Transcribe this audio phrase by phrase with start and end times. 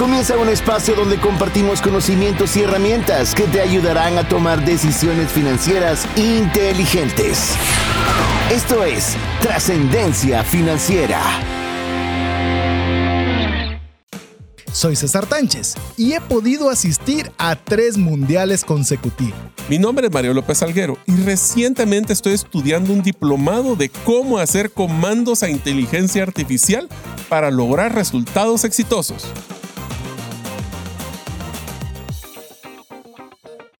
[0.00, 6.08] Comienza un espacio donde compartimos conocimientos y herramientas que te ayudarán a tomar decisiones financieras
[6.16, 7.54] inteligentes.
[8.50, 11.20] Esto es Trascendencia Financiera.
[14.72, 19.38] Soy César Tánchez y he podido asistir a tres mundiales consecutivos.
[19.68, 24.70] Mi nombre es Mario López Alguero y recientemente estoy estudiando un diplomado de cómo hacer
[24.70, 26.88] comandos a inteligencia artificial
[27.28, 29.26] para lograr resultados exitosos.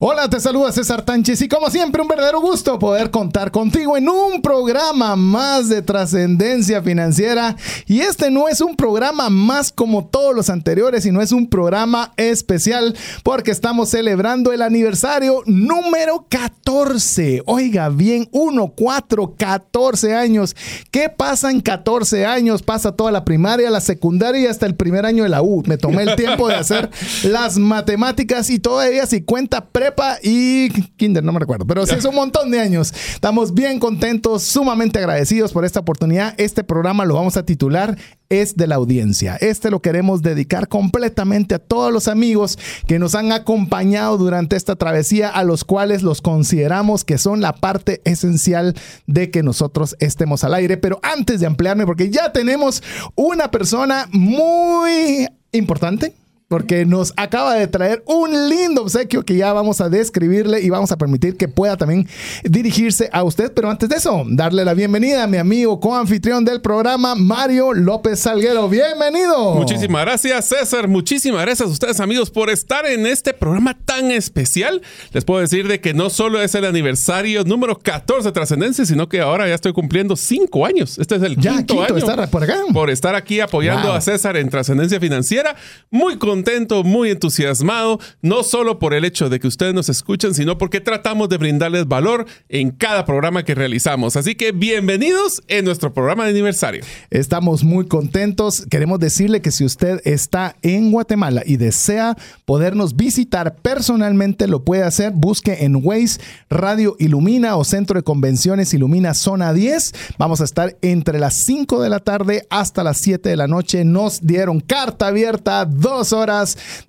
[0.02, 4.08] Hola, te saluda César Tánchez y como siempre un verdadero gusto poder contar contigo en
[4.08, 7.54] un programa más de trascendencia financiera.
[7.84, 12.14] Y este no es un programa más como todos los anteriores, sino es un programa
[12.16, 17.42] especial porque estamos celebrando el aniversario número 14.
[17.44, 20.56] Oiga bien, 1, 4, 14 años.
[20.90, 22.62] ¿Qué pasa en 14 años?
[22.62, 25.62] Pasa toda la primaria, la secundaria y hasta el primer año de la U.
[25.66, 26.88] Me tomé el tiempo de hacer
[27.24, 29.89] las matemáticas y todavía si cuenta pre
[30.22, 32.92] y kinder, no me recuerdo, pero sí es un montón de años.
[33.14, 36.34] Estamos bien contentos, sumamente agradecidos por esta oportunidad.
[36.38, 37.96] Este programa lo vamos a titular
[38.30, 39.36] es de la audiencia.
[39.36, 44.76] Este lo queremos dedicar completamente a todos los amigos que nos han acompañado durante esta
[44.76, 48.74] travesía, a los cuales los consideramos que son la parte esencial
[49.06, 50.76] de que nosotros estemos al aire.
[50.76, 52.82] Pero antes de ampliarme, porque ya tenemos
[53.16, 56.14] una persona muy importante
[56.50, 60.90] porque nos acaba de traer un lindo obsequio que ya vamos a describirle y vamos
[60.90, 62.08] a permitir que pueda también
[62.42, 63.52] dirigirse a usted.
[63.52, 68.18] Pero antes de eso, darle la bienvenida a mi amigo coanfitrión del programa, Mario López
[68.18, 68.68] Salguero.
[68.68, 69.54] Bienvenido.
[69.54, 70.88] Muchísimas gracias, César.
[70.88, 74.82] Muchísimas gracias a ustedes, amigos, por estar en este programa tan especial.
[75.12, 79.08] Les puedo decir de que no solo es el aniversario número 14 de Trascendencia, sino
[79.08, 80.98] que ahora ya estoy cumpliendo cinco años.
[80.98, 82.56] Este es el quinto, año estar por acá.
[82.74, 85.54] Por estar aquí apoyando a César en Trascendencia Financiera.
[85.92, 90.32] Muy contento contento, muy entusiasmado, no solo por el hecho de que ustedes nos escuchan,
[90.32, 94.16] sino porque tratamos de brindarles valor en cada programa que realizamos.
[94.16, 96.82] Así que bienvenidos en nuestro programa de aniversario.
[97.10, 98.64] Estamos muy contentos.
[98.70, 104.84] Queremos decirle que si usted está en Guatemala y desea podernos visitar personalmente, lo puede
[104.84, 105.12] hacer.
[105.14, 109.92] Busque en Waze Radio Ilumina o Centro de Convenciones Ilumina Zona 10.
[110.16, 113.84] Vamos a estar entre las 5 de la tarde hasta las 7 de la noche.
[113.84, 116.29] Nos dieron carta abierta, dos horas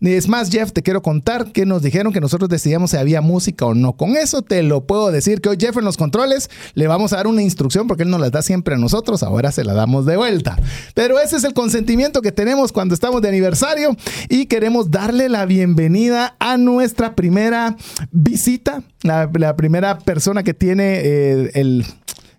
[0.01, 3.65] es más, Jeff, te quiero contar que nos dijeron que nosotros decidíamos si había música
[3.65, 3.93] o no.
[3.93, 7.17] Con eso te lo puedo decir que hoy Jeff en los controles le vamos a
[7.17, 10.05] dar una instrucción porque él nos la da siempre a nosotros, ahora se la damos
[10.05, 10.57] de vuelta.
[10.93, 13.95] Pero ese es el consentimiento que tenemos cuando estamos de aniversario
[14.29, 17.75] y queremos darle la bienvenida a nuestra primera
[18.11, 21.85] visita, la, primera persona que tiene eh, el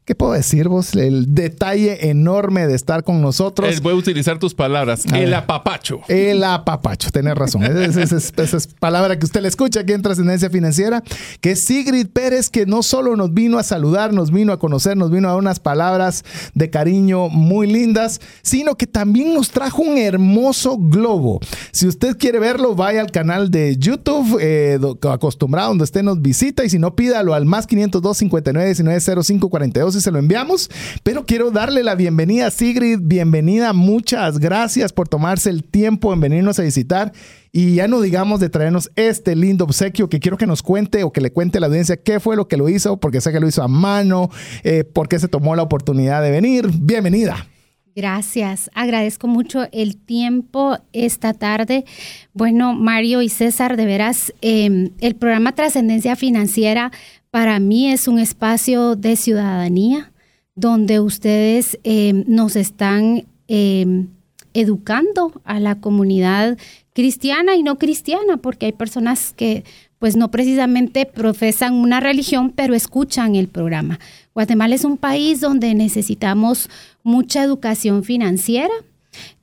[0.04, 0.96] ¿Qué puedo decir vos?
[0.96, 3.80] El detalle enorme de estar con nosotros.
[3.82, 5.04] voy a utilizar tus palabras.
[5.14, 6.00] el apapacho.
[6.08, 7.62] El apapacho, tenés razón.
[7.62, 11.04] Esa es, palabra que usted le escucha aquí en Trascendencia Financiera.
[11.40, 14.96] Que es Sigrid Pérez, que no solo nos vino a saludar, nos vino a conocer,
[14.96, 16.24] nos vino a unas palabras
[16.54, 21.38] de cariño muy lindas, sino que también nos trajo un hermoso globo.
[21.70, 26.64] Si usted quiere verlo, vaya al canal de YouTube, eh, acostumbrado, donde usted nos visita.
[26.64, 30.70] Y si no, pídalo al más 502 59 19 05 42 y se lo enviamos.
[31.02, 32.98] Pero quiero darle la bienvenida a Sigrid.
[33.02, 37.12] Bienvenida, muchas gracias por tomarse el tiempo en venirnos a visitar.
[37.52, 41.12] Y ya no digamos de traernos este lindo obsequio que quiero que nos cuente o
[41.12, 43.40] que le cuente a la audiencia qué fue lo que lo hizo, porque sé que
[43.40, 44.30] lo hizo a mano,
[44.64, 46.68] eh, por qué se tomó la oportunidad de venir.
[46.72, 47.46] Bienvenida.
[47.94, 51.84] Gracias, agradezco mucho el tiempo esta tarde.
[52.32, 56.90] Bueno, Mario y César, de veras, em, el programa Trascendencia Financiera
[57.30, 60.10] para mí es un espacio de ciudadanía
[60.54, 64.06] donde ustedes eh, nos están eh,
[64.54, 66.56] educando a la comunidad
[66.94, 69.64] cristiana y no cristiana, porque hay personas que
[69.98, 74.00] pues no precisamente profesan una religión, pero escuchan el programa.
[74.34, 76.68] Guatemala es un país donde necesitamos
[77.02, 78.72] mucha educación financiera.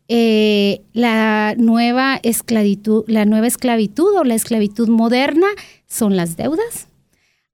[0.07, 5.47] Eh, la, nueva esclavitud, la nueva esclavitud o la esclavitud moderna
[5.87, 6.87] son las deudas.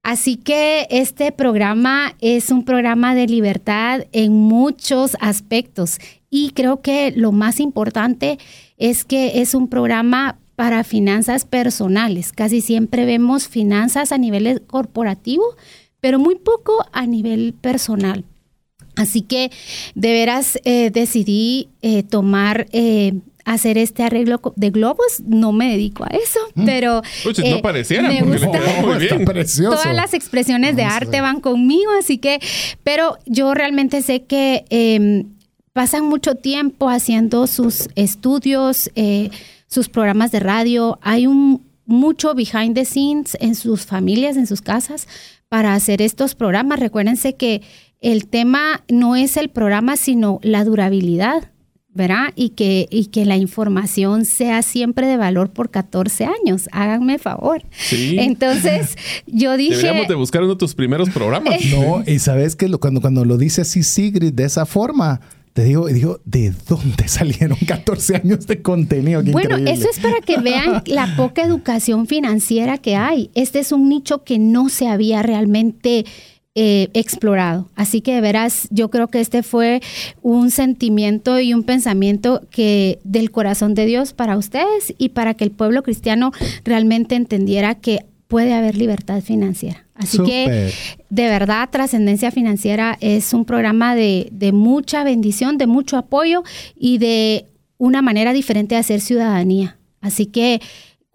[0.02, 5.98] Así que este programa es un programa de libertad en muchos aspectos
[6.30, 8.38] y creo que lo más importante
[8.78, 12.32] es que es un programa para finanzas personales.
[12.32, 15.44] Casi siempre vemos finanzas a nivel corporativo,
[16.06, 18.22] pero muy poco a nivel personal.
[18.94, 19.50] Así que
[19.96, 23.14] de veras eh, decidí eh, tomar eh,
[23.44, 25.20] hacer este arreglo de globos.
[25.26, 26.64] No me dedico a eso, mm.
[26.64, 28.46] pero no pareciera, me gusta.
[28.82, 29.24] Muy bien.
[29.24, 32.38] Todas las expresiones de arte van conmigo, así que,
[32.84, 35.24] pero yo realmente sé que em,
[35.72, 39.30] pasan mucho tiempo haciendo sus estudios, eh,
[39.66, 44.60] sus programas de radio, hay un mucho behind the scenes en sus familias, en sus
[44.60, 45.08] casas,
[45.48, 46.80] para hacer estos programas.
[46.80, 47.62] Recuérdense que
[48.00, 51.50] el tema no es el programa, sino la durabilidad.
[51.96, 52.26] ¿verdad?
[52.36, 56.68] Y que, y que la información sea siempre de valor por 14 años.
[56.70, 57.62] Háganme favor.
[57.70, 58.16] Sí.
[58.20, 59.76] Entonces, yo dije...
[59.76, 61.54] Deberíamos de buscar uno de tus primeros programas.
[61.70, 65.22] no, y sabes que cuando, cuando lo dice así Sigrid de esa forma,
[65.56, 69.22] te digo, digo, ¿de dónde salieron 14 años de contenido?
[69.32, 73.30] bueno, eso es para que vean la poca educación financiera que hay.
[73.34, 76.04] Este es un nicho que no se había realmente
[76.54, 77.70] eh, explorado.
[77.74, 79.80] Así que de veras, yo creo que este fue
[80.20, 85.44] un sentimiento y un pensamiento que del corazón de Dios para ustedes y para que
[85.44, 86.32] el pueblo cristiano
[86.64, 89.85] realmente entendiera que puede haber libertad financiera.
[89.98, 90.72] Así que
[91.08, 96.42] de verdad, Trascendencia Financiera es un programa de, de mucha bendición, de mucho apoyo
[96.78, 97.46] y de
[97.78, 99.78] una manera diferente de hacer ciudadanía.
[100.00, 100.60] Así que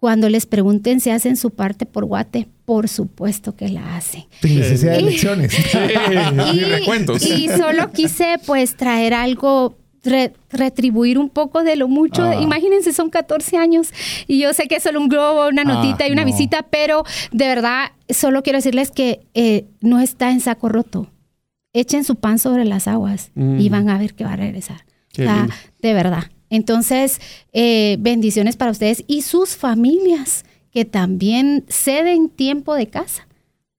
[0.02, 4.24] cuando les pregunten si hacen su parte por Guate, por supuesto que la hacen.
[4.40, 5.54] Sin necesidad de elecciones.
[7.22, 12.22] y, y, solo quise pues traer algo retribuir un poco de lo mucho.
[12.22, 12.40] Ah.
[12.40, 13.92] Imagínense, son 14 años
[14.26, 17.04] y yo sé que es solo un globo, una ah, notita y una visita, pero
[17.30, 21.08] de verdad solo quiero decirles que eh, no está en saco roto.
[21.72, 23.70] Echen su pan sobre las aguas y mm.
[23.70, 24.84] van a ver que va a regresar.
[25.16, 26.24] de verdad.
[26.50, 27.18] Entonces,
[27.54, 33.26] eh, bendiciones para ustedes y sus familias que también ceden tiempo de casa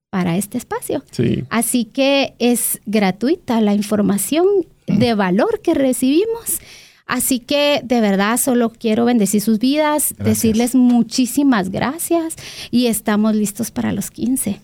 [0.09, 1.03] para este espacio.
[1.49, 4.45] Así que es gratuita la información
[4.88, 6.59] de valor que recibimos
[7.06, 12.35] Así que de verdad solo quiero bendecir sus vidas, decirles muchísimas gracias
[12.71, 14.62] y estamos listos para los 15.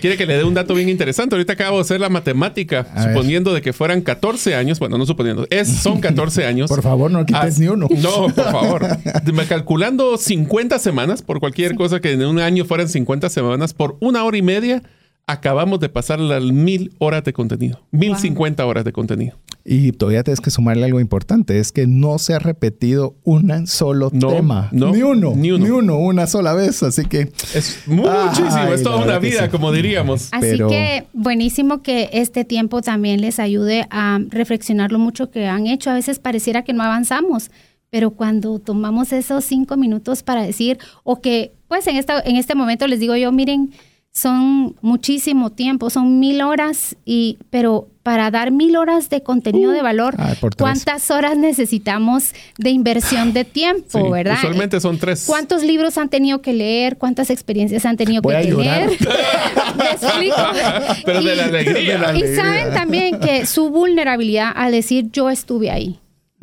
[0.00, 1.36] Quiere que le dé un dato bien interesante.
[1.36, 4.80] Ahorita acabo de hacer la matemática, suponiendo de que fueran 14 años.
[4.80, 6.68] Bueno, no suponiendo, es, son 14 años.
[6.68, 7.86] por favor, no quites ah, ni uno.
[8.02, 8.86] No, por favor.
[9.48, 14.24] Calculando 50 semanas, por cualquier cosa que en un año fueran 50 semanas, por una
[14.24, 14.82] hora y media,
[15.28, 17.80] acabamos de pasar las mil horas de contenido.
[17.92, 19.36] Mil cincuenta horas de contenido.
[19.62, 24.10] Y todavía tienes que sumarle algo importante, es que no se ha repetido un solo
[24.10, 24.70] tema.
[24.72, 25.34] ni uno.
[25.36, 25.64] Ni uno.
[25.64, 26.82] Ni uno, una sola vez.
[26.82, 27.30] Así que...
[27.54, 30.28] Es muchísimo, es toda una vida, como diríamos.
[30.32, 35.66] Así que buenísimo que este tiempo también les ayude a reflexionar lo mucho que han
[35.66, 35.90] hecho.
[35.90, 37.50] A veces pareciera que no avanzamos,
[37.90, 42.54] pero cuando tomamos esos cinco minutos para decir, o que pues en, esta, en este
[42.54, 43.70] momento les digo yo, miren,
[44.18, 49.82] son muchísimo tiempo, son mil horas, y, pero para dar mil horas de contenido de
[49.82, 54.38] valor, ah, ¿cuántas horas necesitamos de inversión de tiempo, verdad?
[54.38, 55.24] Usualmente son tres.
[55.26, 56.96] ¿Cuántos libros han tenido que leer?
[56.96, 58.90] ¿Cuántas experiencias han tenido que tener?
[61.04, 62.16] Pero de la alegría.
[62.16, 66.00] Y saben también que su vulnerabilidad al decir yo estuve ahí.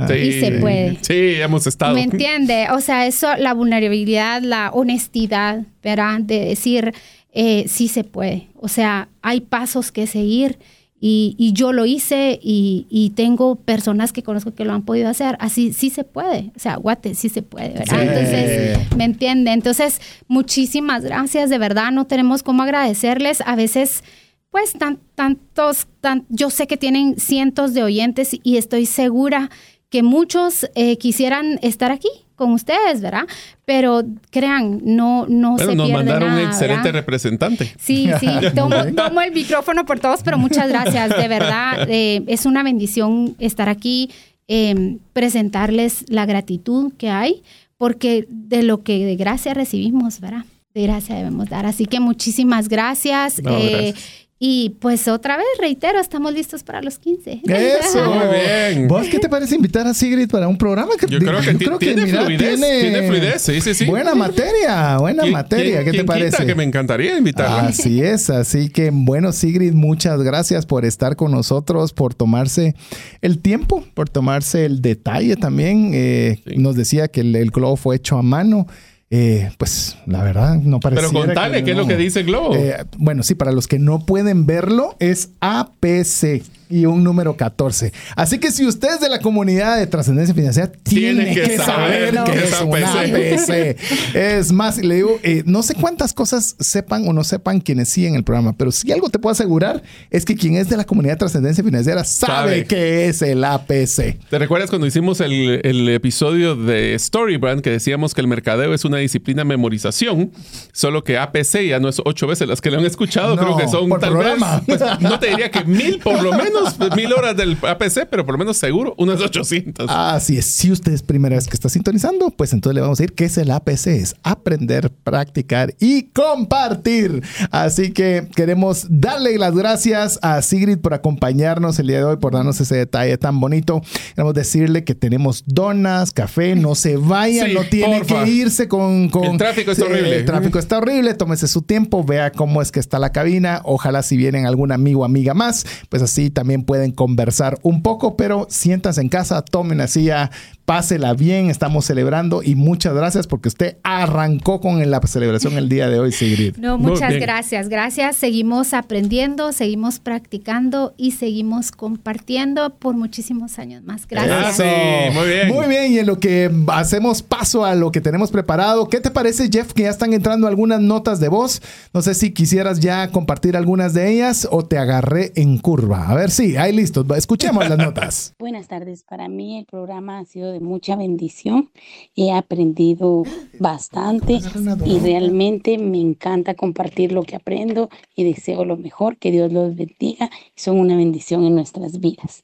[0.08, 0.98] Sí, y se puede.
[1.02, 1.96] Sí, hemos estado.
[1.96, 2.68] ¿Me entiende?
[2.72, 6.20] O sea, eso, la vulnerabilidad, la honestidad, ¿verdad?
[6.20, 6.94] De decir,
[7.36, 8.48] eh, sí se puede.
[8.56, 10.58] O sea, hay pasos que seguir
[11.00, 15.36] y, yo lo hice y, tengo personas que conozco que lo han podido hacer.
[15.40, 16.52] Así sí se puede.
[16.56, 18.02] O sea, guate, sí se puede, ¿verdad?
[18.02, 19.52] Entonces, ¿me entiende?
[19.52, 21.50] Entonces, muchísimas gracias.
[21.50, 23.42] De verdad, no tenemos cómo agradecerles.
[23.46, 24.04] A veces
[24.50, 29.50] pues tan, tantos, tan, yo sé que tienen cientos de oyentes y estoy segura
[29.90, 33.26] que muchos eh, quisieran estar aquí con ustedes, ¿verdad?
[33.66, 37.74] Pero crean, no, no se nos mandaron un excelente representante.
[37.80, 42.64] Sí, sí, tomo, el micrófono por todos, pero muchas gracias, de verdad, eh, es una
[42.64, 44.10] bendición estar aquí,
[44.48, 47.42] em, presentarles la gratitud que hay,
[47.78, 50.46] porque de lo que de gracia recibimos, ¿verdad?
[50.74, 51.66] De gracia debemos dar.
[51.66, 53.40] Así que muchísimas gracias.
[53.40, 53.94] Eh,
[54.38, 57.42] y pues otra vez, reitero, estamos listos para los 15.
[57.48, 58.06] Eso.
[58.14, 58.88] Muy bien.
[58.90, 60.92] ¿Vos qué te parece invitar a Sigrid para un programa?
[61.00, 63.42] Que, yo creo que, tiene, fluidez, tiene, fluidez.
[63.42, 63.86] Sí, sí, sí.
[63.86, 65.86] Buena materia, buena materia.
[65.86, 66.46] ¿Qué te parece?
[66.46, 67.68] que me encantaría invitarla.
[67.70, 68.30] Así es.
[68.30, 72.76] Así que, bueno, Sigrid, muchas gracias por estar con nosotros, por tomarse
[73.22, 75.92] el tiempo, por tomarse el detalle también.
[75.94, 78.68] Eh, nos decía que el, el globo fue hecho a mano.
[79.12, 81.02] Eh, pues la verdad no parece.
[81.02, 82.56] Pero contale, ¿qué es lo que dice Globo?
[82.56, 87.94] Eh, bueno, sí, para los que no pueden verlo, es APC y un número 14.
[88.16, 92.44] Así que si usted es de la comunidad de trascendencia financiera, tiene, que, saber, que
[92.44, 94.16] es, una APC.
[94.16, 98.16] es más, le digo, eh, no sé cuántas cosas sepan o no sepan quienes siguen
[98.16, 101.14] el programa, pero si algo te puedo asegurar es que quien es de la comunidad
[101.14, 104.18] de trascendencia financiera sabe, que es el APC.
[104.30, 108.86] ¿Te recuerdas cuando hicimos el, el episodio de Storybrand que decíamos que el mercadeo es
[108.86, 110.32] una disciplina memorización,
[110.72, 113.68] solo que APC ya no es ocho veces las que lo han escuchado, creo que
[113.68, 117.36] son tal vez, pues, no te diría que mil por lo menos menos mil horas
[117.36, 119.90] del APC, pero por lo menos seguro unas 800.
[119.90, 120.56] Así es.
[120.56, 123.26] Si usted es primera vez que está sintonizando, pues entonces le vamos a decir qué
[123.26, 123.88] es el APC.
[123.88, 127.24] Es aprender, practicar y compartir.
[127.52, 132.34] Así que queremos darle las gracias a Sigrid por acompañarnos el día de hoy, por
[132.34, 133.82] darnos ese detalle tan bonito.
[134.16, 139.26] Queremos decirle que tenemos donas, café, no se vayan, no tiene que irse con, con...
[139.26, 140.18] El tráfico está horrible.
[140.18, 143.62] El tráfico está horrible, tómese su tiempo, vea cómo es que está la cabina.
[143.64, 148.16] Ojalá si vienen algún amigo o amiga más, pues así también pueden conversar un poco,
[148.16, 150.32] pero siéntanse en casa, tomen así ya
[150.66, 155.90] pásela bien, estamos celebrando y muchas gracias porque usted arrancó con la celebración el día
[155.90, 156.58] de hoy, Sigrid.
[156.58, 158.18] No, muchas gracias, gracias.
[158.18, 164.08] Seguimos aprendiendo, seguimos practicando y seguimos compartiendo por muchísimos años más.
[164.08, 164.60] Gracias.
[164.60, 165.48] Ah, muy bien.
[165.50, 169.12] Muy bien, y en lo que hacemos paso a lo que tenemos preparado, ¿qué te
[169.12, 171.62] parece, Jeff, que ya están entrando algunas notas de voz?
[171.94, 176.10] No sé si quisieras ya compartir algunas de ellas o te agarré en curva.
[176.10, 178.34] A ver, sí, ahí listo, escuchemos las notas.
[178.40, 181.72] Buenas tardes, para mí el programa ha sido de mucha bendición.
[182.14, 183.24] He aprendido
[183.58, 184.42] bastante
[184.86, 189.18] y realmente me encanta compartir lo que aprendo y deseo lo mejor.
[189.18, 190.30] Que Dios los bendiga.
[190.56, 192.44] Son una bendición en nuestras vidas.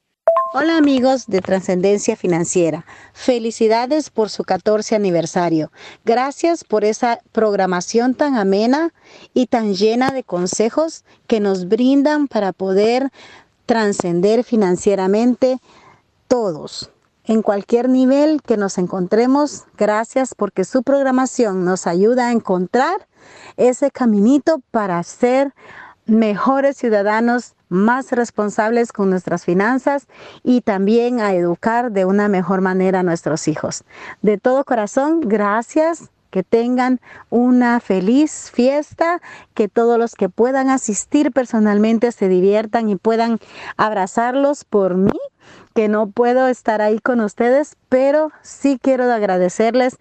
[0.53, 5.71] Hola amigos de Trascendencia Financiera, felicidades por su 14 aniversario.
[6.03, 8.93] Gracias por esa programación tan amena
[9.33, 13.12] y tan llena de consejos que nos brindan para poder
[13.65, 15.60] trascender financieramente
[16.27, 16.91] todos
[17.25, 19.65] en cualquier nivel que nos encontremos.
[19.77, 23.08] Gracias porque su programación nos ayuda a encontrar
[23.58, 25.53] ese caminito para ser
[26.06, 30.08] mejores ciudadanos, más responsables con nuestras finanzas
[30.44, 33.84] y también a educar de una mejor manera a nuestros hijos.
[34.22, 36.10] De todo corazón, gracias.
[36.31, 39.21] Que tengan una feliz fiesta,
[39.53, 43.39] que todos los que puedan asistir personalmente se diviertan y puedan
[43.77, 45.11] abrazarlos por mí
[45.73, 49.97] que no puedo estar ahí con ustedes, pero sí quiero agradecerles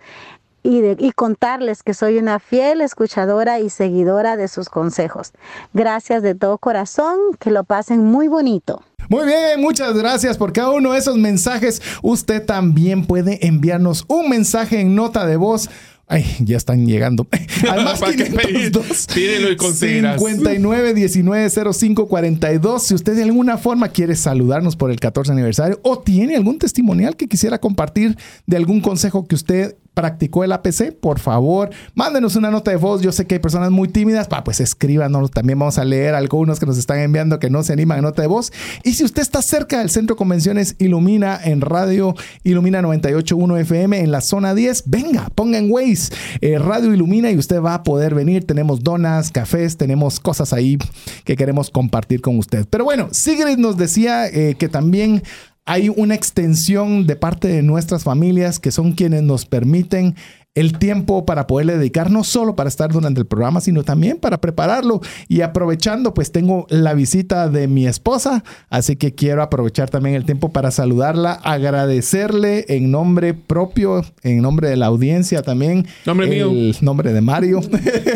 [0.62, 5.32] y, y, contarles que soy una fiel escuchadora y seguidora de sus consejos.
[5.72, 8.82] Gracias de todo corazón, que lo pasen muy bonito.
[9.08, 11.80] Muy bien, muchas gracias por cada uno de esos mensajes.
[12.02, 15.70] Usted también puede enviarnos un mensaje en nota de voz
[16.12, 17.24] Ay, ya están llegando.
[17.70, 20.18] Al más 502 Pídelo y conseguirás.
[20.18, 22.82] 59 19 05 42.
[22.82, 27.14] Si usted de alguna forma quiere saludarnos por el 14 aniversario o tiene algún testimonial
[27.14, 32.50] que quisiera compartir de algún consejo que usted practicó el APC, por favor, mándenos una
[32.50, 33.02] nota de voz.
[33.02, 35.30] Yo sé que hay personas muy tímidas, pues escríbanos.
[35.30, 38.22] También vamos a leer algunos que nos están enviando que no se animan a nota
[38.22, 38.50] de voz.
[38.82, 42.14] Y si usted está cerca del Centro Convenciones Ilumina en radio
[42.44, 47.36] Ilumina 98.1 FM en la zona 10, venga, ponga en Waze eh, Radio Ilumina y
[47.36, 48.46] usted va a poder venir.
[48.46, 50.78] Tenemos donas, cafés, tenemos cosas ahí
[51.24, 52.66] que queremos compartir con usted.
[52.70, 55.22] Pero bueno, Sigrid nos decía eh, que también
[55.66, 60.16] hay una extensión de parte de nuestras familias que son quienes nos permiten
[60.56, 64.40] el tiempo para poderle dedicar no solo para estar durante el programa, sino también para
[64.40, 65.00] prepararlo.
[65.28, 70.24] Y aprovechando, pues tengo la visita de mi esposa, así que quiero aprovechar también el
[70.24, 75.86] tiempo para saludarla, agradecerle en nombre propio, en nombre de la audiencia también.
[76.04, 76.74] Nombre el mío.
[76.80, 77.60] nombre de Mario,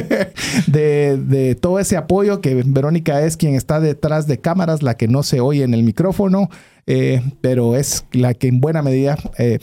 [0.67, 5.07] de, de todo ese apoyo que Verónica es quien está detrás de cámaras, la que
[5.07, 6.49] no se oye en el micrófono.
[6.87, 9.59] Eh, pero es la que en buena medida eh,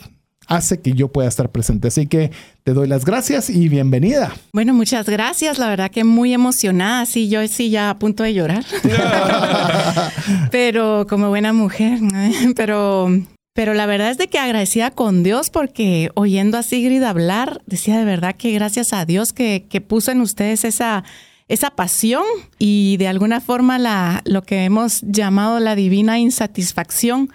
[0.56, 1.88] hace que yo pueda estar presente.
[1.88, 2.30] Así que
[2.62, 4.32] te doy las gracias y bienvenida.
[4.52, 5.58] Bueno, muchas gracias.
[5.58, 7.06] La verdad que muy emocionada.
[7.06, 8.64] Sí, yo sí ya a punto de llorar.
[10.50, 11.98] pero como buena mujer,
[12.56, 13.08] pero
[13.54, 17.98] pero la verdad es de que agradecida con Dios porque oyendo a Sigrid hablar, decía
[17.98, 21.04] de verdad que gracias a Dios que, que puso en ustedes esa
[21.48, 22.24] esa pasión
[22.58, 27.30] y de alguna forma la, lo que hemos llamado la divina insatisfacción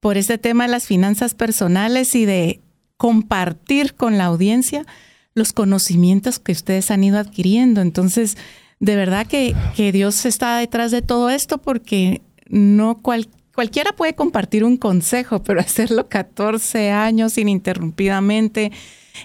[0.00, 2.60] por este tema de las finanzas personales y de
[2.96, 4.86] compartir con la audiencia
[5.34, 7.80] los conocimientos que ustedes han ido adquiriendo.
[7.80, 8.36] Entonces,
[8.80, 14.64] de verdad que, que Dios está detrás de todo esto porque no cualquiera puede compartir
[14.64, 18.72] un consejo, pero hacerlo 14 años ininterrumpidamente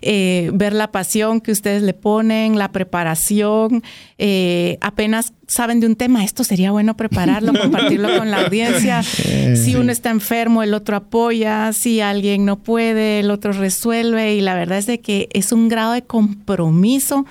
[0.01, 3.83] eh, ver la pasión que ustedes le ponen, la preparación,
[4.17, 9.03] eh, apenas saben de un tema, esto sería bueno prepararlo, compartirlo con la audiencia.
[9.03, 14.41] Si uno está enfermo, el otro apoya, si alguien no puede, el otro resuelve y
[14.41, 17.25] la verdad es de que es un grado de compromiso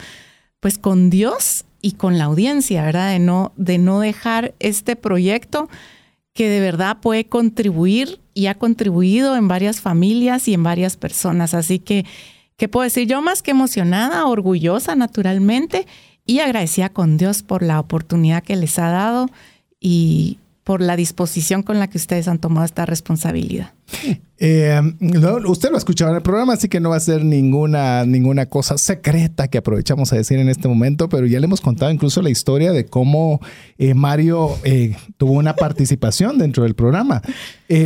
[0.61, 3.11] pues con Dios y con la audiencia, ¿verdad?
[3.11, 5.69] De no, de no dejar este proyecto
[6.35, 11.55] que de verdad puede contribuir y ha contribuido en varias familias y en varias personas.
[11.55, 12.05] Así que
[12.61, 13.09] ¿Qué puedo decir?
[13.09, 15.87] Yo más que emocionada, orgullosa naturalmente
[16.27, 19.31] y agradecida con Dios por la oportunidad que les ha dado
[19.81, 23.73] y por la disposición con la que ustedes han tomado esta responsabilidad.
[24.43, 24.81] Eh,
[25.45, 28.47] usted lo ha escuchado en el programa, así que no va a ser ninguna, ninguna
[28.47, 32.23] cosa secreta que aprovechamos a decir en este momento, pero ya le hemos contado incluso
[32.23, 33.41] la historia de cómo
[33.77, 37.21] eh, Mario eh, tuvo una participación dentro del programa.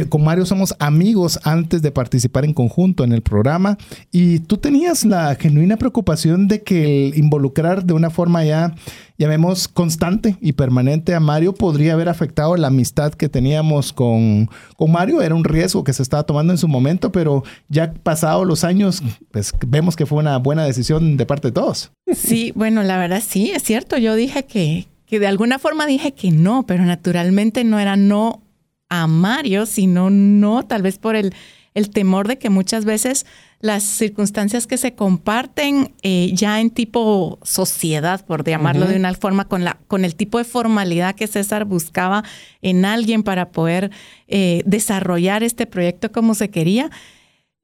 [0.08, 3.76] con Mario somos amigos antes de participar en conjunto en el programa
[4.12, 8.74] y tú tenías la genuina preocupación de que el involucrar de una forma ya
[9.18, 14.92] llamemos constante y permanente a Mario podría haber afectado la amistad que teníamos con, con
[14.92, 15.22] Mario.
[15.22, 19.02] Era un riesgo que se estaba tomando en su momento, pero ya pasados los años,
[19.30, 21.92] pues vemos que fue una buena decisión de parte de todos.
[22.14, 23.96] Sí, bueno, la verdad sí, es cierto.
[23.96, 28.42] Yo dije que, que de alguna forma dije que no, pero naturalmente no era no
[28.88, 31.34] a Mario, sino no, tal vez por el,
[31.74, 33.26] el temor de que muchas veces
[33.60, 39.48] las circunstancias que se comparten eh, ya en tipo sociedad, por llamarlo de una forma,
[39.48, 42.22] con, la, con el tipo de formalidad que César buscaba
[42.62, 43.90] en alguien para poder
[44.28, 46.90] eh, desarrollar este proyecto como se quería,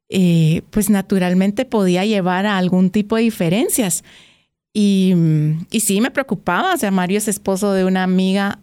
[0.08, 4.02] eh, pues naturalmente podía llevar a algún tipo de diferencias.
[4.72, 5.14] Y,
[5.70, 8.60] y sí me preocupaba, o sea, Mario es esposo de una amiga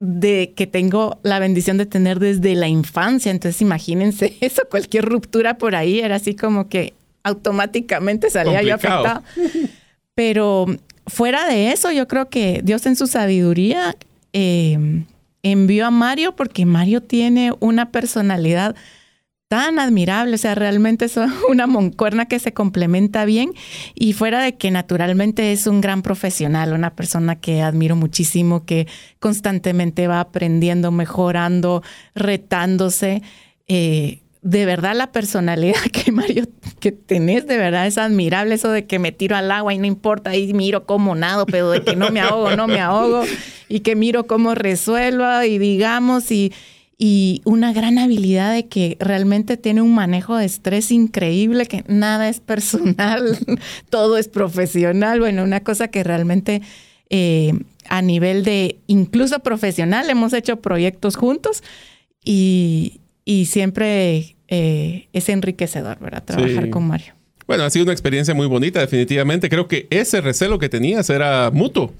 [0.00, 3.30] de que tengo la bendición de tener desde la infancia.
[3.30, 9.22] Entonces, imagínense eso, cualquier ruptura por ahí era así como que automáticamente salía yo afectada.
[10.14, 10.66] Pero
[11.06, 13.96] fuera de eso, yo creo que Dios en su sabiduría
[14.32, 15.04] eh,
[15.42, 18.76] envió a Mario porque Mario tiene una personalidad
[19.54, 21.14] tan admirable, o sea, realmente es
[21.48, 23.52] una moncuerna que se complementa bien
[23.94, 28.88] y fuera de que naturalmente es un gran profesional, una persona que admiro muchísimo, que
[29.20, 31.84] constantemente va aprendiendo, mejorando,
[32.16, 33.22] retándose.
[33.68, 36.48] Eh, de verdad la personalidad que Mario
[36.80, 39.86] que tenés de verdad es admirable eso de que me tiro al agua y no
[39.86, 43.22] importa y miro cómo nado pero de que no me ahogo no me ahogo
[43.68, 46.52] y que miro cómo resuelva y digamos y,
[46.96, 52.28] y una gran habilidad de que realmente tiene un manejo de estrés increíble, que nada
[52.28, 53.38] es personal,
[53.90, 55.20] todo es profesional.
[55.20, 56.62] Bueno, una cosa que realmente
[57.10, 57.52] eh,
[57.88, 61.62] a nivel de incluso profesional hemos hecho proyectos juntos
[62.24, 63.00] y,
[63.46, 66.22] siempre eh, es enriquecedor, ¿verdad?
[66.24, 67.14] Trabajar con Mario.
[67.46, 69.50] Bueno, ha sido una experiencia muy bonita, definitivamente.
[69.50, 71.92] Creo que ese recelo que tenías era mutuo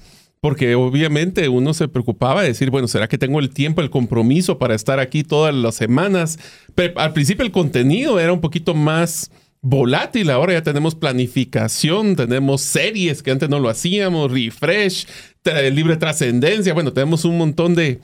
[0.45, 4.59] porque obviamente uno se preocupaba de decir, bueno, ¿será que tengo el tiempo, el compromiso
[4.59, 6.37] para estar aquí todas las semanas?
[6.75, 9.31] Pero al principio el contenido era un poquito más
[9.61, 15.07] volátil, ahora ya tenemos planificación, tenemos series que antes no lo hacíamos, refresh,
[15.71, 17.99] libre trascendencia, bueno, tenemos un montón de,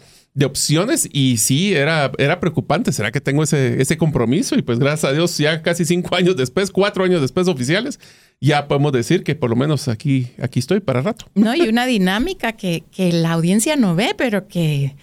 [0.46, 4.56] opciones y sí, era, era preocupante, ¿será que tengo ese, ese compromiso?
[4.56, 8.00] Y pues gracias a Dios, ya casi cinco años después, cuatro años después oficiales,
[8.40, 11.26] ya podemos decir que por lo menos aquí, aquí estoy para rato.
[11.36, 14.96] No, y una dinámica que, que la audiencia no ve, pero que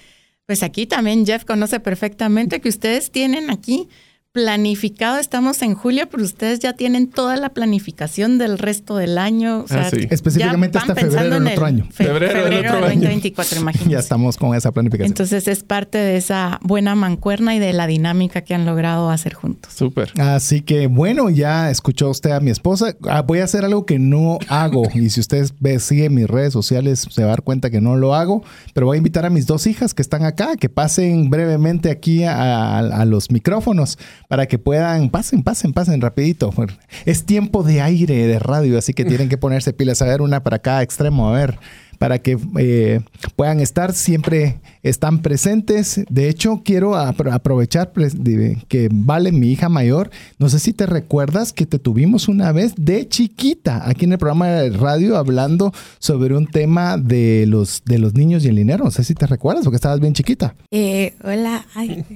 [0.47, 3.88] pues aquí también Jeff conoce perfectamente que ustedes tienen aquí
[4.33, 9.64] planificado, estamos en julio, pero ustedes ya tienen toda la planificación del resto del año.
[9.71, 11.87] Ah, Específicamente hasta febrero del otro año.
[11.91, 13.91] febrero, del otro 2024, imagínense.
[13.91, 15.11] Ya estamos con esa planificación.
[15.11, 19.33] Entonces es parte de esa buena mancuerna y de la dinámica que han logrado hacer
[19.33, 19.73] juntos.
[19.73, 20.12] Súper.
[20.21, 22.95] Así que bueno, ya escuchó usted a mi esposa.
[23.09, 26.53] Ah, voy a hacer algo que no hago y si usted ve, sigue mis redes
[26.53, 29.31] sociales se va a dar cuenta que no lo hago, pero voy a invitar a
[29.31, 34.59] mis dos hijas que están acá, que pasen brevemente aquí a los micrófonos para que
[34.59, 36.53] puedan, pasen, pasen, pasen rapidito.
[37.07, 40.03] Es tiempo de aire de radio, así que tienen que ponerse pilas.
[40.03, 41.59] A ver, una para cada extremo, a ver
[41.99, 43.01] para que eh,
[43.37, 46.01] puedan estar, siempre están presentes.
[46.09, 47.93] De hecho, quiero aprovechar
[48.69, 52.75] que Vale, mi hija mayor, no sé si te recuerdas que te tuvimos una vez
[52.77, 57.99] de chiquita aquí en el programa de radio hablando sobre un tema de los, de
[57.99, 58.85] los niños y el dinero.
[58.85, 60.55] No sé si te recuerdas porque estabas bien chiquita.
[60.71, 61.67] Eh, hola.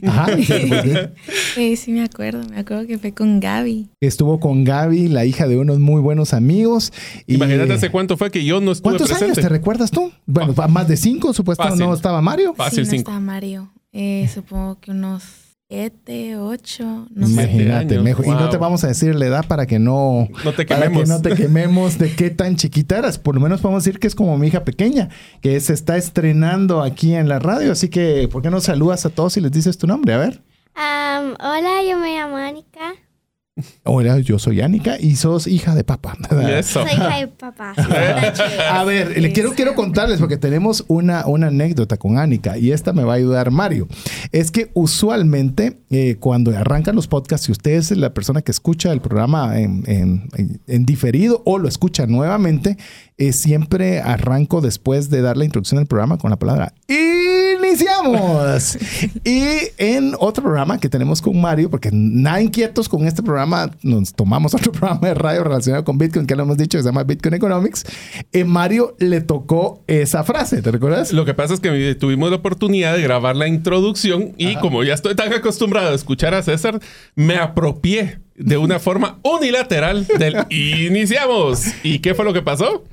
[0.06, 0.26] Ajá,
[1.56, 2.46] eh, sí, me acuerdo.
[2.48, 3.88] Me acuerdo que fue con Gaby.
[4.00, 6.92] Estuvo con Gaby, la hija de unos muy buenos amigos.
[7.26, 9.71] Imagínate hace cuánto fue que yo no estuve ¿Cuántos años te recuerdas?
[9.72, 10.12] Recuerdas tú?
[10.26, 12.54] Bueno, más de cinco, supuestamente no estaba Mario.
[12.54, 13.72] Fácil, sí, no estaba Mario.
[13.92, 15.22] Eh, supongo que unos
[15.68, 18.26] siete, ocho, no Imagínate, mejor.
[18.26, 21.08] Y no te vamos a decir la edad para que no, no te quememos.
[21.08, 23.18] no te quememos de qué tan chiquita eras.
[23.18, 25.08] Por lo menos podemos decir que es como mi hija pequeña,
[25.40, 27.72] que se está estrenando aquí en la radio.
[27.72, 30.14] Así que, ¿por qué no saludas a todos y les dices tu nombre?
[30.14, 30.42] A ver.
[30.76, 32.94] hola, yo me llamo Anika.
[33.84, 36.16] Hola, yo soy Anika y sos hija de papá.
[36.62, 37.74] Soy hija de papá.
[38.70, 42.94] a ver, le quiero, quiero contarles porque tenemos una, una anécdota con Anika y esta
[42.94, 43.88] me va a ayudar Mario.
[44.30, 48.90] Es que usualmente eh, cuando arrancan los podcasts, si usted es la persona que escucha
[48.90, 52.78] el programa en, en, diferido o lo escucha nuevamente,
[53.28, 58.76] eh, siempre arranco después de dar la introducción del programa con la palabra ¡Iniciamos!
[59.24, 59.44] y
[59.78, 64.54] en otro programa que tenemos con Mario, porque nada inquietos con este programa, nos tomamos
[64.54, 67.34] otro programa de radio relacionado con Bitcoin, que lo hemos dicho, que se llama Bitcoin
[67.34, 67.84] Economics.
[68.32, 71.12] En Mario le tocó esa frase, ¿te recuerdas?
[71.12, 74.94] Lo que pasa es que tuvimos la oportunidad de grabar la introducción y como ya
[74.94, 76.80] estoy tan acostumbrado a escuchar a César,
[77.14, 81.64] me apropié de una forma unilateral del iniciamos.
[81.82, 82.84] ¿Y qué fue lo que pasó?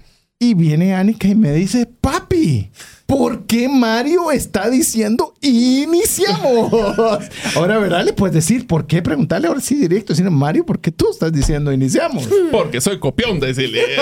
[0.41, 2.71] Y viene Anika y me dice, papi,
[3.09, 6.71] ¿por qué Mario está diciendo iniciamos?
[7.55, 8.05] Ahora, ¿verdad?
[8.05, 9.01] Le puedes decir, ¿por qué?
[9.01, 12.29] Preguntarle ahora sí directo, sino Mario, ¿por qué tú estás diciendo iniciamos?
[12.51, 13.81] Porque soy copión, decirle.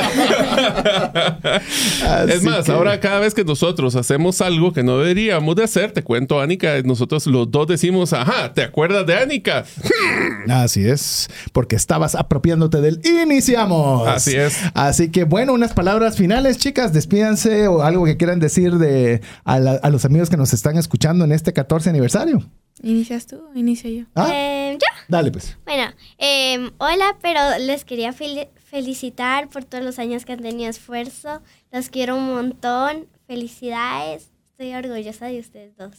[2.27, 6.03] es más, ahora cada vez que nosotros hacemos algo que no deberíamos de hacer, te
[6.03, 9.63] cuento, Anika, nosotros los dos decimos, ajá, ¿te acuerdas de Anika?
[10.49, 14.05] Así es, porque estabas apropiándote del iniciamos.
[14.07, 14.57] Así es.
[14.73, 18.96] Así que bueno, unas palabras finales, chicas, despídanse o algo que quieran decir de
[19.43, 22.43] a, los amigos que nos están escuchando en este 14 aniversario?
[22.81, 24.05] ¿Inicias tú o inicio yo?
[24.15, 24.29] ¿Ah?
[24.31, 24.87] Eh, ¿Yo?
[25.07, 25.57] Dale, pues.
[25.65, 31.41] Bueno, em, hola, pero les quería felicitar por todos los años que han tenido esfuerzo.
[31.71, 33.07] Los quiero un montón.
[33.25, 34.29] Felicidades.
[34.51, 35.93] Estoy orgullosa de ustedes dos.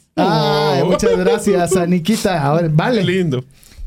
[0.84, 2.42] muchas gracias, Aniquita.
[2.42, 3.02] Ahora, vale.
[3.02, 3.44] Lindo.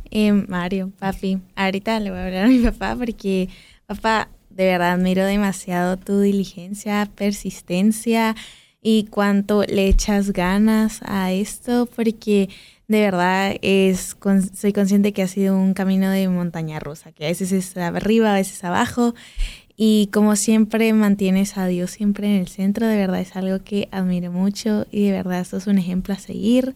[0.09, 3.47] Em, Mario, papi, ahorita le voy a hablar a mi papá porque,
[3.85, 8.35] papá, de verdad admiro demasiado tu diligencia, persistencia
[8.81, 12.49] y cuánto le echas ganas a esto, porque
[12.87, 14.17] de verdad es,
[14.53, 18.31] soy consciente que ha sido un camino de montaña rusa, que a veces es arriba,
[18.31, 19.13] a veces abajo,
[19.77, 23.87] y como siempre mantienes a Dios siempre en el centro, de verdad es algo que
[23.91, 26.75] admiro mucho y de verdad es un ejemplo a seguir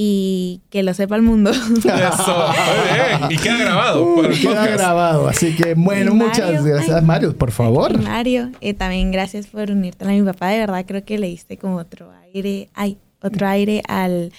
[0.00, 1.50] y que lo sepa el mundo.
[1.50, 3.30] Eso, muy bien.
[3.30, 4.04] Y queda grabado.
[4.04, 5.26] Uh, queda grabado.
[5.26, 8.00] Así que, bueno, muchas gracias, Mario, por favor.
[8.00, 10.50] Mario, eh, también gracias por unirte a mi papá.
[10.50, 14.30] De verdad, creo que le diste como otro aire, ay, otro aire al,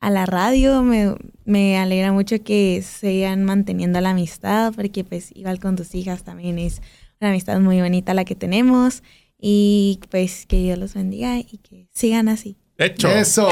[0.00, 0.82] a la radio.
[0.82, 1.14] Me,
[1.46, 6.58] me alegra mucho que sigan manteniendo la amistad, porque pues igual con tus hijas también
[6.58, 6.82] es
[7.22, 9.02] una amistad muy bonita la que tenemos.
[9.40, 12.58] Y pues que Dios los bendiga y que sigan así.
[12.78, 13.08] Hecho.
[13.08, 13.48] Eso.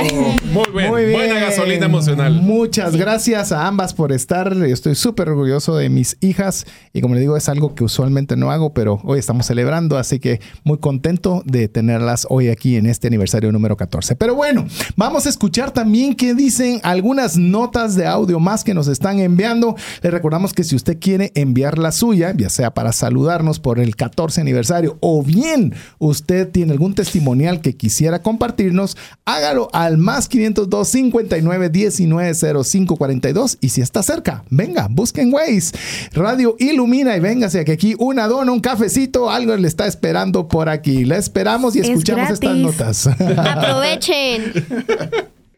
[0.53, 0.67] Muy
[1.05, 1.13] bien.
[1.13, 2.43] Buena gasolina emocional.
[2.43, 4.53] Muchas gracias a ambas por estar.
[4.53, 6.67] Estoy súper orgulloso de mis hijas.
[6.93, 9.97] Y como le digo, es algo que usualmente no hago, pero hoy estamos celebrando.
[9.97, 14.15] Así que muy contento de tenerlas hoy aquí en este aniversario número 14.
[14.15, 18.89] Pero bueno, vamos a escuchar también qué dicen algunas notas de audio más que nos
[18.89, 19.75] están enviando.
[20.03, 23.97] Le recordamos que si usted quiere enviar la suya, ya sea para saludarnos por el
[23.97, 30.89] 14 aniversario o bien usted tiene algún testimonial que quisiera compartirnos, hágalo al más 502
[30.89, 35.77] 59 19 05 42 y si está cerca, venga, busquen Waze,
[36.13, 40.69] Radio Ilumina y véngase que aquí una dona, un cafecito, algo le está esperando por
[40.69, 41.05] aquí.
[41.05, 43.07] Le esperamos y escuchamos estas notas.
[43.37, 44.53] Aprovechen.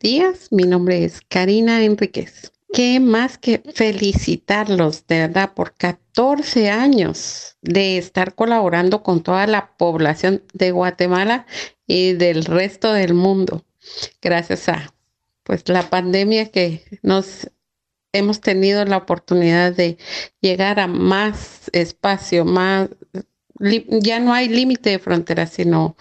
[0.00, 2.52] Días, mi nombre es Karina Enríquez.
[2.72, 5.74] Qué más que felicitarlos de verdad por
[6.16, 11.44] 14 años de estar colaborando con toda la población de Guatemala
[11.86, 13.66] y del resto del mundo.
[14.22, 14.94] Gracias a
[15.42, 17.50] pues la pandemia que nos
[18.12, 19.98] hemos tenido la oportunidad de
[20.40, 22.88] llegar a más espacio, más
[24.00, 25.98] ya no hay límite de fronteras, sino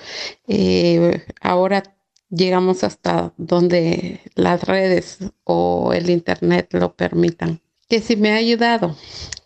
[0.47, 1.83] eh, ahora
[2.29, 7.59] llegamos hasta donde las redes o el internet lo permitan.
[7.89, 8.95] Que si me ha ayudado,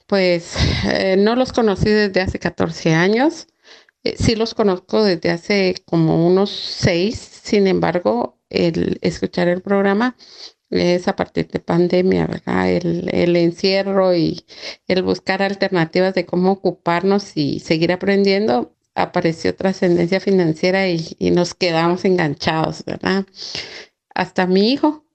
[0.09, 0.55] pues
[0.91, 3.47] eh, no los conocí desde hace 14 años,
[4.03, 10.17] eh, sí los conozco desde hace como unos 6, sin embargo, el escuchar el programa
[10.71, 12.71] es a partir de pandemia, ¿verdad?
[12.71, 14.45] El, el, encierro y
[14.87, 22.03] el buscar alternativas de cómo ocuparnos y seguir aprendiendo apareció trascendencia financiera y, nos quedamos
[22.05, 23.25] enganchados, ¿verdad?
[24.15, 25.05] Hasta mi hijo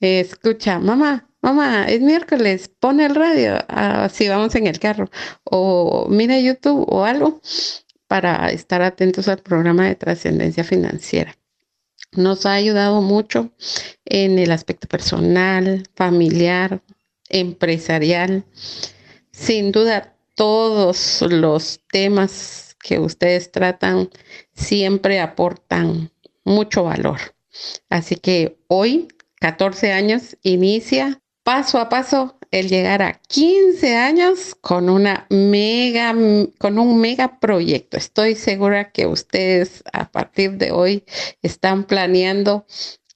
[0.00, 5.10] escucha, mamá, mamá, es miércoles, pone el radio, así vamos en el carro,
[5.44, 7.40] o mira YouTube o algo
[8.06, 11.36] para estar atentos al programa de trascendencia financiera.
[12.12, 13.50] Nos ha ayudado mucho
[14.04, 16.82] en el aspecto personal, familiar,
[17.30, 18.44] empresarial.
[19.30, 24.10] Sin duda, todos los temas que ustedes tratan
[24.54, 26.10] siempre aportan
[26.44, 27.18] mucho valor.
[27.88, 29.08] Así que hoy,
[29.40, 36.14] 14 años, inicia paso a paso el llegar a 15 años con una mega
[36.58, 37.96] con un mega proyecto.
[37.96, 41.04] Estoy segura que ustedes a partir de hoy
[41.42, 42.66] están planeando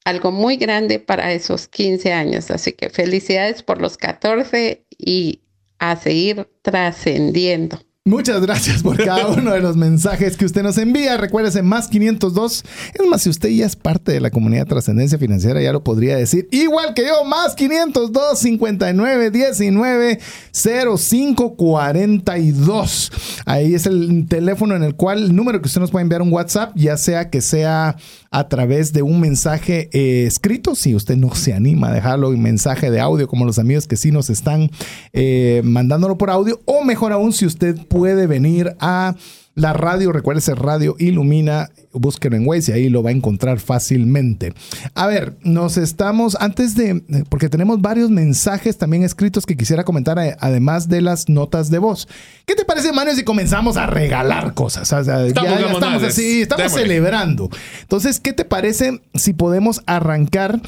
[0.05, 2.51] algo muy grande para esos 15 años.
[2.51, 5.43] Así que felicidades por los 14 y
[5.79, 7.86] a seguir trascendiendo.
[8.07, 11.17] Muchas gracias por cada uno de los mensajes que usted nos envía.
[11.17, 12.65] Recuérdese, más 502.
[12.95, 16.17] Es más, si usted ya es parte de la comunidad Trascendencia Financiera, ya lo podría
[16.17, 16.47] decir.
[16.53, 20.21] Igual que yo, más 502 59 19
[20.53, 23.13] 05 42.
[23.45, 26.33] Ahí es el teléfono en el cual, el número que usted nos puede enviar un
[26.33, 27.97] WhatsApp, ya sea que sea
[28.31, 32.43] a través de un mensaje eh, escrito, si usted no se anima a dejarlo en
[32.43, 34.71] mensaje de audio, como los amigos que sí nos están
[35.13, 37.96] eh, mandándolo por audio, o mejor aún, si usted puede
[38.27, 39.15] venir a
[39.57, 44.53] la radio, recuérdese Radio Ilumina, búsquelo en Waze y ahí lo va a encontrar fácilmente.
[44.95, 50.19] A ver, nos estamos, antes de, porque tenemos varios mensajes también escritos que quisiera comentar,
[50.19, 52.07] eh, además de las notas de voz.
[52.45, 54.93] ¿Qué te parece, Manuel, si comenzamos a regalar cosas?
[54.93, 57.49] O sea, estamos, ya, estamos así, estamos celebrando.
[57.81, 60.61] Entonces, ¿qué te parece si podemos arrancar?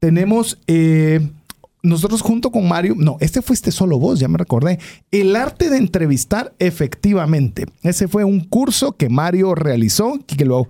[0.00, 0.58] Tenemos...
[0.66, 1.26] Eh,
[1.84, 4.78] nosotros junto con Mario, no, este fuiste solo vos, ya me recordé,
[5.10, 7.66] el arte de entrevistar efectivamente.
[7.82, 10.66] Ese fue un curso que Mario realizó, que lo,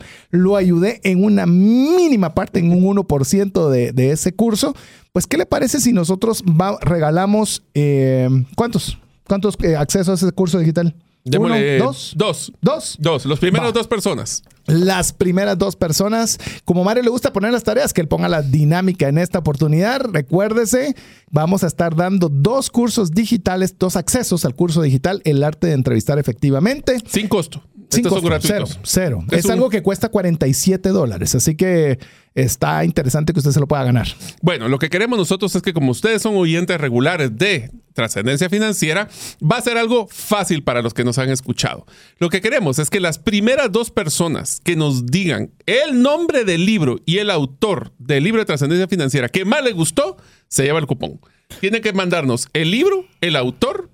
[0.56, 4.74] ayudé en una mínima parte, en un 1% de, de ese curso.
[5.12, 6.42] Pues, ¿qué le parece si nosotros
[6.82, 8.98] regalamos, eh, ¿cuántos?
[9.26, 10.94] ¿Cuántos eh, accesos a ese curso digital?
[11.24, 12.12] Dos.
[12.16, 12.52] Dos.
[12.60, 12.96] Dos.
[12.98, 13.24] Dos.
[13.24, 14.42] Los primeros dos personas.
[14.66, 16.38] Las primeras dos personas.
[16.64, 20.02] Como Mario le gusta poner las tareas, que él ponga la dinámica en esta oportunidad.
[20.02, 20.94] Recuérdese,
[21.30, 25.74] vamos a estar dando dos cursos digitales, dos accesos al curso digital, el arte de
[25.74, 26.98] entrevistar efectivamente.
[27.06, 27.62] Sin costo.
[27.94, 28.66] Sin costo, Cero.
[28.82, 29.24] cero.
[29.30, 31.34] Es, algo que cuesta 47 dólares.
[31.34, 31.98] Así que
[32.34, 34.08] está interesante que usted se lo pueda ganar.
[34.42, 39.08] Bueno, lo que queremos nosotros es que como ustedes son oyentes regulares de trascendencia financiera,
[39.40, 41.86] va a ser algo fácil para los que nos han escuchado.
[42.18, 46.66] Lo que queremos es que las primeras dos personas que nos digan el nombre del
[46.66, 50.16] libro y el autor del libro de trascendencia financiera que más les gustó,
[50.48, 51.20] se lleva el cupón.
[51.60, 53.90] Tienen que mandarnos el libro, el autor,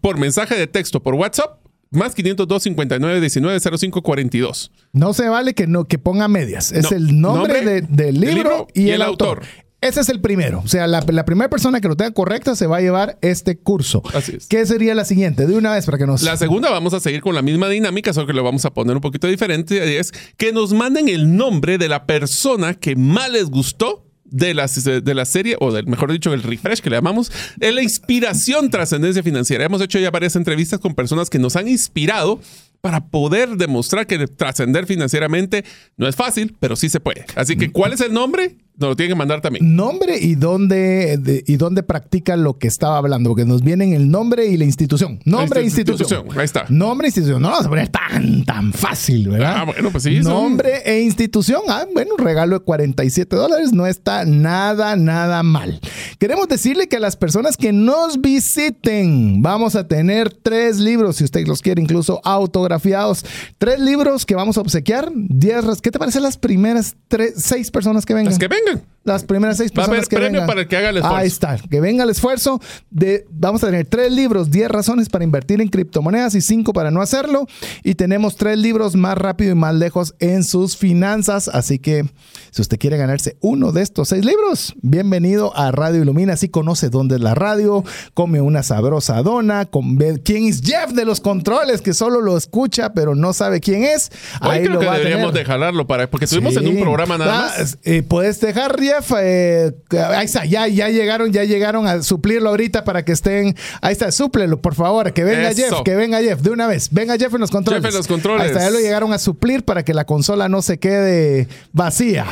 [0.00, 4.72] por mensaje de texto por WhatsApp más 502 59 19 05 42.
[4.92, 6.72] No se vale que no que ponga medias.
[6.72, 9.42] Es el nombre, del libro, y, el, autor.
[9.80, 10.62] Ese es el primero.
[10.64, 14.02] O sea, la, primera persona que lo tenga correcta se va a llevar este curso.
[14.14, 14.46] Así es.
[14.46, 15.46] ¿Qué sería la siguiente?
[15.46, 16.22] De una vez para que nos.
[16.22, 18.96] La segunda vamos a seguir con la misma dinámica, solo que lo vamos a poner
[18.96, 19.98] un poquito diferente.
[19.98, 24.66] Es que nos manden el nombre de la persona que más les gustó de la,
[24.66, 29.22] de la serie, o mejor dicho, el refresh que le llamamos, es la inspiración trascendencia
[29.22, 29.64] financiera.
[29.64, 32.40] Hemos hecho ya varias entrevistas con personas que nos han inspirado
[32.80, 35.64] para poder demostrar que trascender financieramente
[35.96, 37.26] no es fácil, pero sí se puede.
[37.34, 38.56] Así que, ¿cuál es el nombre?
[38.78, 39.74] Nos lo tienen que mandar también.
[39.74, 44.46] Nombre y dónde, y dónde practica lo que estaba hablando, porque nos vienen el nombre
[44.46, 45.18] y la institución.
[45.24, 46.26] Nombre e institución.
[46.36, 46.66] Ahí está.
[46.68, 47.40] Nombre e institución.
[47.40, 49.54] No lo vamos a poner tan, tan fácil, ¿verdad?
[49.56, 50.20] Ah, bueno, pues sí.
[50.20, 51.62] Nombre e institución.
[51.68, 55.80] Ah, bueno, regalo de 47 dólares no está nada, nada mal.
[56.18, 61.24] Queremos decirle que a las personas que nos visiten, vamos a tener tres libros, si
[61.24, 63.24] usted los quiere incluso autografiados.
[63.56, 65.10] Tres libros que vamos a obsequiar.
[65.14, 68.32] Diez, ¿qué te parece las primeras tres, seis personas que vengan?
[68.32, 68.95] Las que vengan Brandon.
[69.06, 71.16] Las primeras seis personas Va a haber premio para el que haga el esfuerzo.
[71.16, 72.60] Ahí está, que venga el esfuerzo.
[72.90, 76.90] De, vamos a tener tres libros, 10 razones para invertir en criptomonedas y cinco para
[76.90, 77.46] no hacerlo.
[77.82, 81.48] Y tenemos tres libros más rápido y más lejos en sus finanzas.
[81.48, 82.04] Así que
[82.50, 86.32] si usted quiere ganarse uno de estos seis libros, bienvenido a Radio Ilumina.
[86.32, 91.04] Así conoce dónde es la radio, come una sabrosa dona, con, quién es Jeff de
[91.04, 94.10] los controles, que solo lo escucha, pero no sabe quién es.
[94.40, 97.58] Ahí creo lo que deberíamos de jalarlo para, porque estuvimos en un programa nada ah,
[97.58, 97.78] más.
[97.84, 102.84] Eh, puedes dejar, Jeff, eh, ahí está, ya, ya llegaron, ya llegaron a suplirlo ahorita
[102.84, 103.56] para que estén.
[103.80, 106.88] Ahí está, súplelo, por favor, que venga Jeff, que venga Jeff, de una vez.
[106.90, 107.82] Venga Jeff en los controles.
[107.82, 108.42] Jeff en los controles.
[108.42, 112.26] Ahí está, ya lo llegaron a suplir para que la consola no se quede vacía.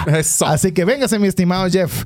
[0.46, 2.04] Así que véngase, mi estimado Jeff.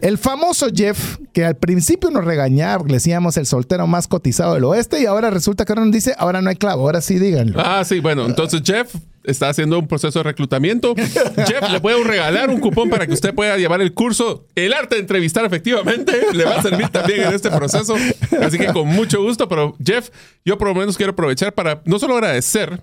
[0.00, 4.64] El famoso Jeff, que al principio nos regañaba, le decíamos el soltero más cotizado del
[4.64, 7.60] oeste, y ahora resulta que ahora nos dice, ahora no hay clavo, ahora sí díganlo.
[7.60, 10.94] Ah, sí, bueno, entonces Jeff, está haciendo un proceso de reclutamiento.
[11.46, 14.96] Jeff, le puedo regalar un cupón para que usted pueda llevar el curso El arte
[14.96, 16.12] de entrevistar efectivamente.
[16.32, 17.94] Le va a servir también en este proceso.
[18.40, 20.10] Así que con mucho gusto, pero Jeff,
[20.44, 22.80] yo por lo menos quiero aprovechar para no solo agradecer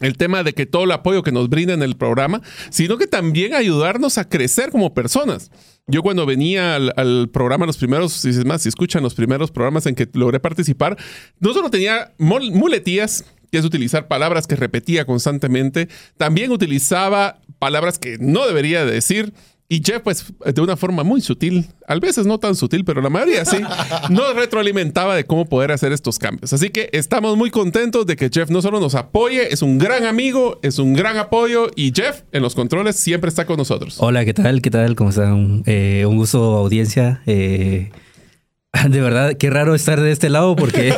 [0.00, 2.40] el tema de que todo el apoyo que nos brinda en el programa,
[2.70, 5.50] sino que también ayudarnos a crecer como personas.
[5.86, 9.86] Yo cuando venía al, programa, los primeros, si es más, si escuchan los primeros programas
[9.86, 10.96] en que logré participar,
[11.38, 15.88] no solo tenía muletías, que es utilizar palabras que repetía constantemente.
[16.16, 19.32] También utilizaba palabras que no debería decir.
[19.72, 23.08] Y Jeff, pues, de una forma muy sutil, a veces no tan sutil, pero la
[23.08, 23.58] mayoría sí,
[24.10, 26.52] nos retroalimentaba de cómo poder hacer estos cambios.
[26.52, 30.06] Así que estamos muy contentos de que Jeff no solo nos apoye, es un gran
[30.06, 33.98] amigo, es un gran apoyo y Jeff en los controles siempre está con nosotros.
[34.00, 34.60] Hola, ¿qué tal?
[34.60, 34.96] ¿Qué tal?
[34.96, 35.62] ¿Cómo están?
[35.66, 37.22] Eh, un gusto, audiencia.
[37.26, 37.92] Eh,
[38.88, 40.94] De verdad, qué raro estar de este lado porque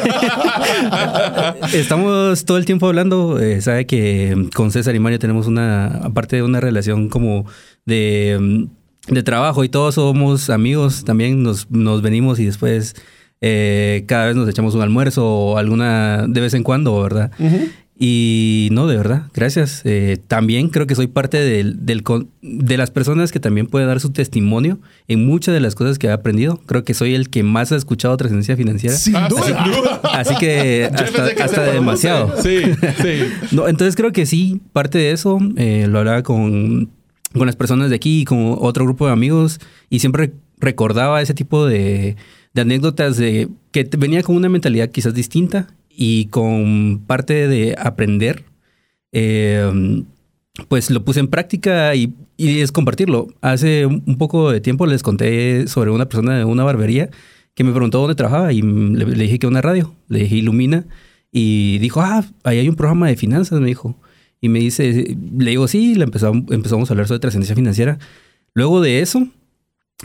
[1.72, 3.40] estamos todo el tiempo hablando.
[3.40, 7.46] Eh, sabe que con César y Mario tenemos una, aparte de una relación como
[7.86, 8.68] de,
[9.08, 12.94] de trabajo y todos somos amigos, también nos, nos venimos y después
[13.40, 17.32] eh, cada vez nos echamos un almuerzo o alguna de vez en cuando, ¿verdad?
[18.04, 19.82] Y no, de verdad, gracias.
[19.84, 22.02] Eh, también creo que soy parte del, del,
[22.42, 26.08] de las personas que también puede dar su testimonio en muchas de las cosas que
[26.08, 26.56] he aprendido.
[26.66, 28.96] Creo que soy el que más ha escuchado trascendencia financiera.
[28.96, 30.00] Sin duda.
[30.14, 30.90] Así, que
[31.38, 32.42] hasta, demasiado.
[32.42, 32.62] Sí,
[33.00, 33.20] sí.
[33.52, 36.90] no, entonces creo que sí, parte de eso eh, lo hablaba con,
[37.32, 39.60] con las personas de aquí y con otro grupo de amigos
[39.90, 42.16] y siempre recordaba ese tipo de,
[42.52, 48.44] de anécdotas de que venía con una mentalidad quizás distinta y con parte de aprender,
[49.12, 50.02] eh,
[50.68, 53.28] pues lo puse en práctica y, es compartirlo.
[53.40, 57.08] Hace un poco de tiempo les conté sobre una persona de una barbería
[57.54, 60.86] que me preguntó dónde trabajaba y le, dije que una radio, le dije Ilumina
[61.30, 63.96] y dijo, ah, ahí hay un programa de finanzas, me dijo.
[64.40, 67.98] Y me dice, le digo, sí, le empezamos, empezamos a hablar sobre trascendencia financiera.
[68.54, 69.28] Luego de eso,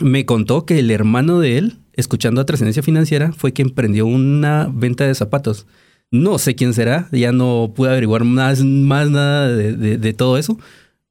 [0.00, 4.70] me contó que el hermano de él escuchando a Trascendencia Financiera, fue quien emprendió una
[4.72, 5.66] venta de zapatos.
[6.10, 10.58] No sé quién será, ya no pude averiguar más, más nada de, todo eso,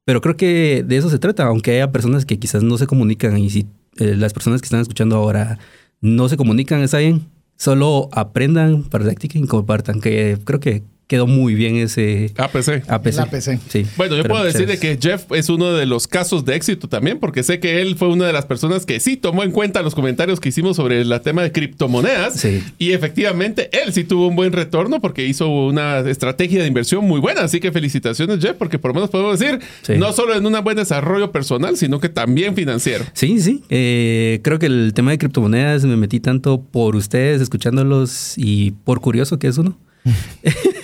[0.06, 3.38] pero creo que de eso se trata, aunque haya personas que quizás no se comunican
[3.38, 3.68] y si
[4.00, 5.60] eh, las personas que están escuchando ahora
[6.02, 11.56] no se comunican, está bien, solo aprendan, practiquen y compartan, que creo que quedó muy
[11.56, 12.84] bien ese APC.
[12.90, 13.60] APC.
[13.70, 13.86] Sí.
[13.96, 17.20] Bueno, yo puedo decir de que Jeff es uno de los casos de éxito también,
[17.20, 19.96] porque sé que él fue una de las personas que sí tomó en cuenta los
[19.96, 22.40] comentarios que hicimos sobre el tema de criptomonedas.
[22.40, 22.62] Sí.
[22.78, 27.22] Y efectivamente, él sí tuvo un buen retorno porque hizo una estrategia de inversión muy
[27.22, 27.42] buena.
[27.42, 29.60] Así que felicitaciones, Jeff, porque por lo menos podemos decir,
[29.98, 33.06] no solo en un buen desarrollo personal, sino que también financiero.
[33.14, 33.64] Sí, sí.
[33.70, 39.00] Eh, creo que el tema de criptomonedas me metí tanto por ustedes, escuchándolos y por
[39.00, 39.78] curioso que es uno.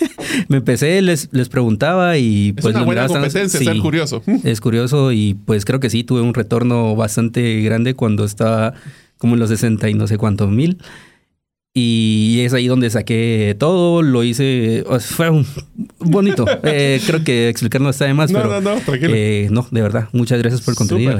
[0.48, 2.66] me empecé, les, les preguntaba y pues...
[2.66, 4.22] Es una buena competencia, ser curioso.
[4.44, 8.74] Es curioso y pues creo que sí, tuve un retorno bastante grande cuando estaba
[9.18, 10.78] como en los 60 y no sé cuántos mil.
[11.76, 15.44] Y es ahí donde saqué todo, lo hice, fue un
[15.98, 16.46] bonito.
[16.66, 19.12] Eh, creo que explicar está de más, no, pero no, no, tranquilo.
[19.14, 21.18] Eh, no, de verdad, muchas gracias por el contenido.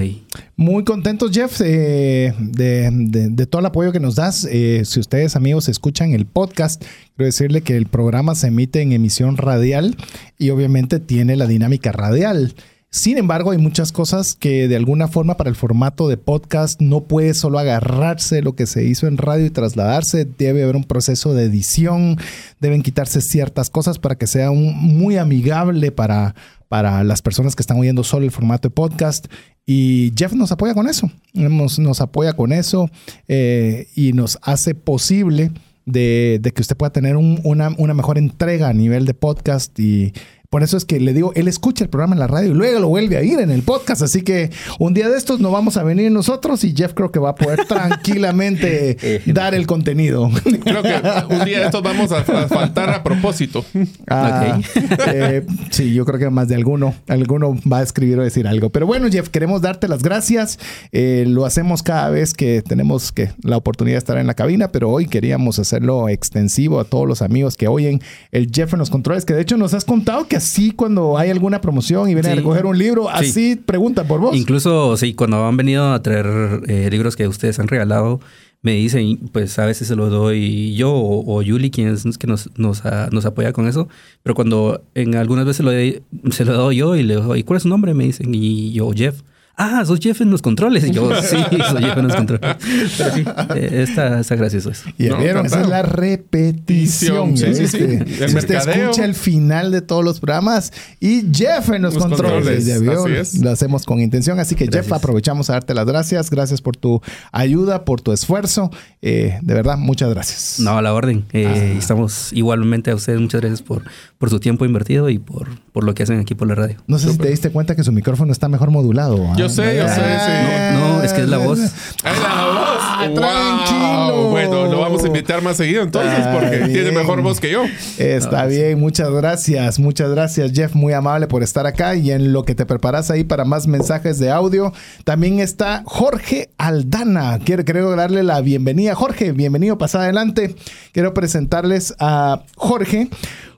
[0.57, 4.49] Muy contentos, Jeff, eh, de, de, todo el apoyo que nos das.
[4.49, 6.83] si ustedes, amigos, escuchan el podcast,
[7.17, 9.97] quiero decirle que el programa se emite en emisión radial
[10.38, 12.55] y obviamente tiene la dinámica radial.
[12.94, 17.00] Sin embargo, hay muchas cosas que de alguna forma para el formato de podcast no
[17.00, 20.24] puede solo agarrarse lo que se hizo en radio y trasladarse.
[20.24, 22.18] Debe haber un proceso de edición,
[22.61, 26.37] deben quitarse ciertas cosas para que sea muy amigable para,
[26.68, 29.26] para las personas que están oyendo solo el formato de podcast.
[29.66, 32.88] Y Jeff nos apoya con eso, nos, apoya con eso
[33.26, 35.50] eh, y nos hace posible
[35.87, 40.12] de, que usted pueda tener una, una, mejor entrega a nivel de podcast y
[40.55, 42.79] por eso es que le digo, él escucha el programa en la radio y luego
[42.79, 44.03] lo vuelve a ir en el podcast.
[44.03, 47.19] Así que un día de estos no vamos a venir nosotros y Jeff creo que
[47.19, 50.31] va a poder tranquilamente dar el contenido.
[50.62, 50.95] Creo que
[51.29, 53.64] un día de estos vamos a, faltar a propósito.
[54.07, 54.61] Ah,
[55.09, 58.71] eh, sí, yo creo que más de alguno, alguno va a escribir o decir algo.
[58.71, 60.61] Pero bueno, Jeff, queremos darte las gracias.
[60.93, 64.69] Eh, lo hacemos cada vez que tenemos que la oportunidad de estar en la cabina,
[64.69, 68.90] pero hoy queríamos hacerlo extensivo a todos los amigos que oyen el Jeff en los
[68.90, 72.33] controles, que de hecho nos has contado que así cuando hay alguna promoción y vienen
[72.33, 74.37] a recoger un libro, así preguntan por vos.
[74.37, 78.20] Incluso, sí, cuando han venido a traer eh, libros que ustedes han regalado,
[78.61, 82.50] me dicen, pues a veces se los doy yo o, Yuli, quien es que nos,
[82.59, 83.88] nos, nos, apoya con eso.
[84.22, 87.57] Pero cuando en algunas veces lo se lo dado yo y le digo, ¿y cuál
[87.59, 87.92] es su nombre?
[87.94, 89.22] Me dicen, y yo, Jeff
[89.57, 90.85] ah, sos Jeff en los controles.
[90.85, 91.37] Y yo, sí,
[91.71, 92.57] soy Jeff en los controles.
[92.99, 93.25] Pero sí,
[93.57, 94.88] eh, está, está gracioso eso.
[94.99, 97.37] Y vieron, esa es la repetición.
[97.37, 97.79] Sí, sí, sí.
[97.79, 102.67] El si usted escucha el final de todos los programas y Jeff en los, controles.
[102.69, 103.38] controles.
[103.40, 104.38] Lo hacemos con intención.
[104.38, 106.31] Así que, Jeff, aprovechamos a darte las gracias.
[106.31, 107.01] Gracias por tu
[107.33, 108.71] ayuda, por tu esfuerzo.
[109.03, 110.61] Eh, de verdad, muchas gracias.
[110.61, 111.25] No, a la orden.
[111.33, 111.79] Eh, ah.
[111.79, 113.21] Estamos igualmente a ustedes.
[113.21, 113.83] Muchas gracias por,
[114.19, 116.77] por su tiempo invertido y por, por lo que hacen aquí por la radio.
[116.87, 119.35] No sé si te diste cuenta que su micrófono está mejor modulado.
[119.37, 120.74] Yo sé, yo sé, sí.
[120.74, 121.59] No, es que es la voz.
[121.59, 121.72] Es
[122.05, 122.78] la voz.
[122.80, 124.28] Ah, tranquilo.
[124.30, 127.64] Bueno, lo vamos a invitar más seguido entonces porque tiene mejor voz que yo.
[127.99, 129.78] Está bien, muchas gracias.
[129.78, 130.74] Muchas gracias, Jeff.
[130.74, 134.18] Muy amable por estar acá y en lo que te preparas ahí para más mensajes
[134.18, 134.72] de audio.
[135.05, 137.38] También está Jorge Aldana.
[137.45, 138.95] Quiero, quiero darle la bienvenida.
[138.95, 140.55] Jorge, bienvenido, pasa adelante.
[140.92, 143.09] Quiero presentarles a Jorge.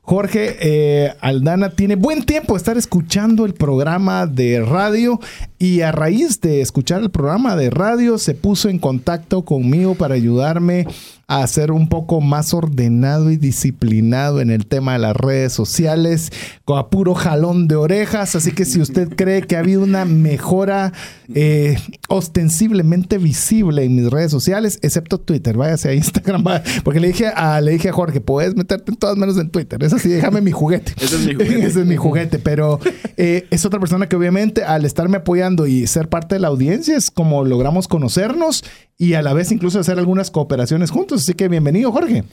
[0.06, 5.18] Jorge eh, Aldana tiene buen tiempo de estar escuchando el programa de radio
[5.58, 10.14] y a raíz de escuchar el programa de radio se puso en contacto conmigo para
[10.14, 10.86] ayudarme
[11.28, 16.30] a ser un poco más ordenado y disciplinado en el tema de las redes sociales,
[16.64, 18.36] con a puro jalón de orejas.
[18.36, 20.92] Así que si usted cree que ha habido una mejora
[21.34, 21.76] eh,
[22.08, 26.44] ostensiblemente visible en mis redes sociales, excepto Twitter, váyase a Instagram,
[26.84, 29.82] porque le dije a, le dije a Jorge, puedes meterte en todas menos en Twitter.
[29.82, 30.92] Es así, déjame mi juguete.
[31.00, 31.58] Ese es mi juguete.
[31.66, 32.78] Ese es mi juguete, pero
[33.16, 36.96] eh, es otra persona que obviamente al estarme apoyando y ser parte de la audiencia
[36.96, 38.62] es como logramos conocernos
[38.98, 41.22] y a la vez incluso hacer algunas cooperaciones juntos.
[41.22, 42.24] Así que bienvenido, Jorge.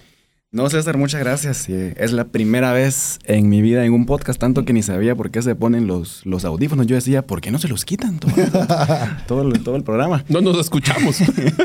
[0.51, 1.67] No, César, muchas gracias.
[1.67, 5.31] Es la primera vez en mi vida en un podcast, tanto que ni sabía por
[5.31, 6.85] qué se ponen los, los audífonos.
[6.85, 8.33] Yo decía, ¿por qué no se los quitan todo,
[9.27, 10.23] todo, el, todo el programa?
[10.29, 11.17] No nos escuchamos.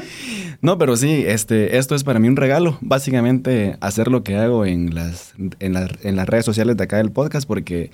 [0.62, 2.78] no, pero sí, este, esto es para mí un regalo.
[2.80, 7.12] Básicamente, hacer lo que hago en las, en, en las redes sociales de acá del
[7.12, 7.90] podcast, porque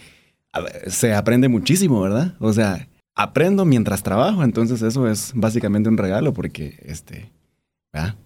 [0.87, 2.35] se aprende muchísimo, ¿verdad?
[2.39, 7.31] O sea, aprendo mientras trabajo, entonces eso es básicamente un regalo porque este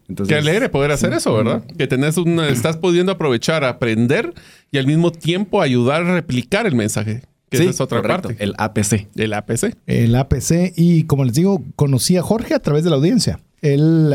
[0.09, 1.63] Entonces, Qué alegre poder hacer eso, ¿verdad?
[1.77, 4.33] Que tenés una, estás pudiendo aprovechar, aprender
[4.71, 7.23] y al mismo tiempo ayudar a replicar el mensaje.
[7.51, 8.37] Que esa es otra parte.
[8.41, 9.09] El APC.
[9.17, 9.75] El APC.
[9.87, 10.75] El APC.
[10.77, 13.41] Y como les digo, conocí a Jorge a través de la audiencia.
[13.63, 14.15] Él,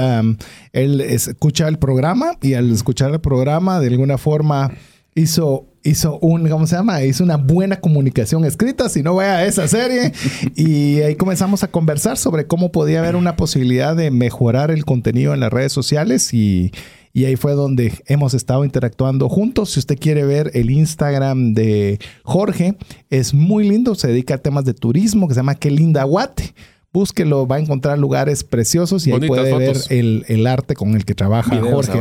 [0.71, 4.71] él escucha el programa y al escuchar el programa, de alguna forma
[5.15, 7.03] hizo hizo un, ¿cómo se llama?
[7.03, 10.13] Hizo una buena comunicación escrita, si no vaya a esa serie.
[10.55, 15.33] y ahí comenzamos a conversar sobre cómo podía haber una posibilidad de mejorar el contenido
[15.33, 16.71] en las redes sociales y,
[17.11, 19.71] y ahí fue donde hemos estado interactuando juntos.
[19.71, 22.75] Si usted quiere ver el Instagram de Jorge,
[23.09, 26.53] es muy lindo, se dedica a temas de turismo que se llama Qué linda Guate
[26.93, 31.15] búsquelo, va a encontrar lugares preciosos y ahí puede ver el, arte con el que
[31.15, 31.99] trabaja Jorge.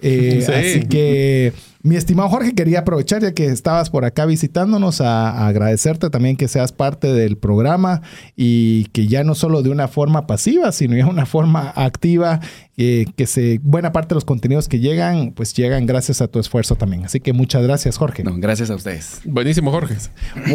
[0.00, 1.52] Eh, así que
[1.82, 6.46] mi estimado Jorge, quería aprovechar ya que estabas por acá visitándonos a, agradecerte también que
[6.46, 8.02] seas parte del programa
[8.36, 12.40] y que ya no solo de una forma pasiva, sino de una forma activa,
[12.78, 16.38] eh, que se, buena parte de los contenidos que llegan, pues llegan gracias a tu
[16.38, 17.04] esfuerzo también.
[17.04, 18.24] Así que muchas gracias, Jorge.
[18.24, 19.20] gracias a ustedes.
[19.24, 19.96] Buenísimo, Jorge.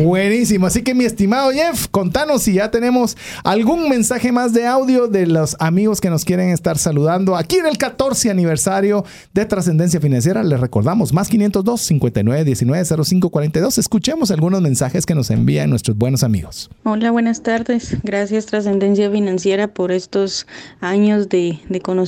[0.02, 0.66] Buenísimo.
[0.66, 5.28] Así que mi estimado Jeff, contanos si ya tenemos algún mensaje más de audio de
[5.28, 10.42] los amigos que nos quieren estar saludando aquí en el 14 aniversario de Trascendencia Financiera.
[10.42, 13.78] Les recordamos más 502 59 19 05 42.
[13.78, 16.72] Escuchemos algunos mensajes que nos envían nuestros buenos amigos.
[16.84, 17.96] Hola, buenas tardes.
[18.02, 20.48] Gracias Trascendencia Financiera por estos
[20.82, 22.08] años de, conocimiento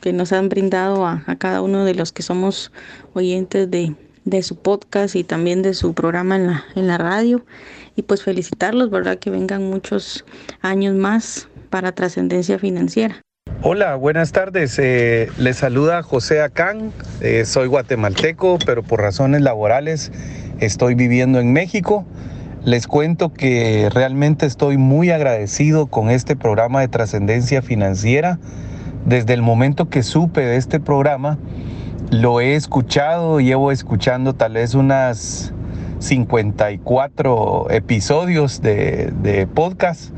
[0.00, 2.72] que nos han brindado a, cada uno de los que somos
[3.12, 3.94] oyentes de,
[4.24, 7.44] de su podcast y también de su programa en la, en la radio.
[7.96, 9.18] Y pues felicitarlos, ¿verdad?
[9.18, 10.24] Que vengan muchos
[10.60, 13.20] años más para trascendencia financiera.
[13.62, 14.78] Hola, buenas tardes.
[14.78, 16.92] Eh, les saluda José Acán.
[17.20, 20.12] Eh, soy guatemalteco, pero por razones laborales
[20.60, 22.04] estoy viviendo en México.
[22.64, 28.38] Les cuento que realmente estoy muy agradecido con este programa de trascendencia financiera.
[29.06, 31.36] Desde el momento que supe de este programa,
[32.10, 35.52] lo he escuchado, llevo escuchando tal vez unas
[35.98, 40.10] 54 episodios de, podcast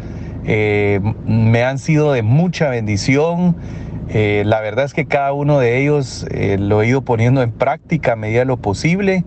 [0.45, 3.57] eh, me han sido de mucha bendición.
[4.09, 7.51] Eh, la verdad es que cada uno de ellos eh, lo he ido poniendo en
[7.51, 9.25] práctica a medida de lo posible.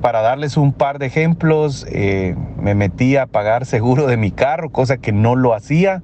[0.00, 4.96] para darles un par de ejemplos, me metí a pagar seguro de mi carro, cosa
[4.96, 6.02] que no lo hacía.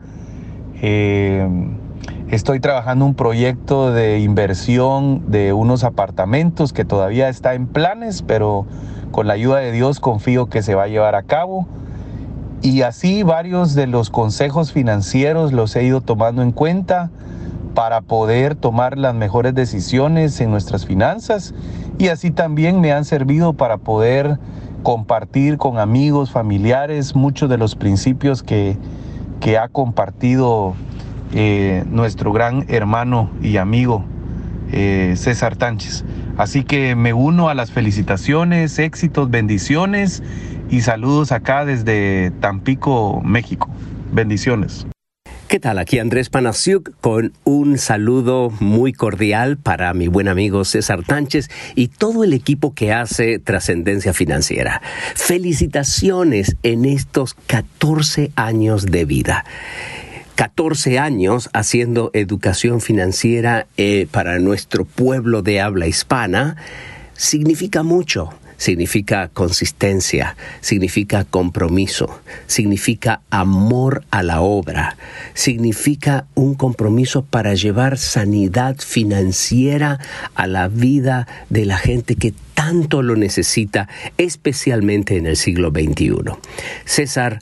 [2.30, 8.66] Estoy trabajando un proyecto de inversión de unos apartamentos que todavía está en planes, pero
[9.10, 11.66] con la ayuda de Dios confío que se va a llevar a cabo.
[12.62, 17.10] Y así varios de los consejos financieros los he ido tomando en cuenta
[17.74, 21.54] para poder tomar las mejores decisiones en nuestras finanzas
[21.98, 24.38] y así también me han servido para poder
[24.82, 28.78] compartir con amigos, familiares, muchos de los principios que,
[29.60, 30.74] ha compartido
[31.32, 34.04] eh, nuestro gran hermano y amigo
[34.72, 36.04] eh, César Tánchez.
[36.36, 40.22] Así que me uno a las felicitaciones, éxitos, bendiciones
[40.70, 43.70] y saludos acá desde Tampico, México.
[44.12, 44.86] Bendiciones.
[45.48, 45.78] ¿Qué tal?
[45.78, 51.86] Aquí Andrés Panasiuk con un saludo muy cordial para mi buen amigo César Tánchez y
[51.86, 54.82] todo el equipo que hace Trascendencia Financiera.
[55.14, 59.44] Felicitaciones en estos 14 años de vida.
[60.36, 66.56] 14 años haciendo educación financiera eh, para nuestro pueblo de habla hispana
[67.14, 74.96] significa mucho significa consistencia, significa compromiso, significa amor a la obra,
[75.34, 79.98] significa un compromiso para llevar sanidad financiera
[80.34, 86.14] a la vida de la gente que tanto lo necesita, especialmente en el siglo XXI.
[86.84, 87.40] César,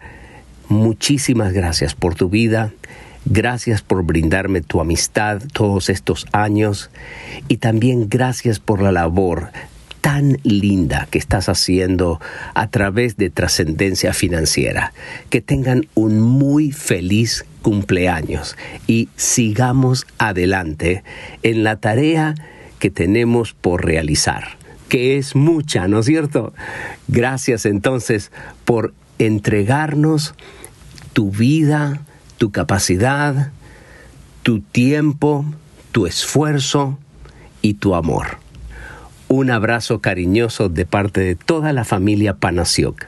[0.68, 2.72] muchísimas gracias por tu vida.
[3.26, 6.90] Gracias por brindarme tu amistad todos estos años
[7.48, 9.50] y también gracias por la labor
[10.02, 12.20] tan linda que estás haciendo
[12.52, 14.92] a través de trascendencia financiera.
[15.30, 21.02] Que tengan un muy feliz cumpleaños y sigamos adelante
[21.42, 22.34] en la tarea
[22.78, 24.58] que tenemos por realizar,
[24.90, 26.52] que es mucha, ¿no es cierto?
[27.08, 28.30] Gracias entonces
[28.66, 30.34] por entregarnos
[31.14, 32.02] tu vida,
[32.38, 33.50] tu capacidad,
[34.42, 35.44] tu tiempo,
[35.92, 36.98] tu esfuerzo
[37.62, 38.38] y tu amor.
[39.28, 43.06] Un abrazo cariñoso de parte de toda la familia Panasiok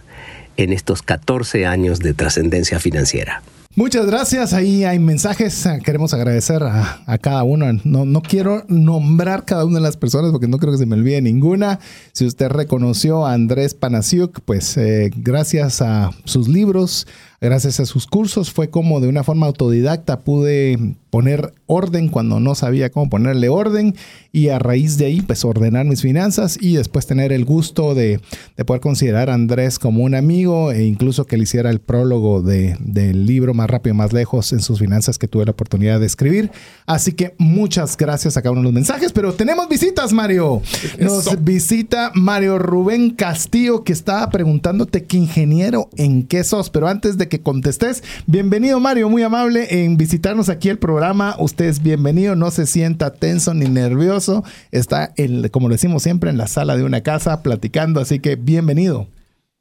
[0.57, 3.43] en estos 14 años de trascendencia financiera.
[3.79, 4.55] Muchas gracias.
[4.55, 5.69] Ahí hay mensajes.
[5.85, 7.67] Queremos agradecer a, cada uno.
[7.85, 10.95] No, no, quiero nombrar cada una de las personas porque no creo que se me
[10.95, 11.79] olvide ninguna.
[12.13, 17.07] Si usted reconoció a Andrés Panasiuk, pues eh, gracias a sus libros,
[17.41, 22.55] gracias a sus cursos, fue como de una forma autodidacta pude poner orden cuando no
[22.55, 23.95] sabía cómo ponerle orden
[24.33, 28.21] y a raíz de ahí pues ordenar mis finanzas y después tener el gusto de,
[28.67, 32.77] poder considerar a Andrés como un amigo e incluso que le hiciera el prólogo de,
[32.81, 36.51] del libro Más rápido, más lejos en sus finanzas que tuve la oportunidad de escribir.
[36.85, 40.61] Así que muchas gracias a cada uno de los mensajes, pero tenemos visitas Mario.
[40.99, 47.17] Nos visita Mario Rubén Castillo que estaba preguntándote qué ingeniero en qué sos, pero antes
[47.17, 52.37] de que contestes, bienvenido Mario, muy amable en visitarnos aquí el programa Usted es bienvenido,
[52.37, 54.45] no se sienta tenso ni nervioso.
[54.71, 59.09] Está, en, como decimos siempre, en la sala de una casa platicando, así que bienvenido.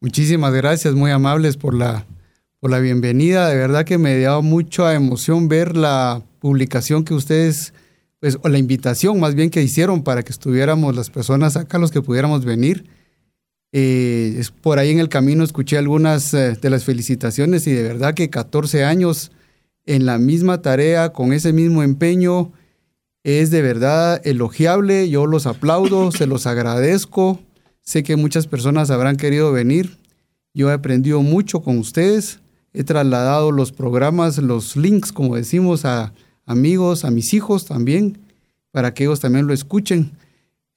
[0.01, 2.05] Muchísimas gracias, muy amables por la,
[2.59, 3.49] por la bienvenida.
[3.49, 7.74] De verdad que me dio mucha emoción ver la publicación que ustedes,
[8.20, 11.91] pues, o la invitación más bien que hicieron para que estuviéramos las personas acá, los
[11.91, 12.86] que pudiéramos venir.
[13.78, 18.13] Eh, por ahí en el camino escuché algunas eh, de las felicitaciones y de verdad
[18.13, 19.34] que 14 años
[19.86, 22.53] en la misma tarea, con ese mismo empeño,
[23.26, 25.09] es de verdad elogiable.
[25.09, 27.41] Yo los aplaudo, se los agradezco.
[27.82, 29.97] Sé que muchas personas habrán querido venir.
[30.53, 32.39] Yo he aprendido mucho con ustedes.
[32.71, 36.13] He trasladado los programas, los links, como decimos, a
[36.45, 38.19] amigos, a mis hijos también,
[38.71, 40.13] para que ellos también lo escuchen.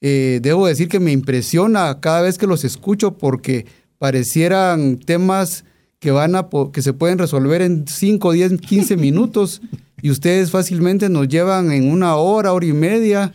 [0.01, 3.66] Eh, debo decir que me impresiona cada vez que los escucho porque
[3.99, 5.64] parecieran temas
[5.99, 9.61] que, van a, que se pueden resolver en 5, 10, 15 minutos
[10.01, 13.32] y ustedes fácilmente nos llevan en una hora, hora y media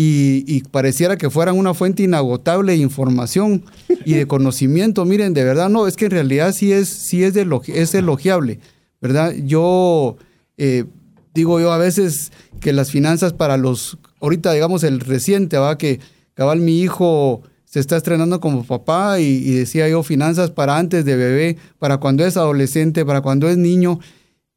[0.00, 3.64] y, pareciera que fueran una fuente inagotable de información
[4.04, 5.04] y de conocimiento.
[5.04, 8.60] Miren, de verdad no, es que en realidad sí es, sí es, es elogiable,
[9.00, 9.34] ¿verdad?
[9.44, 10.16] Yo
[10.56, 10.84] eh,
[11.34, 12.30] digo yo a veces
[12.60, 16.00] que las finanzas para los, ahorita digamos el reciente, va que
[16.34, 21.16] cabal mi hijo se está estrenando como papá y, decía yo finanzas para antes de
[21.16, 24.00] bebé, para cuando es adolescente, para cuando es niño.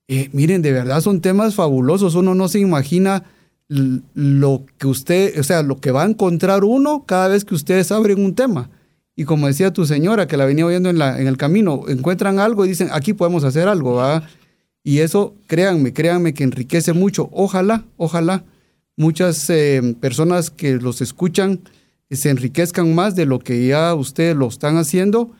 [0.08, 2.16] Eh, miren, de verdad son temas fabulosos.
[2.16, 3.24] Uno no se imagina
[3.68, 7.92] lo que usted, o sea, lo que va a encontrar uno cada vez que ustedes
[7.92, 8.70] abren un tema.
[9.16, 12.40] Y como decía tu señora, que la venía oyendo en, la, en el camino, encuentran
[12.40, 14.24] algo y dicen, aquí podemos hacer algo, ¿va?
[14.84, 17.30] Y eso, créanme, créanme que enriquece mucho.
[17.34, 18.46] Ojalá, ojalá
[18.98, 21.62] muchas eh, personas que los escuchan
[22.10, 25.32] se enriquezcan más de lo que ya ustedes lo están haciendo.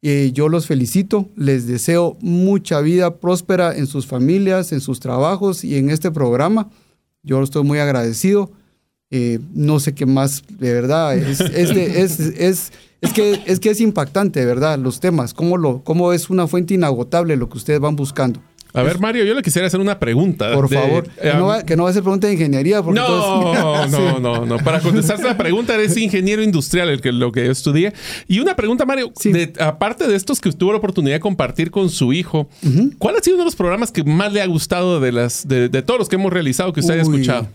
[0.00, 5.64] Eh, yo los felicito, les deseo mucha vida próspera en sus familias, en sus trabajos
[5.64, 6.70] y en este programa.
[7.22, 8.52] Yo estoy muy agradecido.
[9.10, 11.40] Eh, no sé qué más, de verdad, es,
[13.00, 16.46] es, que, es que es impactante, de verdad, los temas, cómo, lo, cómo es una
[16.46, 18.40] fuente inagotable lo que ustedes van buscando.
[18.78, 20.52] A ver, Mario, yo le quisiera hacer una pregunta.
[20.54, 21.34] Por favor, que,
[21.76, 22.80] no va, a ser pregunta de ingeniería.
[22.80, 24.58] no, no, no, no.
[24.58, 27.92] Para contestar la pregunta, eres ingeniero industrial, el que, lo que yo estudié.
[28.28, 29.12] Y una pregunta, Mario,
[29.60, 32.48] aparte de estos que tuvo la oportunidad de compartir con su hijo,
[32.98, 35.68] ¿cuál ha sido uno de los programas que más le ha gustado de, las, de,
[35.82, 37.48] todos los que hemos realizado que usted haya escuchado?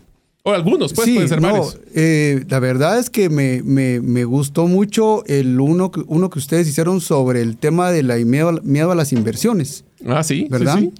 [0.46, 1.80] O algunos, pues, pueden ser varios.
[1.96, 7.00] Eh, la verdad es que me, me, gustó mucho el uno, uno que ustedes hicieron
[7.00, 9.86] sobre el tema de la miedo, miedo a las inversiones.
[10.06, 10.48] Ah, sí.
[10.50, 10.80] ¿Verdad?
[10.80, 10.92] Sí,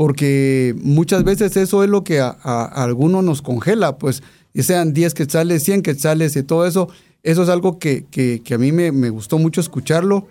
[0.00, 4.22] Porque muchas veces eso es lo que a, algunos nos congela, pues,
[4.54, 6.88] sean 10 quetzales, 100 quetzales y todo eso.
[7.22, 10.26] Eso es algo que, que, a mí me, gustó mucho escucharlo.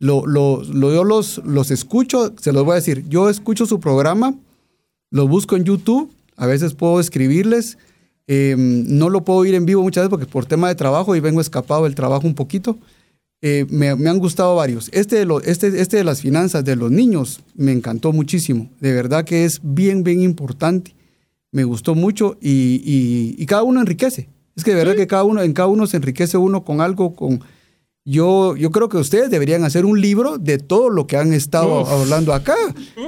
[0.00, 3.78] Lo, lo, lo, yo los, los escucho, se los voy a decir, yo escucho su
[3.78, 4.34] programa,
[5.12, 7.78] lo busco en YouTube, a veces puedo escribirles
[8.26, 11.20] Em, no lo puedo ir en vivo muchas veces porque por tema de trabajo y
[11.20, 12.78] vengo escapado del trabajo un poquito.
[13.44, 14.88] Eh, me, han gustado varios.
[14.92, 18.70] Este de, este, este de las finanzas de los niños me encantó muchísimo.
[18.80, 20.94] De verdad que es bien, bien importante.
[21.50, 24.28] Me gustó mucho y, cada uno enriquece.
[24.54, 27.16] Es que de verdad que cada uno, en cada uno se enriquece uno con algo,
[27.16, 27.40] con,
[28.04, 31.86] yo, yo creo que ustedes deberían hacer un libro de todo lo que han estado
[31.86, 32.56] hablando acá.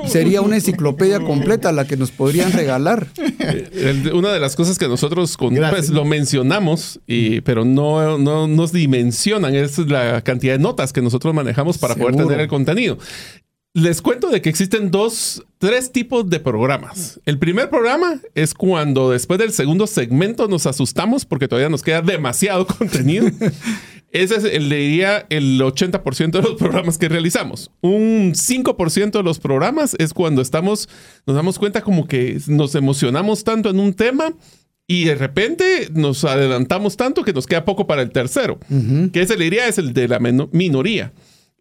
[0.06, 3.08] Sería una enciclopedia completa la que nos podrían regalar.
[3.18, 8.46] Eh, una de las cosas que nosotros con, pues, lo mencionamos, y, pero no, no
[8.46, 12.98] nos dimensionan, es la cantidad de notas que nosotros manejamos para poder tener el contenido.
[13.76, 17.20] Les cuento de que existen dos, tres tipos de programas.
[17.24, 22.00] El primer programa es cuando después del segundo segmento nos asustamos porque todavía nos queda
[22.00, 23.26] demasiado contenido.
[24.14, 27.72] Ese es, el, diría, el 80% de los programas que realizamos.
[27.80, 30.88] Un 5% de los programas es cuando estamos,
[31.26, 34.32] nos damos cuenta como que nos emocionamos tanto en un tema
[34.86, 38.60] y de repente nos adelantamos tanto que nos queda poco para el tercero.
[39.12, 41.12] Que ese, le diría, es el de la minoría.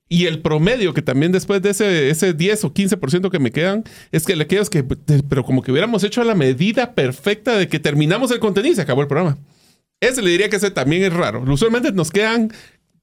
[0.08, 3.84] Y el promedio, que también después de ese, ese 10 o 15% que me quedan,
[4.12, 7.80] es que le quedas que, pero como que hubiéramos hecho la medida perfecta de que
[7.80, 9.40] terminamos el contenido y se acabó el programa.
[10.04, 11.44] Ese le diría que ese también es raro.
[11.48, 12.52] Usualmente nos quedan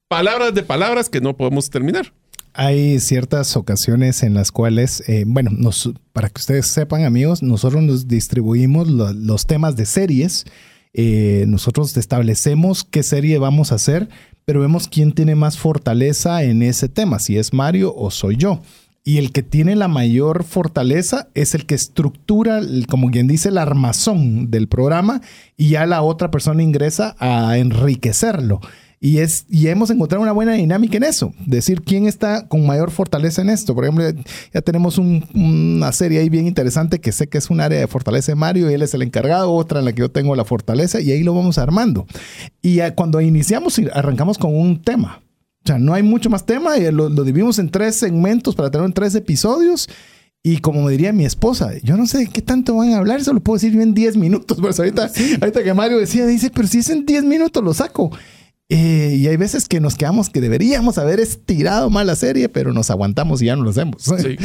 [0.09, 2.13] palabras de palabras que no podemos terminar.
[2.53, 7.83] Hay ciertas ocasiones en las cuales, eh, bueno, nos, para que ustedes sepan amigos, nosotros
[7.83, 10.47] nos distribuimos los temas de series.
[10.93, 14.09] Eh, nosotros establecemos qué serie vamos a hacer,
[14.45, 18.61] pero vemos quién tiene más fortaleza en ese tema, si es Mario o soy yo.
[19.11, 23.59] Y el que tiene la mayor fortaleza es el que estructura, como quien dice, el
[23.59, 25.21] armazón del programa
[25.57, 28.61] y ya la otra persona ingresa a enriquecerlo.
[29.01, 32.93] Y, es, y hemos encontrado una buena dinámica en eso, decir quién está con mayor
[32.93, 33.75] fortaleza en esto.
[33.75, 34.05] Por ejemplo,
[34.55, 38.31] ya tenemos una serie ahí bien interesante que sé que es un área de fortaleza
[38.31, 41.01] de Mario y él es el encargado, otra en la que yo tengo la fortaleza
[41.01, 42.07] y ahí lo vamos armando.
[42.63, 45.21] Y cuando iniciamos, arrancamos con un tema.
[45.65, 46.79] O sea, no hay mucho más tema.
[46.79, 49.89] Y lo, dividimos en tres segmentos para tener en tres episodios.
[50.43, 53.35] Y como me diría mi esposa, yo no sé qué tanto van a hablar, eso
[53.35, 54.57] lo puedo decir en 10 minutos.
[54.59, 58.11] Pero ahorita, ahorita que Mario decía, dice, pero si es en 10 minutos lo saco.
[58.73, 62.73] Eh, y hay veces que nos quedamos que deberíamos haber estirado más la serie, pero
[62.73, 64.05] nos aguantamos y ya no lo hacemos.
[64.05, 64.37] Sí.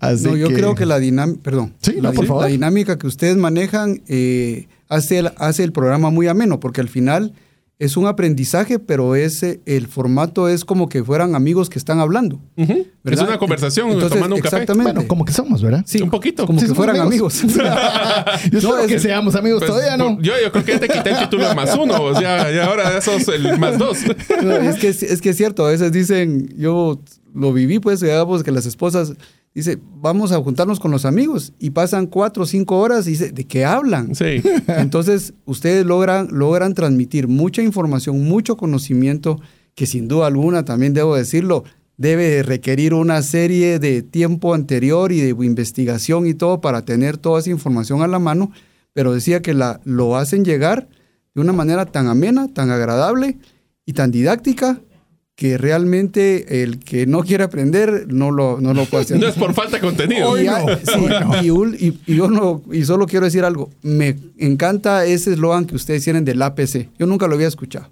[0.22, 5.24] no, yo creo que la dinámica, perdón, la, la, dinámica que ustedes manejan eh, hace,
[5.36, 7.34] hace el programa muy ameno, porque al final
[7.82, 12.40] es un aprendizaje, pero ese, el formato es como que fueran amigos que están hablando.
[12.56, 14.58] Es una conversación tomando un café.
[14.58, 14.92] Exactamente.
[14.92, 15.82] Bueno, como que somos, ¿verdad?
[15.84, 16.46] Sí, un poquito.
[16.46, 17.42] Como que fueran amigos.
[18.52, 20.16] yo no, es que seamos amigos pues, todavía, ¿no?
[20.20, 23.00] Yo, yo creo que te quité el título de más uno, o sea, y ahora
[23.00, 23.98] sos el más dos.
[24.04, 27.00] es, que, es que es cierto, a veces dicen, yo
[27.34, 29.14] lo viví, pues, digamos, que las esposas
[29.54, 33.32] Dice, vamos a juntarnos con los amigos y pasan cuatro o cinco horas y dice,
[33.32, 34.14] ¿de qué hablan?
[34.14, 34.42] Sí.
[34.66, 39.40] Entonces, ustedes logran, logran transmitir mucha información, mucho conocimiento
[39.74, 41.64] que sin duda alguna, también debo decirlo,
[41.98, 47.40] debe requerir una serie de tiempo anterior y de investigación y todo para tener toda
[47.40, 48.52] esa información a la mano,
[48.92, 50.88] pero decía que la, lo hacen llegar
[51.34, 53.38] de una manera tan amena, tan agradable
[53.84, 54.80] y tan didáctica
[55.34, 59.18] que realmente el que no quiere aprender no lo, no lo puede hacer.
[59.20, 60.38] no es por falta de contenido.
[60.38, 63.70] Y, y, yo no, y solo quiero decir algo.
[63.82, 66.88] Me encanta ese eslogan que ustedes tienen del APC.
[66.98, 67.88] Yo nunca lo había escuchado.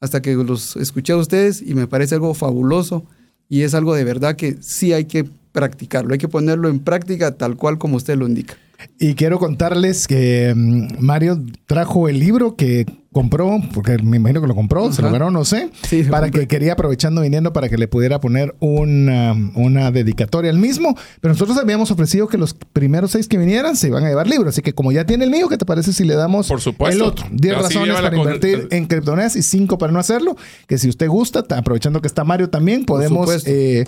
[0.00, 3.04] Hasta que los escuché a ustedes y me parece algo fabuloso
[3.48, 6.12] y es algo de verdad que sí hay que practicarlo.
[6.12, 8.56] Hay que ponerlo en práctica tal cual como usted lo indica.
[8.98, 14.46] Y quiero contarles que mm, Mario trajo el libro que compró, porque me imagino que
[14.46, 15.70] lo compró, se lo ganó, no sé,
[16.10, 20.96] para que quería aprovechando viniendo para que le pudiera poner una, una, dedicatoria al mismo.
[21.20, 24.54] Pero nosotros habíamos ofrecido que los primeros seis que vinieran se iban a llevar libros.
[24.54, 26.96] Así que como ya tiene el mío, ¿qué te parece si le damos Por supuesto.
[26.96, 27.26] el otro?
[27.30, 30.36] 10 razones para invertir en criptomonedas y cinco para no hacerlo.
[30.66, 33.84] Que si usted gusta, aprovechando que está Mario también, podemos eh,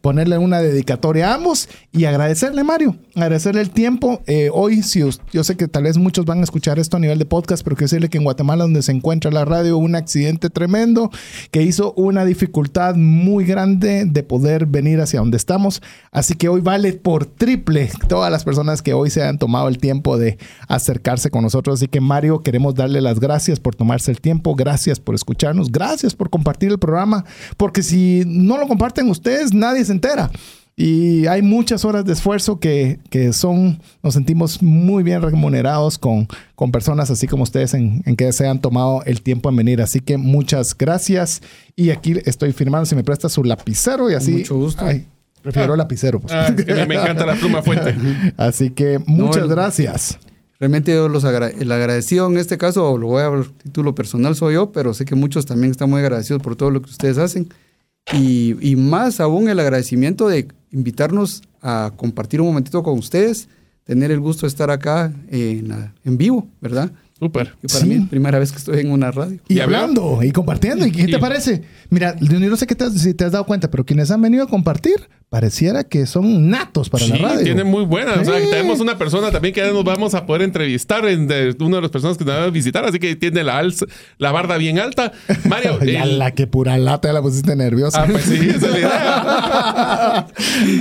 [0.00, 4.22] ponerle una dedicatoria a ambos y agradecerle, Mario, agradecerle el tiempo.
[4.26, 5.00] Eh, hoy, si
[5.32, 7.76] yo sé que tal vez muchos van a escuchar esto a nivel de podcast, pero
[7.76, 11.10] quiero decirle que en Guatemala, donde se encuentra la radio, un accidente tremendo
[11.50, 15.82] que hizo una dificultad muy grande de poder venir hacia donde estamos.
[16.12, 19.78] Así que hoy vale por triple todas las personas que hoy se han tomado el
[19.78, 21.80] tiempo de acercarse con nosotros.
[21.80, 26.14] Así que Mario, queremos darle las gracias por tomarse el tiempo, gracias por escucharnos, gracias
[26.14, 27.24] por compartir el programa,
[27.56, 30.30] porque si no lo comparten ustedes, nadie se entera.
[30.82, 36.26] Y hay muchas horas de esfuerzo que, que, son, nos sentimos muy bien remunerados con,
[36.54, 39.82] con personas así como ustedes en, en, que se han tomado el tiempo en venir.
[39.82, 41.42] Así que muchas gracias.
[41.76, 44.32] Y aquí estoy firmando, si me presta su lapicero y así.
[44.32, 44.86] mucho gusto.
[45.42, 46.18] prefiero lapicero.
[46.18, 46.32] Pues.
[46.32, 46.50] Ah,
[46.88, 47.94] me encanta la pluma fuente.
[48.38, 50.18] así que muchas gracias.
[50.58, 54.54] realmente yo los el agradecido en este caso, lo voy a hablar título personal soy
[54.54, 57.50] yo, pero sé que muchos también están muy agradecidos por todo lo que ustedes hacen.
[58.14, 63.48] Y, y más aún el agradecimiento de invitarnos a compartir un momentito con ustedes,
[63.84, 66.90] tener el gusto de estar acá en, en vivo, ¿verdad?
[67.18, 67.54] Súper.
[67.62, 69.38] Y para mí, primera vez que estoy en una radio.
[69.46, 70.86] Y, hablando y compartiendo.
[70.86, 71.62] ¿Y qué te parece?
[71.90, 74.46] Mira, yo no sé qué si te has dado cuenta, pero quienes han venido a
[74.48, 74.96] compartir
[75.30, 77.44] pareciera que son natos para la radio.
[77.44, 78.18] tiene muy buenas.
[78.18, 81.76] O sea, tenemos una persona también que nos vamos a poder entrevistar, en de, una
[81.76, 83.62] de las personas que nos va a visitar, así que tiene la,
[84.18, 85.12] la barda bien alta.
[85.48, 85.78] Mario.
[85.84, 88.02] ya la que pura lata, ya la pusiste nerviosa.
[88.02, 90.26] Ah, pues sí, esa es la idea.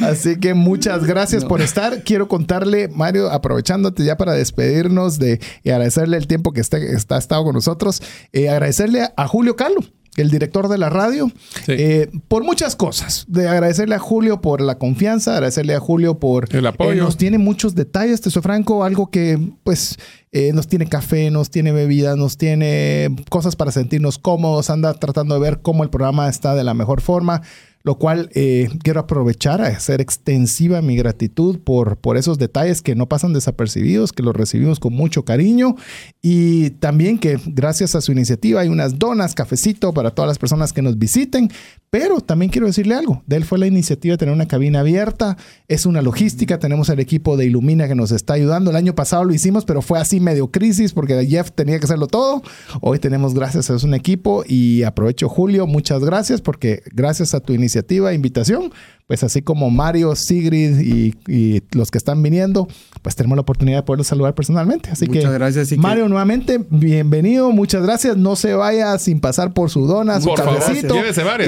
[0.10, 2.04] así que muchas gracias por estar.
[2.04, 7.20] Quiero contarle, Mario, aprovechándote ya para despedirnos de y agradecerle el tiempo que está, está
[7.20, 8.02] estado con nosotros,
[8.34, 9.82] eh, agradecerle a Julio Calo
[10.18, 11.32] el director de la radio,
[11.68, 13.26] eh, por muchas cosas.
[13.28, 16.92] De agradecerle a Julio por la confianza, agradecerle a Julio por el apoyo.
[16.92, 19.98] Eh, nos tiene muchos detalles, te soy franco, algo que pues
[20.32, 25.36] eh, nos tiene café, nos tiene bebidas, nos tiene cosas para sentirnos cómodos, anda tratando
[25.36, 27.42] de ver cómo el programa está de la mejor forma
[27.84, 32.96] lo cual eh, quiero aprovechar a hacer extensiva mi gratitud por, por esos detalles que
[32.96, 35.76] no pasan desapercibidos, que los recibimos con mucho cariño
[36.22, 40.74] y también que gracias a su iniciativa hay unas donas, cafecito para todas las personas
[40.74, 41.50] que nos visiten,
[41.90, 45.38] pero también quiero decirle algo, de él fue la iniciativa de tener una cabina abierta,
[45.68, 49.24] es una logística, tenemos el equipo de Ilumina que nos está ayudando, el año pasado
[49.24, 52.44] lo hicimos, pero fue así medio crisis porque Jeff tenía que hacerlo todo,
[52.82, 57.54] hoy tenemos gracias a un equipo y aprovecho Julio, muchas gracias porque gracias a tu
[57.54, 58.72] iniciativa, iniciativa, invitación,
[59.08, 62.68] pues así como Mario, Sigrid y, los que están viniendo,
[63.02, 64.90] pues tenemos la oportunidad de poderlos saludar personalmente.
[64.90, 68.18] Así muchas que, gracias, Mario, nuevamente, bienvenido, muchas gracias.
[68.18, 70.96] No se vaya sin pasar por su dona, su cafecito.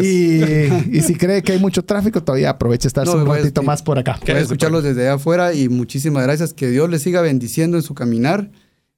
[0.02, 4.00] Y, y, si cree que hay mucho tráfico, todavía aproveche estarse un ratito más por
[4.00, 4.20] acá.
[4.26, 6.54] Voy escucharlos desde allá afuera y muchísimas gracias.
[6.54, 8.50] Que Dios les siga bendiciendo en su caminar.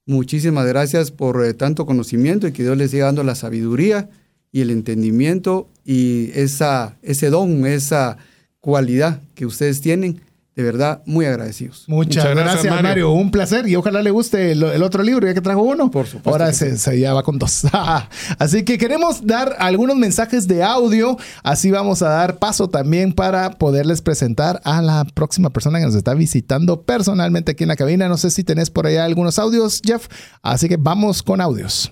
[0.06, 4.10] Muchísimas gracias por eh, tanto conocimiento y que Dios les siga dando la sabiduría
[4.54, 8.18] y el entendimiento y esa, ese don, esa
[8.62, 10.22] cualidad que ustedes tienen.
[10.56, 11.86] De verdad, muy agradecidos.
[11.88, 13.12] Muchas, gracias, Mario.
[13.12, 15.90] Un placer y ojalá le guste el, otro libro, ya que trajo uno.
[15.90, 16.30] Por supuesto.
[16.30, 17.64] Ahora se, se, ya va con dos.
[18.38, 21.18] así que queremos dar algunos mensajes de audio.
[21.42, 25.96] Así vamos a dar paso también para poderles presentar a la próxima persona que nos
[25.96, 28.08] está visitando personalmente aquí en la cabina.
[28.08, 30.08] No sé si tenés por allá algunos audios, Jeff.
[30.44, 31.92] Así que vamos con audios.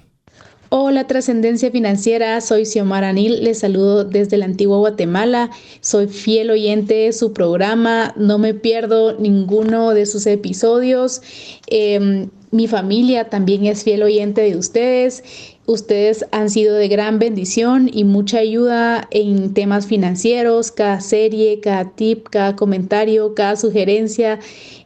[0.74, 5.50] Hola Trascendencia Financiera, soy Xiomara Anil, les saludo desde la antigua Guatemala,
[5.82, 11.22] soy fiel oyente de su programa, no me pierdo ninguno de sus episodios,
[11.68, 15.26] em, mi familia también es fiel oyente de ustedes,
[15.72, 21.92] ustedes han sido de gran bendición y mucha ayuda en temas financieros, cada serie, cada
[21.92, 24.40] tip, cada comentario, cada sugerencia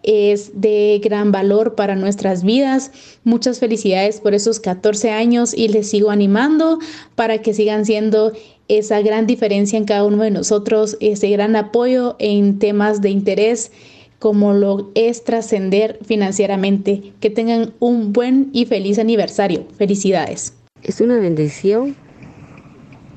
[0.04, 2.92] es de gran valor para nuestras vidas.
[3.24, 6.80] Muchas felicidades por esos 14 años y les sigo animando
[7.16, 8.34] para que sigan siendo
[8.68, 13.72] esa gran diferencia en cada uno de nosotros, ese gran apoyo en temas de interés
[14.20, 17.14] como lo es trascender financieramente.
[17.20, 19.66] Que tengan un buen y feliz aniversario.
[19.78, 20.54] Felicidades.
[20.86, 21.96] Es una bendición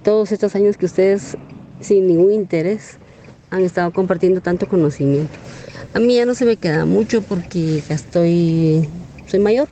[0.03, 1.37] todos estos años que ustedes
[1.81, 2.97] sin ningún interés
[3.51, 5.35] han estado compartiendo tanto conocimiento.
[5.93, 8.89] A mí ya no se me queda mucho porque ya estoy,
[9.27, 9.69] soy mayor,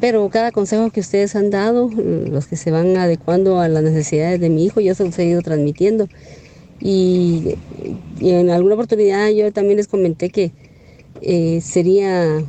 [0.00, 4.38] pero cada consejo que ustedes han dado, los que se van adecuando a las necesidades
[4.38, 6.08] de mi hijo, yo se los he ido transmitiendo.
[6.80, 7.56] Y,
[8.20, 10.52] en alguna oportunidad yo también les comenté que
[11.22, 12.44] eh, sería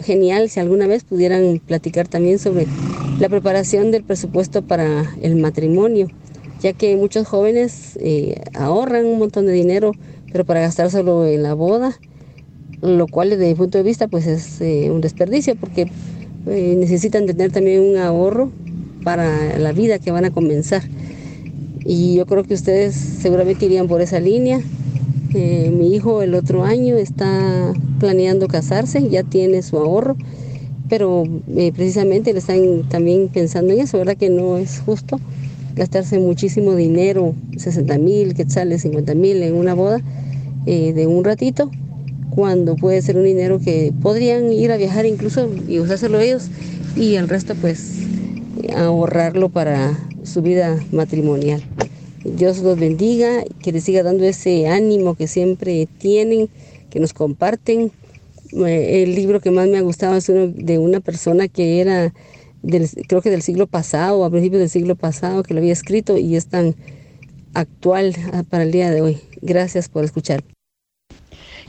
[0.00, 2.66] genial si alguna vez pudieran platicar también sobre
[3.18, 6.08] la preparación del presupuesto para el matrimonio,
[6.60, 9.92] ya que muchos jóvenes eh, ahorran un montón de dinero,
[10.32, 11.98] pero para gastárselo en la boda
[12.82, 15.86] lo cual desde mi punto de vista pues es eh, un desperdicio porque
[16.46, 18.50] eh, necesitan tener también un ahorro
[19.04, 20.82] para la vida que van a comenzar.
[21.84, 24.60] Y yo creo que ustedes seguramente irían por esa línea.
[25.34, 30.16] Eh, mi hijo el otro año está planeando casarse, ya tiene su ahorro,
[30.88, 31.24] pero
[31.74, 34.16] precisamente le están también pensando en eso, ¿verdad?
[34.16, 35.18] Que no es justo
[35.74, 40.00] gastarse muchísimo dinero, 60 mil quetzales, 50 mil en una boda
[40.66, 41.70] de un ratito
[42.34, 46.48] cuando puede ser un dinero que podrían ir a viajar incluso y usárselo ellos
[46.96, 47.98] y el resto pues
[48.74, 51.62] ahorrarlo para su vida matrimonial.
[52.24, 56.48] Dios los bendiga, que les siga dando ese ánimo que siempre tienen,
[56.90, 57.90] que nos comparten.
[58.52, 62.12] Eh, el libro que más me ha gustado es uno de una persona que era,
[62.62, 66.16] del, creo que del siglo pasado, a principios del siglo pasado, que lo había escrito
[66.18, 66.76] y es tan
[67.54, 68.14] actual
[68.48, 69.18] para el día de hoy.
[69.40, 70.44] Gracias por escuchar.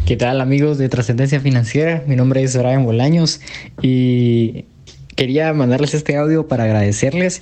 [0.06, 2.04] ¿Qué tal amigos de Trascendencia Financiera?
[2.06, 3.40] Mi nombre es Brian Bolaños
[3.82, 4.66] y
[5.16, 7.42] quería mandarles este audio para agradecerles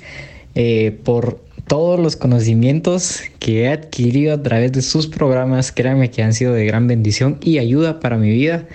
[0.53, 1.41] eh, por
[1.71, 5.71] todos los conocimientos que he adquirido a través de sus programas.
[5.71, 8.67] Créanme que han sido de gran bendición y ayuda para mi vida.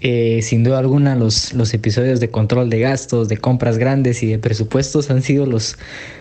[0.00, 4.28] Eh, sin duda alguna los, los episodios de control de gastos, de compras grandes y
[4.28, 5.76] de presupuestos han sido los,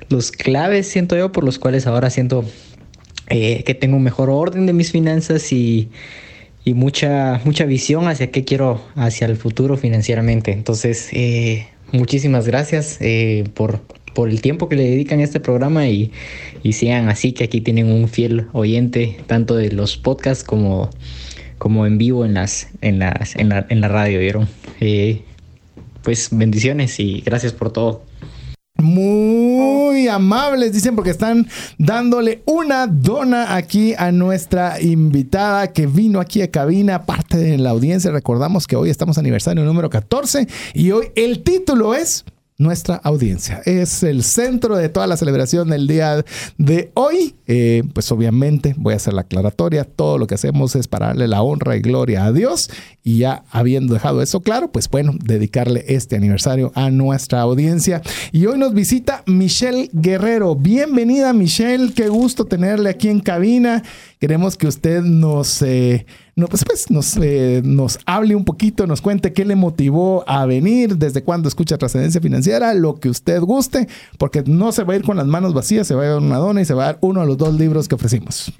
[0.10, 2.43] los claves, siento yo, por los cuales ahora siento
[3.28, 5.91] eh, que tengo un mejor orden de mis finanzas y,
[6.66, 10.53] y, mucha, mucha visión hacia qué quiero hacia el futuro financieramente.
[10.53, 12.97] Entonces, eh, muchísimas gracias
[13.53, 13.82] por,
[14.14, 16.12] por el tiempo que le dedican a este programa y,
[16.64, 20.89] y sean así que aquí tienen un fiel oyente tanto de los podcasts como
[21.57, 24.47] como en vivo en las en las en la, radio vieron
[24.80, 25.22] eh,
[26.03, 28.03] pues bendiciones y gracias por todo
[28.82, 31.47] muy amables, dicen, porque están
[31.78, 37.72] dándole una dona aquí a nuestra invitada que vino aquí a cabina, parte de la
[37.72, 38.12] audiencia.
[38.12, 42.24] Recordamos que hoy estamos aniversario número 14 y hoy el título es
[42.60, 43.62] nuestra audiencia.
[43.66, 46.24] Es el centro de toda la celebración del día
[46.57, 47.36] de hoy.
[47.47, 49.86] Eh, pues obviamente voy a hacer la aclaratoria.
[49.86, 52.70] Todo lo que hacemos es para darle la honra y gloria a Dios.
[53.01, 58.01] Y ya habiendo dejado eso claro, pues bueno, dedicarle este aniversario a nuestra audiencia.
[58.34, 60.55] Y hoy nos visita Michelle Guerrero.
[60.55, 63.84] Bienvenida Michelle, qué gusto tenerle aquí en cabina.
[64.20, 65.61] Queremos que usted nos...
[65.61, 66.05] Eh,
[66.36, 70.45] no, pues, pues nos, eh, nos hable un poquito, nos cuente qué le motivó a
[70.45, 74.97] venir, desde cuándo escucha trascendencia financiera, lo que usted guste, porque no se va a
[74.97, 76.86] ir con las manos vacías, se va a dar una dona y se va a
[76.88, 78.51] dar uno de los dos libros que ofrecimos.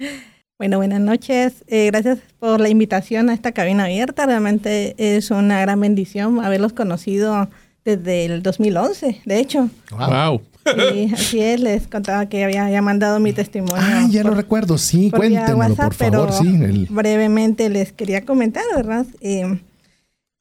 [0.58, 1.64] Bueno, buenas noches.
[1.68, 4.26] Eh, gracias por la invitación a esta cabina abierta.
[4.26, 7.48] Realmente es una gran bendición haberlos conocido
[7.82, 9.70] desde el 2011, de hecho.
[9.90, 10.42] Wow.
[10.64, 13.76] Sí, así es, les contaba que había mandado mi testimonio.
[13.78, 16.86] Ah, ya lo recuerdo, sí, cuéntenos, por favor, sí.
[16.90, 19.06] Brevemente les quería comentar, ¿verdad?
[19.20, 19.60] Eh,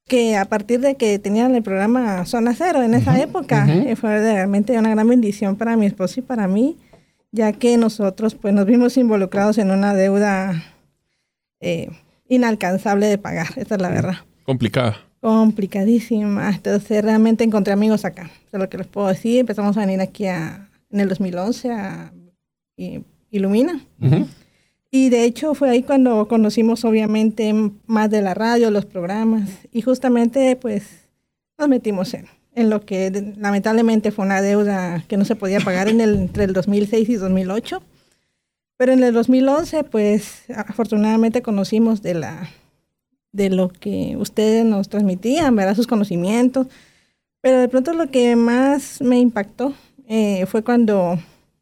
[0.07, 4.19] que a partir de que tenían el programa Zona Cero en esa época, eh, fue
[4.19, 6.77] realmente una gran bendición para mi esposo y para mí,
[7.31, 10.63] ya que nosotros pues nos vimos involucrados en una deuda
[11.59, 11.89] eh,
[12.27, 14.17] inalcanzable de pagar, esa es la verdad.
[14.45, 16.49] Complicada complicadísima.
[16.49, 18.29] Entonces realmente encontré amigos acá.
[18.51, 19.39] es lo que les puedo decir.
[19.39, 22.13] Empezamos a venir aquí a, en el 2011 a
[23.31, 23.81] Ilumina.
[24.91, 27.53] Y de hecho fue ahí cuando conocimos obviamente
[27.85, 29.49] más de la radio, los programas.
[29.71, 31.09] Y justamente pues
[31.57, 35.89] nos metimos en, en lo que lamentablemente fue una deuda que no se podía pagar
[35.89, 37.83] en el, entre el 2006 y 2008.
[38.77, 42.49] Pero en el 2011 pues afortunadamente conocimos de la
[43.31, 45.75] de lo que ustedes nos transmitían, ¿verdad?
[45.75, 46.67] Sus conocimientos.
[47.41, 49.73] Pero de pronto lo que más me impactó
[50.07, 51.17] eh, fue cuando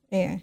[0.10, 0.42] eh,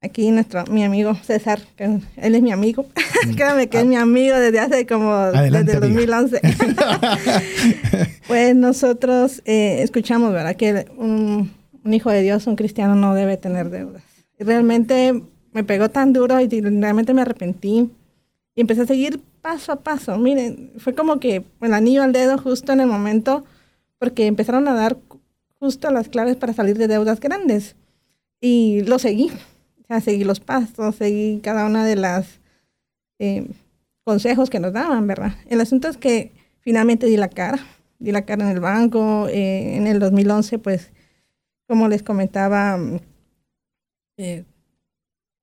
[0.00, 2.86] aquí nuestro, mi amigo César, que él es mi amigo,
[3.26, 3.34] mm.
[3.34, 6.40] créame que es mi amigo desde hace como, desde 2011.
[8.26, 10.56] pues nosotros eh, escuchamos, ¿verdad?
[10.56, 11.52] Que un,
[11.84, 14.02] un, hijo de Dios, un cristiano, no debe tener deudas.
[14.38, 17.90] Y realmente me pegó tan duro y realmente me arrepentí.
[18.54, 20.16] Y empecé a seguir paso a paso.
[20.16, 23.44] Miren, fue como que el anillo al dedo justo en el momento,
[23.98, 24.96] porque empezaron a dar
[25.58, 27.76] justo las claves para salir de deudas grandes.
[28.40, 29.30] Y lo seguí.
[29.82, 32.40] O sea, seguí los pasos, seguí cada una de las
[33.18, 33.46] eh,
[34.04, 35.34] consejos que nos daban, ¿verdad?
[35.48, 37.58] El asunto es que finalmente di la cara.
[37.98, 39.28] Di la cara en el banco.
[39.28, 40.90] Eh, en el 2011, pues,
[41.68, 42.78] como les comentaba,
[44.16, 44.44] eh,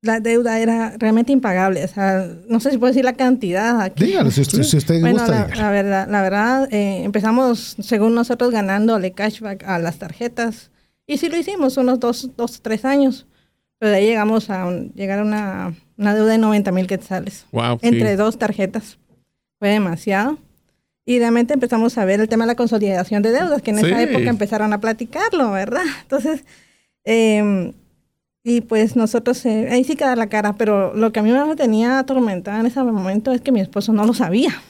[0.02, 1.84] la deuda era realmente impagable.
[1.84, 4.06] O sea, no sé si puedo decir la cantidad aquí.
[4.06, 5.50] Dígalo, si usted, si bueno, gusta.
[5.56, 10.72] La, verdad, la verdad eh, empezamos, según nosotros, ganándole cashback a las tarjetas.
[11.06, 13.26] Y sí lo hicimos, unos dos, dos tres años.
[13.80, 17.46] Pero de ahí llegamos a llegar a una, una, deuda de 90 mil quetzales.
[17.52, 18.98] Wow, entre dos tarjetas.
[19.58, 20.38] Fue demasiado.
[21.06, 24.02] Y realmente empezamos a ver el tema de la consolidación de deudas, que en esa
[24.02, 25.84] época empezaron a platicarlo, ¿verdad?
[26.04, 26.44] Entonces,
[27.04, 27.74] eh,
[28.44, 31.56] y pues nosotros, eh, ahí sí queda la cara, pero lo que a mí me
[31.56, 34.62] tenía atormentada en ese momento es que mi esposo no lo sabía.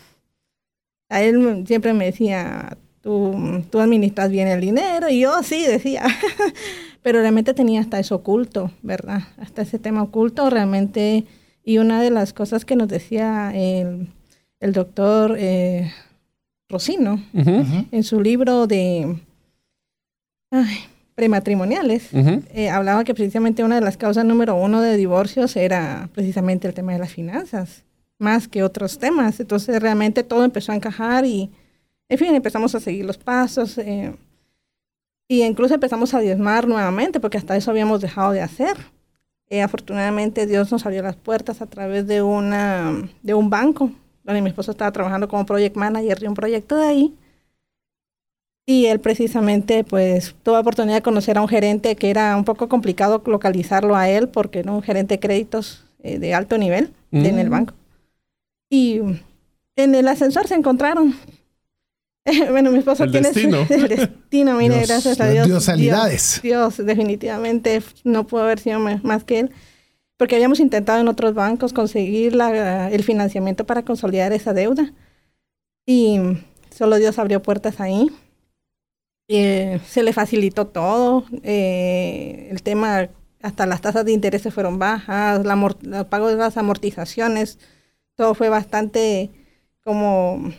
[1.09, 6.03] A él siempre me decía, tú, tú administras bien el dinero, y yo sí decía,
[7.03, 9.21] pero realmente tenía hasta eso oculto, ¿verdad?
[9.37, 11.25] Hasta ese tema oculto realmente.
[11.63, 14.07] Y una de las cosas que nos decía el,
[14.59, 15.91] el doctor eh,
[16.67, 19.19] Rosino en su libro de...
[20.51, 20.79] Ay,
[21.19, 26.65] prematrimoniales, eh, hablaba que precisamente una de las causas número uno de divorcios era precisamente
[26.65, 27.83] el tema de las finanzas,
[28.19, 29.37] más que otros temas.
[29.41, 31.51] Entonces realmente todo empezó a encajar y,
[32.07, 33.77] en fin, empezamos a seguir los pasos.
[33.79, 34.15] Eh,
[35.27, 38.77] y incluso empezamos a diezmar nuevamente, porque hasta eso habíamos dejado de hacer.
[39.49, 43.91] Eh, afortunadamente Dios nos abrió las puertas a través de, una, de un banco
[44.23, 47.13] Bueno, mi esposo estaba trabajando como project manager de un proyecto de ahí.
[48.69, 52.69] Y él precisamente pues tuvo oportunidad de conocer a un gerente que era un poco
[52.69, 57.39] complicado localizarlo a él porque era un gerente de créditos eh, de alto nivel en
[57.39, 57.49] el mm.
[57.49, 57.73] banco.
[58.69, 58.99] Y
[59.75, 61.15] en el ascensor se encontraron.
[62.51, 63.65] bueno, mi esposo el tiene destino.
[63.71, 65.47] el destino, mire, gracias a Dios.
[65.75, 69.51] Dios, Dios, definitivamente no pudo haber sido más que él.
[70.15, 74.93] Porque habíamos intentado en otros bancos conseguir la, el financiamiento para consolidar esa deuda.
[75.87, 76.19] Y
[76.69, 78.11] solo Dios abrió puertas ahí.
[79.31, 81.23] Eh, se le facilitó todo.
[81.43, 83.09] Eh, el tema,
[83.41, 85.53] hasta las tasas de interés fueron bajas, la
[85.83, 87.59] el pago de las amortizaciones,
[88.15, 89.29] todo fue bastante
[89.83, 90.51] como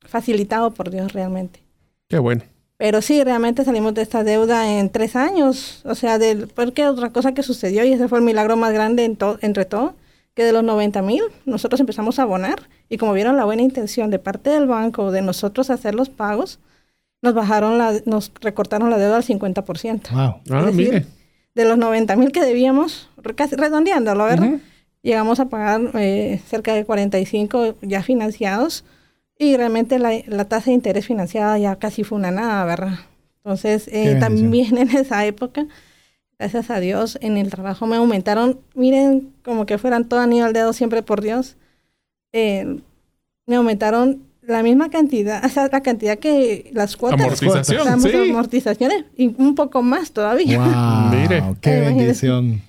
[0.00, 1.62] facilitado por Dios realmente.
[2.08, 2.42] Qué bueno.
[2.76, 5.82] Pero sí, realmente salimos de esta deuda en tres años.
[5.84, 9.04] O sea, del, porque otra cosa que sucedió, y ese fue el milagro más grande
[9.04, 9.94] en entre todo,
[10.34, 12.68] que de los 90 mil nosotros empezamos a abonar.
[12.88, 16.58] Y como vieron la buena intención de parte del banco de nosotros hacer los pagos,
[17.22, 20.10] nos bajaron la, nos recortaron la deuda al 50%.
[20.10, 20.56] Wow.
[20.56, 21.06] Ah, mire.
[21.54, 24.58] De los 90 mil que debíamos, casi redondeándolo, ¿verdad?
[25.02, 28.84] Llegamos a pagar eh, cerca de 45 ya financiados
[29.38, 32.98] y realmente la, la, tasa de interés financiada ya casi fue una nada, ¿verdad?
[33.38, 35.66] Entonces, eh, también en esa época,
[36.38, 40.52] gracias a Dios, en el trabajo me aumentaron, miren, como que fueran todo anillo al
[40.52, 41.56] dedo siempre por Dios,
[42.32, 42.80] eh,
[43.46, 47.20] me aumentaron la misma cantidad, o sea, la cantidad que las cuotas.
[47.20, 48.30] Amortización, sí.
[48.30, 50.58] amortizaciones y un poco más todavía.
[50.58, 51.42] Wow, Mire.
[51.60, 52.62] qué bendición.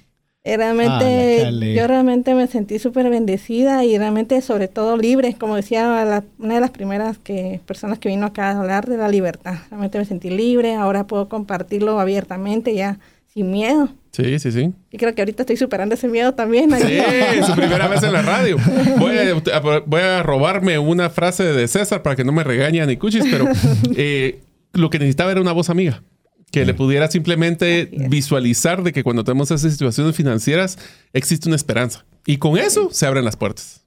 [0.43, 6.21] realmente, ah, yo realmente me sentí súper bendecida y realmente sobre todo libre, como decía
[6.37, 9.59] una de las primeras que, personas que vino acá a hablar de la libertad.
[9.69, 12.99] Realmente me sentí libre, ahora puedo compartirlo abiertamente ya
[13.39, 13.89] sin miedo.
[14.11, 14.73] Sí, sí, sí.
[14.91, 16.69] Y creo que ahorita estoy superando ese miedo también.
[16.71, 18.57] Sí, su primera vez en la radio.
[18.97, 23.45] Voy a, robarme una frase de César para que no me regañe ni cuchis, pero
[23.95, 24.41] eh,
[24.73, 26.03] lo que necesitaba era una voz amiga.
[26.51, 30.79] Que le pudiera simplemente visualizar de que cuando tenemos esas situaciones financieras
[31.13, 32.05] existe una esperanza.
[32.25, 33.83] Y con eso se abren las puertas.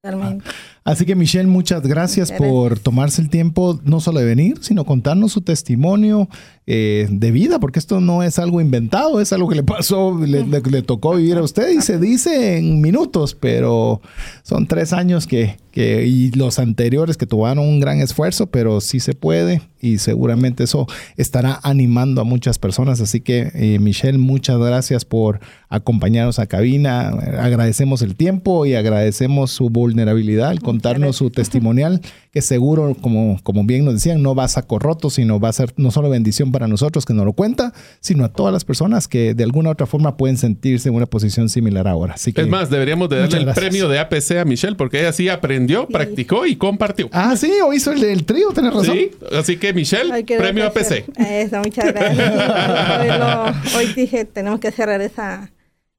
[0.00, 0.44] Totalmente.
[0.84, 5.32] Así que Michelle, muchas gracias por tomarse el tiempo no solo de venir, sino contarnos
[5.32, 6.28] su testimonio
[6.66, 10.82] eh, de vida, porque esto no es algo inventado, es algo que le pasó, le,
[10.82, 14.00] tocó vivir a usted y se dice en minutos, pero
[14.44, 18.98] son tres años que, que, y los anteriores que tuvieron un gran esfuerzo, pero sí
[18.98, 23.00] se puede y seguramente eso estará animando a muchas personas.
[23.00, 29.50] Así que eh, Michelle, muchas gracias por acompañarnos a cabina, agradecemos el tiempo y agradecemos
[29.50, 32.00] su vulnerabilidad, el contarnos su testimonial,
[32.32, 35.52] que seguro, como, como bien nos decían, no va a saco roto, sino va a
[35.52, 39.08] ser no solo bendición para nosotros que nos lo cuenta, sino a todas las personas
[39.08, 42.14] que de alguna u otra forma pueden sentirse en una posición similar ahora.
[42.14, 45.12] Así que, es más, deberíamos de darle el premio de APC a Michelle, porque ella
[45.12, 47.08] sí aprendió, practicó y compartió.
[47.12, 48.96] Ah, sí, o hizo el, del trío, tenés razón.
[48.96, 51.04] Sí, así que Michelle, premio APC.
[51.18, 53.74] Eso, muchas gracias.
[53.76, 55.50] hoy dije, tenemos que cerrar esa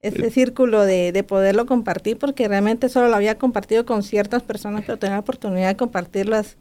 [0.02, 4.84] ese círculo de, de, poderlo compartir, porque realmente solo lo había compartido con ciertas personas,
[4.86, 6.56] pero tenía la oportunidad de compartirlas,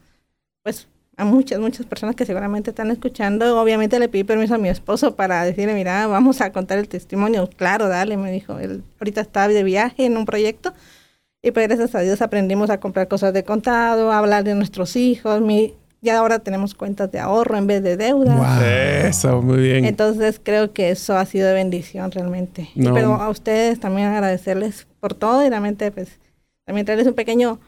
[0.64, 0.88] pues,
[1.18, 3.60] a muchas, muchas personas que seguramente están escuchando.
[3.60, 7.50] Obviamente le pedí permiso a mi esposo para decirle, mira, vamos a contar el testimonio.
[7.56, 8.58] Claro, dale, me dijo.
[8.58, 10.72] Él ahorita está de viaje en un proyecto
[11.42, 14.96] y pues gracias a Dios aprendimos a comprar cosas de contado, a hablar de nuestros
[14.96, 15.40] hijos.
[15.40, 19.06] Mi, ya ahora tenemos cuentas de ahorro en vez de deuda.
[19.06, 19.84] Eso, muy bien.
[19.84, 22.68] Entonces creo que eso ha sido de bendición realmente.
[22.74, 26.18] Pero a ustedes también agradecerles por todo y realmente pues
[26.64, 27.60] también traerles un pequeño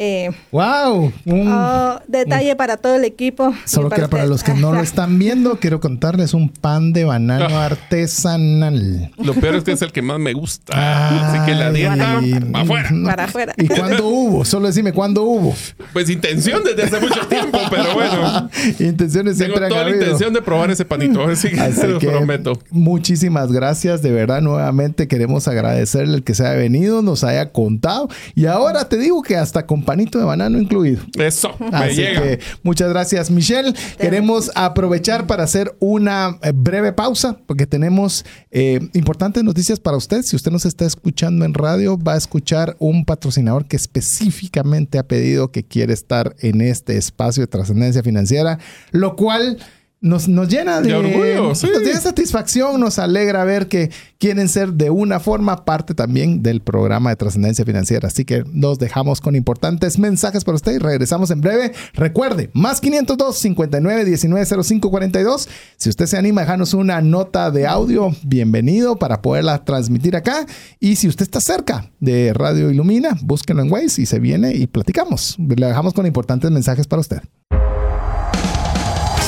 [0.00, 1.12] eh, ¡Wow!
[1.26, 3.52] Oh, detalle para todo el equipo.
[3.64, 7.58] Solo que para los que no lo están viendo, quiero contarles un pan de banano
[7.58, 7.64] ah.
[7.64, 9.10] artesanal.
[9.16, 10.72] Lo peor es que es el que más me gusta.
[10.76, 12.20] Así que la dieta
[12.52, 12.90] para afuera.
[13.04, 13.54] para afuera.
[13.56, 14.44] ¿Y cuándo hubo?
[14.44, 15.56] Solo decime cuándo hubo.
[15.92, 18.48] Pues intención desde hace mucho tiempo, pero bueno.
[18.78, 21.24] Intenciones siempre Tengo toda la intención de probar ese panito.
[21.24, 22.56] Así que se lo prometo.
[22.70, 24.00] Muchísimas gracias.
[24.02, 28.08] De verdad, nuevamente queremos agradecerle el que se haya venido, nos haya contado.
[28.36, 31.00] Y ahora te digo que hasta con panito de banano incluido.
[31.18, 31.50] Eso.
[31.72, 33.72] Así que muchas gracias, Michelle.
[33.98, 40.20] Queremos aprovechar para hacer una eh, breve pausa porque tenemos eh, importantes noticias para usted.
[40.20, 45.08] Si usted nos está escuchando en radio, va a escuchar un patrocinador que específicamente ha
[45.08, 48.58] pedido que quiere estar en este espacio de trascendencia financiera,
[48.90, 49.56] lo cual
[50.00, 51.68] nos, nos llena de, orgullo, sí.
[51.68, 57.10] de satisfacción, nos alegra ver que quieren ser de una forma parte también del programa
[57.10, 58.08] de trascendencia financiera.
[58.08, 61.72] Así que nos dejamos con importantes mensajes para usted y regresamos en breve.
[61.94, 65.48] Recuerde, más 502 59 19 05 42.
[65.76, 70.46] Si usted se anima dejarnos una nota de audio, bienvenido para poderla transmitir acá.
[70.78, 74.66] Y si usted está cerca de Radio Ilumina, búsquenlo en Waze y se viene y
[74.68, 75.36] platicamos.
[75.38, 77.22] Le dejamos con importantes mensajes para usted.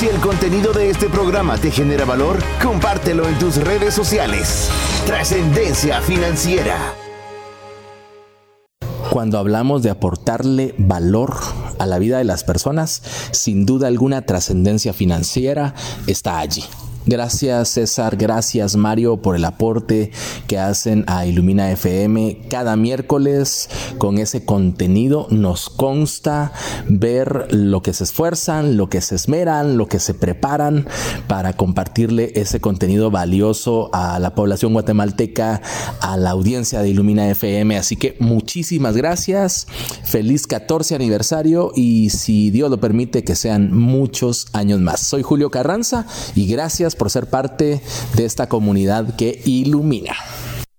[0.01, 4.67] Si el contenido de este programa te genera valor, compártelo en tus redes sociales.
[5.05, 6.75] Trascendencia financiera.
[9.11, 11.35] Cuando hablamos de aportarle valor
[11.77, 15.75] a la vida de las personas, sin duda alguna trascendencia financiera
[16.07, 16.63] está allí.
[17.07, 20.11] Gracias César, gracias Mario por el aporte
[20.45, 25.25] que hacen a Ilumina FM cada miércoles con ese contenido.
[25.31, 26.51] Nos consta
[26.87, 30.87] ver lo que se esfuerzan, lo que se esmeran, lo que se preparan
[31.27, 35.61] para compartirle ese contenido valioso a la población guatemalteca,
[36.01, 37.77] a la audiencia de Ilumina FM.
[37.77, 39.65] Así que muchísimas gracias,
[40.03, 44.99] feliz 14 aniversario y si Dios lo permite que sean muchos años más.
[44.99, 47.81] Soy Julio Carranza y gracias por ser parte
[48.15, 50.15] de esta comunidad que ilumina.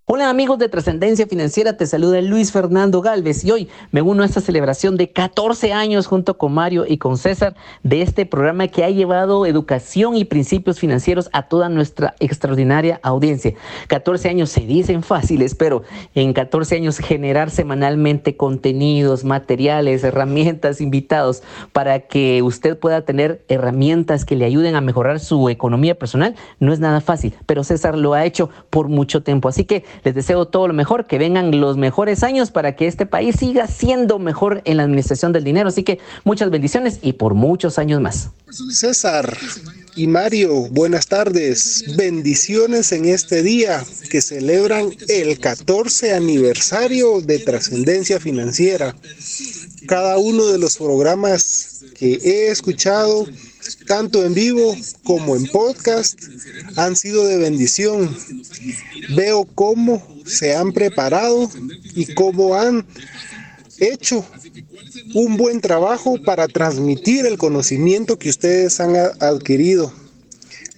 [0.04, 4.26] Hola amigos de Trascendencia Financiera, te saluda Luis Fernando Galvez y hoy me uno a
[4.26, 8.82] esta celebración de 14 años junto con Mario y con César de este programa que
[8.82, 13.54] ha llevado educación y principios financieros a toda nuestra extraordinaria audiencia.
[13.86, 15.84] 14 años se dicen fáciles, pero
[16.16, 24.24] en 14 años generar semanalmente contenidos, materiales, herramientas, invitados para que usted pueda tener herramientas
[24.24, 28.14] que le ayuden a mejorar su economía personal no es nada fácil, pero César lo
[28.14, 31.76] ha hecho por mucho tiempo, así que les deseo todo lo mejor, que vengan los
[31.76, 35.68] mejores años para que este país siga siendo mejor en la administración del dinero.
[35.68, 38.30] Así que muchas bendiciones y por muchos años más.
[38.70, 39.36] César
[39.94, 41.84] y Mario, buenas tardes.
[41.96, 48.96] Bendiciones en este día que celebran el 14 aniversario de trascendencia financiera.
[49.86, 53.26] Cada uno de los programas que he escuchado
[53.86, 56.18] tanto en vivo como en podcast,
[56.76, 58.16] han sido de bendición.
[59.14, 61.50] Veo cómo se han preparado
[61.94, 62.86] y cómo han
[63.78, 64.24] hecho
[65.14, 69.92] un buen trabajo para transmitir el conocimiento que ustedes han adquirido.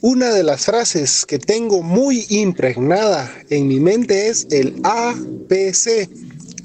[0.01, 6.11] Una de las frases que tengo muy impregnada en mi mente es el APC,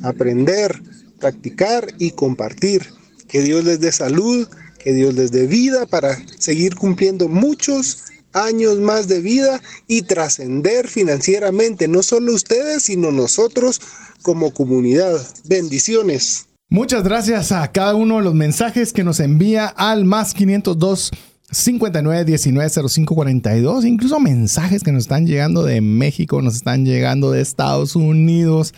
[0.03, 0.81] aprender,
[1.19, 2.87] practicar y compartir.
[3.27, 4.47] Que Dios les dé salud,
[4.79, 10.87] que Dios les dé vida para seguir cumpliendo muchos años más de vida y trascender
[10.87, 13.81] financieramente, no solo ustedes, sino nosotros
[14.21, 15.19] como comunidad.
[15.45, 16.47] Bendiciones.
[16.69, 21.11] Muchas gracias a cada uno de los mensajes que nos envía al más 502
[21.51, 27.31] 59 19 05 42, incluso mensajes que nos están llegando de México, nos están llegando
[27.31, 28.75] de Estados Unidos.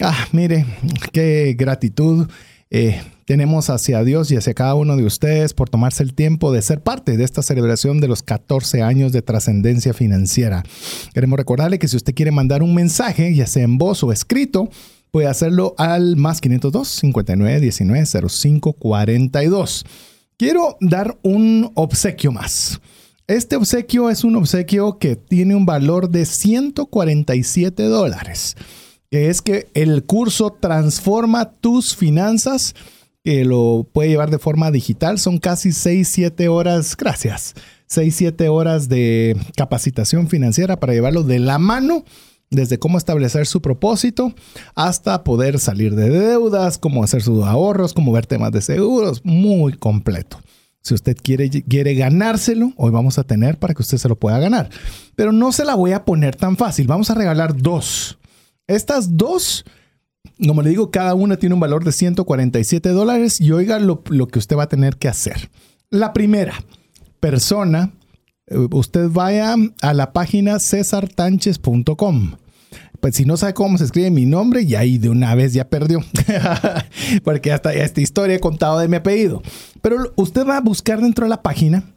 [0.00, 0.64] Ah, mire,
[1.12, 2.26] qué gratitud.
[2.70, 6.62] Eh, tenemos hacia Dios y hacia cada uno de ustedes por tomarse el tiempo de
[6.62, 10.62] ser parte de esta celebración de los 14 años de trascendencia financiera.
[11.12, 14.70] Queremos recordarle que si usted quiere mandar un mensaje, ya sea en voz o escrito,
[15.10, 19.84] puede hacerlo al más 502 59 19 05 42.
[20.36, 22.80] Quiero dar un obsequio más.
[23.26, 28.56] Este obsequio es un obsequio que tiene un valor de 147 dólares,
[29.10, 32.76] que es que el curso Transforma tus finanzas
[33.26, 35.18] que lo puede llevar de forma digital.
[35.18, 37.54] Son casi 6, 7 horas, gracias,
[37.88, 42.04] 6, 7 horas de capacitación financiera para llevarlo de la mano
[42.50, 44.32] desde cómo establecer su propósito
[44.76, 49.72] hasta poder salir de deudas, cómo hacer sus ahorros, cómo ver temas de seguros, muy
[49.72, 50.38] completo.
[50.80, 54.38] Si usted quiere, quiere ganárselo, hoy vamos a tener para que usted se lo pueda
[54.38, 54.70] ganar.
[55.16, 56.86] Pero no se la voy a poner tan fácil.
[56.86, 58.18] Vamos a regalar dos.
[58.68, 59.64] Estas dos
[60.44, 64.38] como le digo, cada una tiene un valor de 147 dólares y oiga lo, que
[64.38, 65.50] usted va a tener que hacer.
[65.90, 66.54] La primera
[67.20, 67.92] persona,
[68.46, 72.36] eh, usted vaya a la página cesartanches.com.
[73.00, 75.68] Pues si no sabe cómo se escribe mi nombre, y ahí de una vez ya
[75.68, 76.00] perdió.
[77.24, 79.42] Porque hasta esta historia he contado de mi apellido.
[79.80, 81.94] Pero usted va a buscar dentro de la página,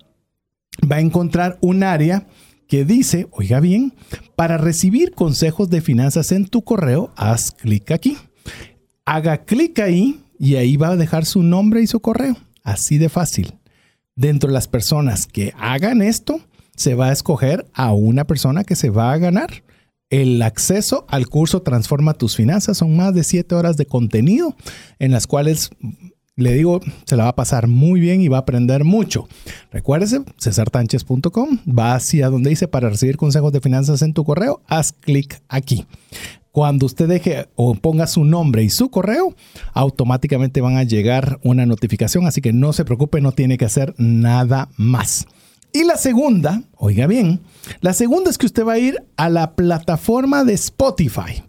[0.89, 2.27] va a encontrar un área
[2.67, 3.95] que dice, oiga bien,
[4.35, 8.17] para recibir consejos de finanzas en tu correo, haz clic aquí.
[9.11, 12.37] Haga clic ahí y ahí va a dejar su nombre y su correo.
[12.63, 13.55] Así de fácil.
[14.15, 16.39] Dentro de las personas que hagan esto,
[16.75, 19.63] se va a escoger a una persona que se va a ganar
[20.11, 22.77] el acceso al curso Transforma tus finanzas.
[22.77, 24.55] Son más de siete horas de contenido
[24.99, 25.71] en las cuales
[26.35, 29.27] Le digo, se la va a pasar muy bien y va a aprender mucho.
[29.71, 34.93] Recuérdese, cesartanches.com, va hacia donde dice para recibir consejos de finanzas en tu correo, haz
[34.93, 35.85] clic aquí.
[36.59, 39.33] Cuando usted deje o ponga su nombre y su correo,
[39.71, 43.95] automáticamente van a llegar una notificación, así que no se preocupe, no tiene que hacer
[43.97, 45.25] nada más.
[45.71, 47.39] Y la segunda, oiga bien,
[47.79, 51.45] la segunda es que usted va a ir a la plataforma de Spotify.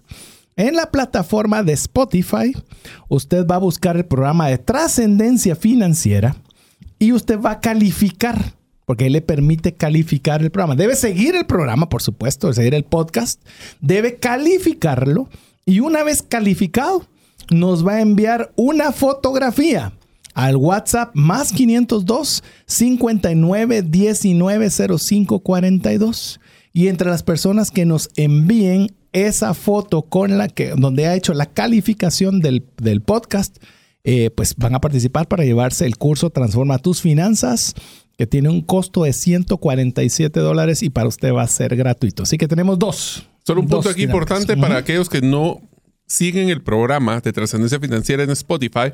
[0.55, 2.53] En la plataforma de Spotify,
[3.09, 6.37] usted va a buscar el programa de trascendencia financiera
[7.01, 8.55] y usted va a calificar,
[8.91, 10.75] porque él le permite calificar el programa.
[10.75, 13.41] Debe seguir el programa, por supuesto, seguir el podcast,
[13.81, 15.29] debe calificarlo
[15.65, 17.07] y una vez calificado,
[17.53, 19.93] nos va a enviar una fotografía
[20.35, 26.41] al WhatsApp más 502 59 19 05 42.
[26.73, 31.33] Y entre las personas que nos envíen esa foto con la que, donde ha hecho
[31.33, 32.65] la calificación del,
[33.07, 33.57] podcast,
[34.03, 37.77] eh, pues van a participar para llevarse el curso Transforma tus finanzas,
[38.21, 42.25] que tiene un costo de 147 dólares y para usted va a ser gratuito.
[42.25, 43.27] Así que tenemos dos.
[43.47, 45.63] Solo un punto aquí importante para aquellos que no
[46.07, 48.93] siguen el programa de trascendencia financiera en Spotify.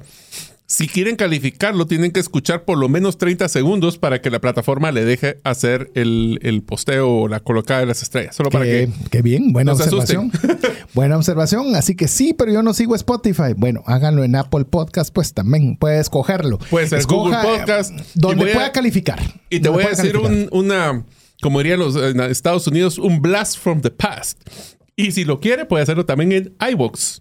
[0.69, 4.91] Si quieren calificarlo, tienen que escuchar por lo menos 30 segundos para que la plataforma
[4.91, 8.35] le deje hacer el, posteo o la colocada de las estrellas.
[8.35, 8.89] Solo para que.
[9.11, 10.33] Qué bien, buena observación.
[10.95, 11.77] buena observación.
[11.77, 13.55] Así que sí, pero yo no sigo Spotify.
[13.57, 16.59] Bueno, háganlo en Apple Podcast, pues también puede escogerlo.
[16.59, 17.93] Puede ser Google Podcast.
[18.15, 19.21] Donde pueda calificar.
[19.51, 20.19] Y te voy a decir
[20.51, 21.05] una,
[21.43, 24.41] como dirían los en Estados Unidos, un blast from the past.
[24.97, 27.21] Y si lo quiere, puede hacerlo también en iVoox.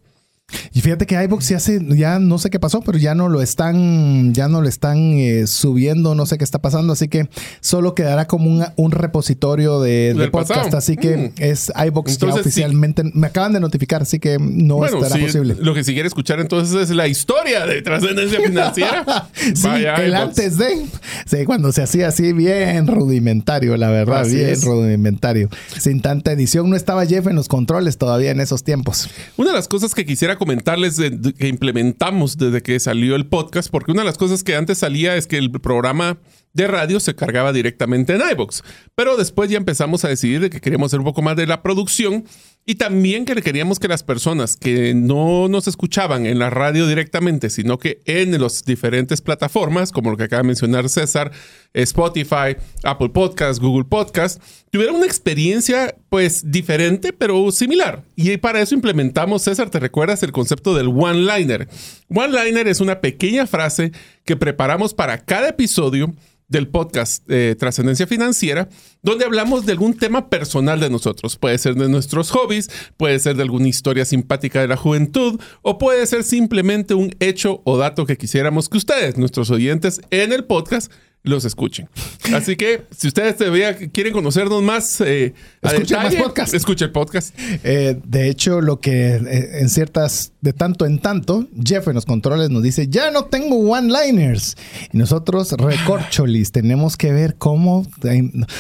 [0.73, 3.41] Y fíjate que iBox ya hace, ya no sé qué pasó, pero ya no lo
[3.41, 7.29] están, ya no lo están eh, subiendo, no sé qué está pasando, así que
[7.61, 11.33] solo quedará como un, repositorio de, podcast, así que mm.
[11.37, 15.55] es iBox ya oficialmente, me acaban de notificar, así que no estará posible.
[15.59, 19.29] Lo que si quiere escuchar entonces es la historia de trascendencia financiera.
[19.55, 20.85] sí, el antes de,
[21.25, 25.49] sí, cuando se hacía así bien rudimentario, la verdad, bien rudimentario,
[25.79, 29.09] sin tanta edición, no estaba Jeff en los controles todavía en esos tiempos.
[29.37, 30.99] Una de las cosas que quisiera comentarles
[31.37, 35.15] que implementamos desde que salió el podcast, porque una de las cosas que antes salía
[35.15, 36.17] es que el programa
[36.53, 38.63] de radio se cargaba directamente en iBox.
[38.95, 41.61] Pero después ya empezamos a decidir de que queríamos hacer un poco más de la
[41.61, 42.25] producción
[42.67, 47.51] y también que queríamos que las personas que no nos escuchaban en la radio directamente,
[47.51, 51.31] sino que en las diferentes plataformas, como lo que acaba de mencionar César,
[51.75, 58.03] Spotify, Apple Podcast, Google Podcast, tuvieran una experiencia pues diferente, pero similar.
[58.15, 61.67] Y para eso implementamos, César, ¿te recuerdas el concepto del one-liner?
[62.09, 63.91] One-liner es una pequeña frase
[64.23, 66.15] que preparamos para cada episodio
[66.47, 68.69] del podcast eh, Trascendencia Financiera,
[69.01, 71.37] donde hablamos de algún tema personal de nosotros.
[71.37, 75.77] Puede ser de nuestros hobbies, puede ser de alguna historia simpática de la juventud, o
[75.77, 80.45] puede ser simplemente un hecho o dato que quisiéramos que ustedes, nuestros oyentes, en el
[80.45, 80.91] podcast
[81.25, 81.89] los escuchen.
[82.33, 86.53] Así que si ustedes todavía quieren conocernos más, eh, escuchen más podcast.
[86.53, 87.35] Escuchen el podcast.
[87.63, 92.05] Eh, de hecho, lo que eh, en ciertas, de tanto en tanto, Jeff en los
[92.05, 94.55] controles nos dice, ya no tengo one-liners.
[94.93, 97.85] Y nosotros, recorcholis, tenemos que ver cómo...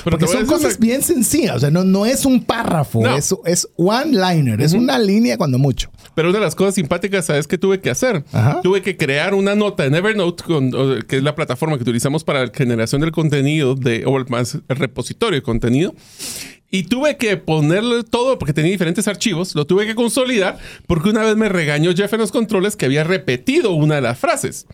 [0.03, 1.57] porque son cosas bien sencillas.
[1.57, 5.91] O sea, no, no es un párrafo, es, es one-liner, es una línea cuando mucho.
[6.15, 8.23] Pero una de las cosas simpáticas, ¿sabes qué tuve que hacer?
[8.63, 10.43] Tuve que crear una nota en Evernote,
[11.07, 14.75] que es la plataforma que utilizamos para la generación del contenido, de, o más, el
[14.75, 15.93] repositorio de contenido.
[16.71, 20.57] Y tuve que ponerle todo, porque tenía diferentes archivos, lo tuve que consolidar,
[20.87, 24.17] porque una vez me regañó Jeff en los controles que había repetido una de las
[24.17, 24.65] frases.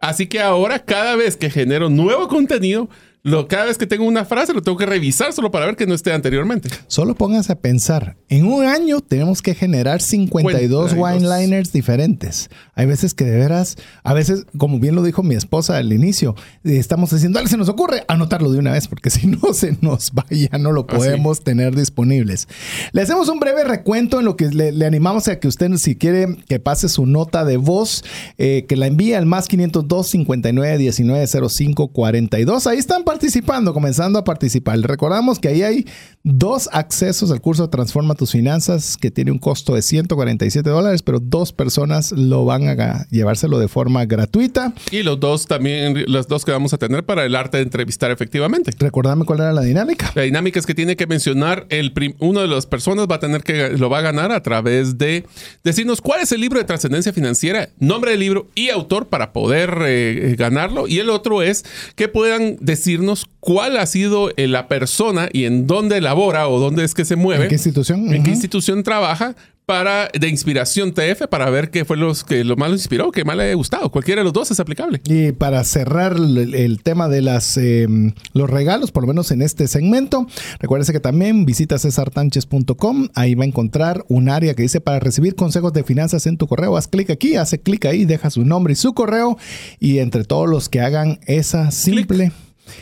[0.00, 2.88] Así que ahora, cada vez que genero nuevo contenido,
[3.22, 5.86] lo, cada vez que tengo una frase lo tengo que revisar solo para ver que
[5.86, 6.70] no esté anteriormente.
[6.86, 12.48] Solo pónganse a pensar, en un año tenemos que generar 52 wine-liners diferentes.
[12.74, 16.34] Hay veces que de veras, a veces, como bien lo dijo mi esposa al inicio,
[16.64, 20.12] estamos diciendo, dale, se nos ocurre anotarlo de una vez, porque si no se nos
[20.12, 22.48] va, ya no lo podemos tener disponibles.
[22.92, 26.36] Le hacemos un breve recuento en lo que le, animamos a que usted, si quiere
[26.48, 28.02] que pase su nota de voz,
[28.38, 32.66] eh, que la envíe al más 502 59 19 05 42.
[32.66, 34.78] Ahí están participando, comenzando a participar.
[34.78, 35.86] Recordamos que ahí hay
[36.22, 41.18] dos accesos al curso Transforma tus finanzas que tiene un costo de 147 dólares, pero
[41.18, 44.72] dos personas lo van a llevárselo de forma gratuita.
[44.92, 48.12] Y los dos también, los dos que vamos a tener para el arte de entrevistar
[48.12, 48.70] efectivamente.
[48.78, 50.12] Recordame cuál era la dinámica.
[50.14, 53.42] La dinámica es que tiene que mencionar el uno de las personas va a tener
[53.42, 55.26] que lo va a ganar a través de
[55.64, 59.76] decirnos cuál es el libro de trascendencia financiera, nombre del libro y autor para poder
[59.84, 60.86] eh, ganarlo.
[60.86, 61.64] Y el otro es
[61.96, 62.99] que puedan decir
[63.40, 67.16] cuál ha sido eh, la persona y en dónde labora o dónde es que se
[67.16, 67.44] mueve.
[67.44, 68.14] ¿En qué institución?
[68.14, 69.34] En qué institución trabaja
[69.70, 73.24] para, de inspiración TF para ver qué fue los, que lo más lo inspiró, qué
[73.24, 73.88] más le ha gustado.
[73.92, 75.00] Cualquiera de los dos es aplicable.
[75.04, 79.68] Y para cerrar el, tema de las, em, los regalos, por lo menos en este
[79.68, 80.26] segmento,
[80.58, 83.10] recuérdese que también visita cesartanches.com.
[83.14, 86.48] Ahí va a encontrar un área que dice para recibir consejos de finanzas en tu
[86.48, 86.76] correo.
[86.76, 89.38] Haz clic aquí, hace clic ahí, deja su nombre y su correo.
[89.78, 92.32] Y entre todos los que hagan esa simple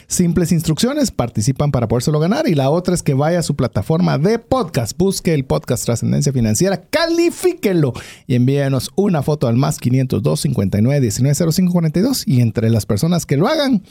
[0.06, 2.48] simples instrucciones, participan para podérselo ganar.
[2.48, 6.32] Y la otra es que vaya a su plataforma de podcast, busque el podcast Trascendencia
[6.32, 7.93] Financiera, califíquelo
[8.27, 12.23] y envíenos una foto al más 502 59 19 05 42.
[12.27, 13.82] Y entre las personas que lo hagan,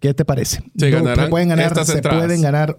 [0.00, 0.62] ¿qué te parece?
[0.76, 0.90] Se,
[1.28, 2.78] pueden ganar, se pueden ganar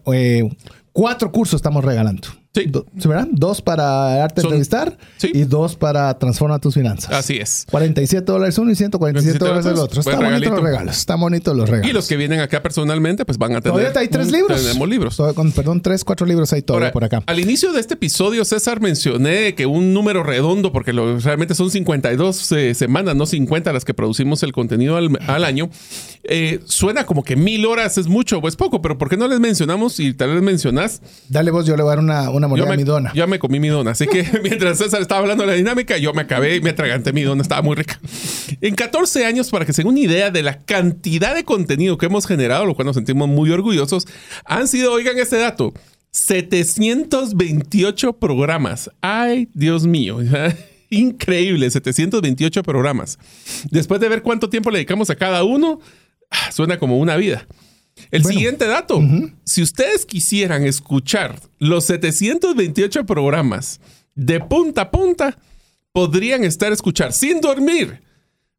[0.98, 2.28] cuatro cursos, estamos regalando.
[2.58, 3.08] Sí.
[3.08, 3.28] ¿verdad?
[3.32, 7.12] Dos para arte entrevistar y dos para transformar tus finanzas.
[7.12, 7.68] Así es.
[7.70, 10.00] 47 dólares uno y 147 dólares el otro.
[10.00, 10.98] Está bonito los regalos.
[10.98, 11.92] Está bonito los regalos.
[11.92, 13.78] Y los que vienen acá personalmente, pues van a tener.
[13.78, 14.60] Todavía hay tres libros.
[14.60, 15.22] Tenemos libros.
[15.36, 17.22] Con, perdón, tres, cuatro libros hay todavía por acá.
[17.28, 21.70] Al inicio de este episodio, César mencioné que un número redondo, porque lo, realmente son
[21.70, 25.70] 52 eh, semanas, no 50 las que producimos el contenido al, año.
[26.24, 29.28] Eh, suena como que mil horas es mucho o es poco, pero ¿por qué no
[29.28, 30.42] les mencionamos y tal vez
[30.88, 31.30] mencionás?
[31.30, 33.12] Dale vos, yo le voy a dar una, una moneda a mi dona.
[33.14, 33.92] Ya me comí mi dona.
[33.92, 37.14] Así que mientras César estaba hablando de la dinámica, yo me acabé y me atraganté
[37.14, 37.42] mi dona.
[37.42, 38.00] Estaba muy rica.
[38.62, 42.06] En 14 años, para que se den una idea de la cantidad de contenido que
[42.08, 44.08] hemos generado, lo cual nos sentimos muy orgullosos,
[44.46, 45.74] han sido, oigan este dato,
[46.12, 48.90] 728 programas.
[49.02, 50.20] Ay, Dios mío.
[50.90, 53.20] Increíble, 728 programas.
[53.70, 55.80] Después de ver cuánto tiempo le dedicamos a cada uno,
[56.32, 57.46] ah, suena como una vida.
[58.12, 59.02] El siguiente dato,
[59.44, 63.80] si ustedes quisieran escuchar los 728 programas
[64.16, 65.38] de punta a punta,
[65.92, 68.02] podrían estar escuchar sin dormir.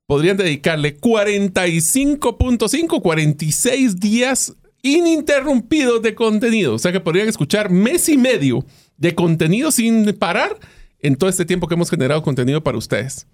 [0.06, 6.74] Podrían dedicarle 45.5, 46 días ininterrumpidos de contenido.
[6.74, 8.65] O sea que podrían escuchar mes y medio
[8.97, 10.59] de contenido sin parar
[11.01, 13.27] en todo este tiempo que hemos generado contenido para ustedes.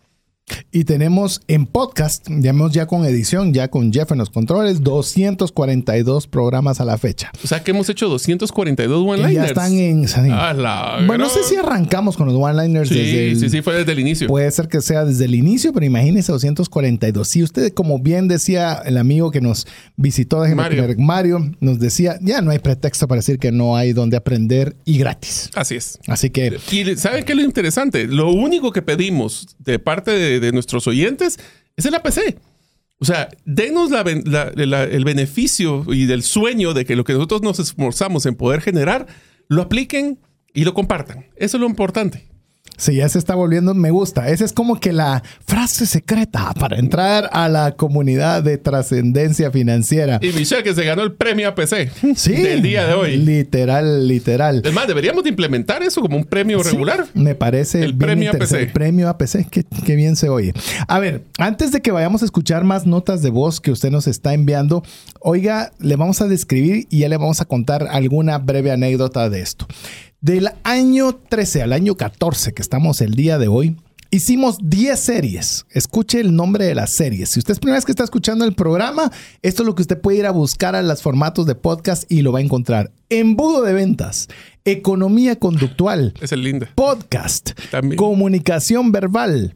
[0.71, 6.27] Y tenemos en podcast, ya ya con edición, ya con Jeff en los controles, 242
[6.27, 7.31] programas a la fecha.
[7.43, 9.35] O sea que hemos hecho 242 one-liners.
[9.35, 10.07] Ya están en...
[11.07, 14.01] bueno, no sé si arrancamos con los one-liners sí, desde Sí, sí, fue desde el
[14.01, 14.29] inicio.
[14.29, 17.27] Puede ser que sea desde el inicio, pero imagínese 242.
[17.27, 19.67] Si usted, como bien decía el amigo que nos
[19.97, 20.87] visitó, de Mario.
[20.99, 24.99] Mario, nos decía, ya no hay pretexto para decir que no hay donde aprender y
[24.99, 25.51] gratis.
[25.55, 25.99] Así es.
[26.07, 26.59] Así que...
[26.71, 28.07] Y ¿sabe qué es lo interesante?
[28.07, 31.39] Lo único que pedimos de parte de de, nuestros oyentes
[31.77, 32.39] es el APC.
[32.99, 38.25] O sea, denos el beneficio y del sueño de que lo que nosotros nos esforzamos
[38.27, 39.07] en poder generar,
[39.49, 40.19] lo apliquen
[40.55, 41.27] y lo compartan.
[41.37, 42.34] Eso es lo importante.
[42.77, 44.29] Sí, ya se está volviendo, me gusta.
[44.29, 50.19] Esa es como que la frase secreta para entrar a la comunidad de trascendencia financiera.
[50.23, 53.17] Y Michelle, que se ganó el premio APC sí, del día de hoy.
[53.17, 54.63] Literal, literal.
[54.65, 57.07] Es más, deberíamos de implementar eso como un premio regular.
[57.15, 58.53] Me parece el premio APC.
[58.53, 60.53] El premio APC, qué, bien se oye.
[60.89, 64.07] A ver, antes de que vayamos a escuchar más notas de voz que usted nos
[64.07, 64.83] está enviando,
[65.21, 69.41] oiga, le vamos a describir y ya le vamos a contar alguna breve anécdota de
[69.41, 69.67] esto.
[70.25, 73.77] Del año 13 al año 14, que estamos el día de hoy,
[74.11, 75.67] hicimos 10 series.
[75.69, 77.29] Escuche el nombre de las series.
[77.29, 80.01] Si usted es primera vez que está escuchando el programa, esto es lo que usted
[80.01, 82.91] puede ir a buscar a los formatos de podcast y lo va a encontrar.
[83.11, 84.29] Embudo de ventas,
[84.65, 86.69] economía conductual, es el lindo.
[86.75, 87.51] podcast,
[87.95, 89.55] comunicación verbal,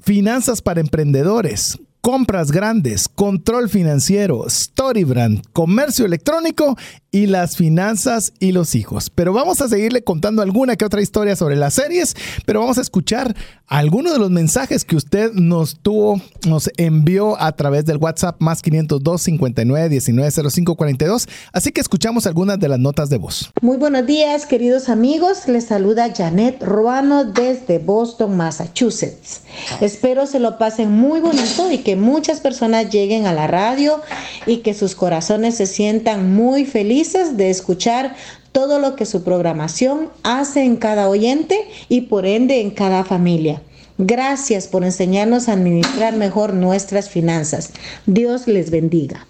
[0.00, 6.76] finanzas para emprendedores, compras grandes, control financiero, Storybrand, comercio electrónico
[7.10, 9.10] y las finanzas y los hijos.
[9.10, 12.14] Pero vamos a seguirle contando alguna que otra historia sobre las series,
[12.44, 13.34] pero vamos a escuchar
[13.66, 18.62] algunos de los mensajes que usted nos tuvo, nos envió a través del WhatsApp más
[18.62, 21.26] 502 59 19 05 42.
[21.52, 23.50] Así que escuchamos algunas de las notas de voz.
[23.62, 25.48] Muy buenos días, queridos amigos.
[25.48, 29.40] Les saluda Janet Ruano desde Boston, Massachusetts.
[29.80, 34.00] Espero se lo pasen muy bonito y que muchas personas lleguen a la radio
[34.46, 38.14] y que sus corazones se sientan muy felices de escuchar
[38.52, 41.58] todo lo que su programación hace en cada oyente
[41.88, 43.60] y por ende en cada familia.
[43.98, 47.70] Gracias por enseñarnos a administrar mejor nuestras finanzas.
[48.06, 49.26] Dios les bendiga.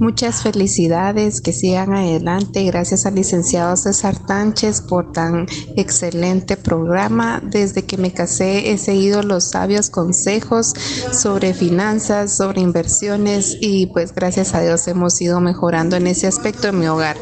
[0.00, 2.64] Muchas felicidades, que sigan adelante.
[2.64, 5.46] Gracias al licenciado César Tánchez por tan
[5.76, 7.42] excelente programa.
[7.44, 10.72] Desde que me casé he seguido los sabios consejos
[11.12, 16.68] sobre finanzas, sobre inversiones y pues gracias a Dios hemos ido mejorando en ese aspecto
[16.68, 17.16] en mi hogar.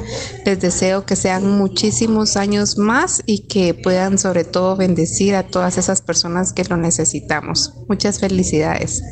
[0.45, 5.79] Les deseo que sean muchísimos años más y que puedan sobre todo bendecir a todas
[5.79, 7.73] esas personas que lo necesitamos.
[7.89, 9.03] Muchas felicidades.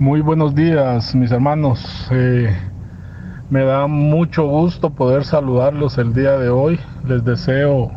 [0.00, 2.08] Muy buenos días, mis hermanos.
[2.10, 2.52] Eh,
[3.48, 6.80] me da mucho gusto poder saludarlos el día de hoy.
[7.06, 7.92] Les deseo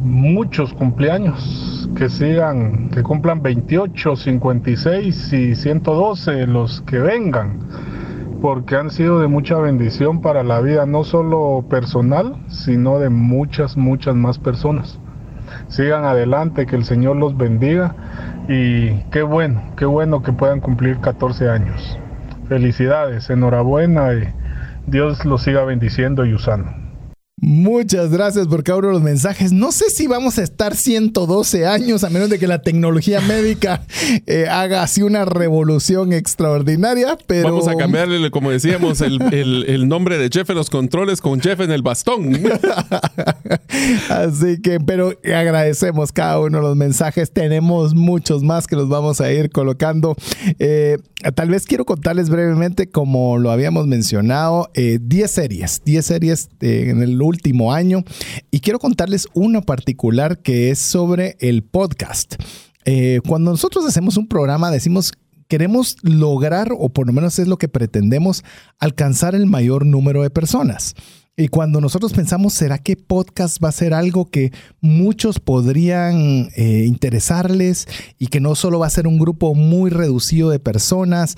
[0.00, 7.60] muchos cumpleaños, que sigan, que cumplan 28, 56 y 112 los que vengan,
[8.42, 13.76] porque han sido de mucha bendición para la vida, no solo personal, sino de muchas,
[13.76, 14.98] muchas más personas.
[15.68, 17.94] Sigan adelante, que el Señor los bendiga
[18.48, 21.98] y qué bueno, qué bueno que puedan cumplir 14 años.
[22.48, 24.28] Felicidades, enhorabuena y
[24.86, 26.79] Dios los siga bendiciendo y usando.
[27.40, 29.50] Muchas gracias por cada uno de los mensajes.
[29.50, 33.82] No sé si vamos a estar 112 años, a menos de que la tecnología médica
[34.26, 37.48] eh, haga así una revolución extraordinaria, pero...
[37.48, 41.70] Vamos a cambiarle, como decíamos, el, nombre de Jeff en los controles con Jeff en
[41.70, 42.30] el bastón.
[44.10, 47.32] así que, pero agradecemos cada uno de los mensajes.
[47.32, 50.14] Tenemos muchos más que los vamos a ir colocando.
[50.58, 50.98] Eh,
[51.34, 57.02] tal vez quiero contarles brevemente, como lo habíamos mencionado, 10 eh, series, 10 series en
[57.02, 58.04] el último año
[58.50, 62.36] y quiero contarles uno particular que es sobre el podcast.
[62.84, 65.12] Eh, cuando nosotros hacemos un programa decimos
[65.48, 68.44] queremos lograr, o por lo menos es lo que pretendemos,
[68.78, 70.94] alcanzar el mayor número de personas.
[71.36, 76.84] Y cuando nosotros pensamos, ¿será que podcast va a ser algo que muchos podrían eh,
[76.86, 77.88] interesarles
[78.18, 81.36] y que no solo va a ser un grupo muy reducido de personas?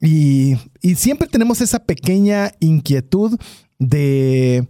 [0.00, 0.56] Y,
[0.94, 3.38] siempre tenemos esa pequeña inquietud
[3.78, 4.68] de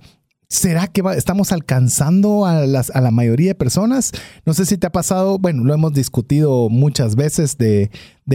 [0.49, 4.11] ¿Será que estamos alcanzando a, las, la mayoría de personas?
[4.45, 7.89] No sé si te ha pasado, bueno, lo hemos discutido muchas veces de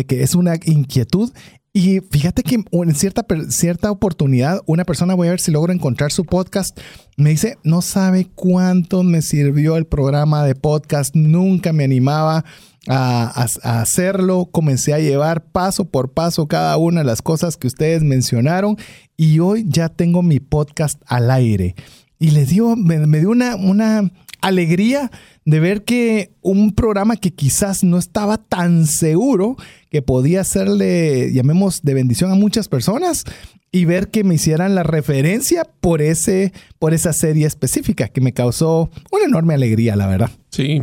[0.08, 1.34] que es una inquietud
[1.78, 6.10] y fíjate que en cierta, cierta oportunidad, una persona, voy a ver si logro encontrar
[6.10, 6.80] su podcast,
[7.18, 12.46] me dice, no sabe cuánto me sirvió el programa de podcast, nunca me animaba
[12.88, 18.04] a, hacerlo, comencé a llevar paso por paso cada una de las cosas que ustedes
[18.04, 18.78] mencionaron
[19.18, 21.76] y hoy ya tengo mi podcast al aire
[22.20, 25.12] y le dio, me, dio una, una alegría
[25.44, 29.58] de ver que un programa que quizás no estaba tan seguro
[29.90, 33.26] que podía serle, llamemos, de bendición a muchas personas,
[33.72, 38.32] y ver que me hicieran la referencia por, ese, por esa serie específica que me
[38.32, 40.32] causó una enorme alegría, la verdad.
[40.50, 40.82] Sí,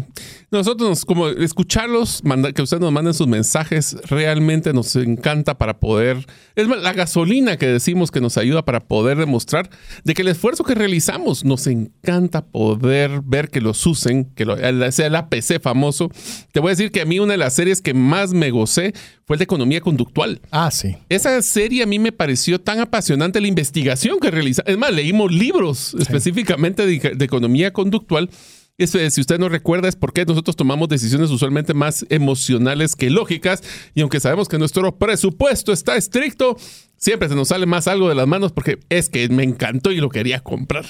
[0.51, 2.22] nosotros como escucharlos,
[2.55, 7.66] que ustedes nos manden sus mensajes, realmente nos encanta para poder, es la gasolina que
[7.66, 9.70] decimos que nos ayuda para poder demostrar
[10.05, 14.44] de que el esfuerzo que realizamos nos encanta poder ver que los usen, que
[14.93, 16.11] sea el APC famoso.
[16.53, 18.93] Te voy a decir que a mí una de las series que más me gocé
[19.24, 20.41] fue el de economía conductual.
[20.51, 20.97] Ah, sí.
[21.09, 24.62] Esa serie a mí me pareció tan apasionante la investigación que realiza.
[24.66, 28.31] Es más, leímos libros específicamente de, economía conductual.
[28.79, 33.62] Si usted no recuerda, es porque nosotros tomamos decisiones usualmente más emocionales que lógicas.
[33.95, 36.57] Y aunque sabemos que nuestro presupuesto está estricto,
[36.97, 39.97] siempre se nos sale más algo de las manos porque es que me encantó y
[39.97, 40.87] lo quería comprar.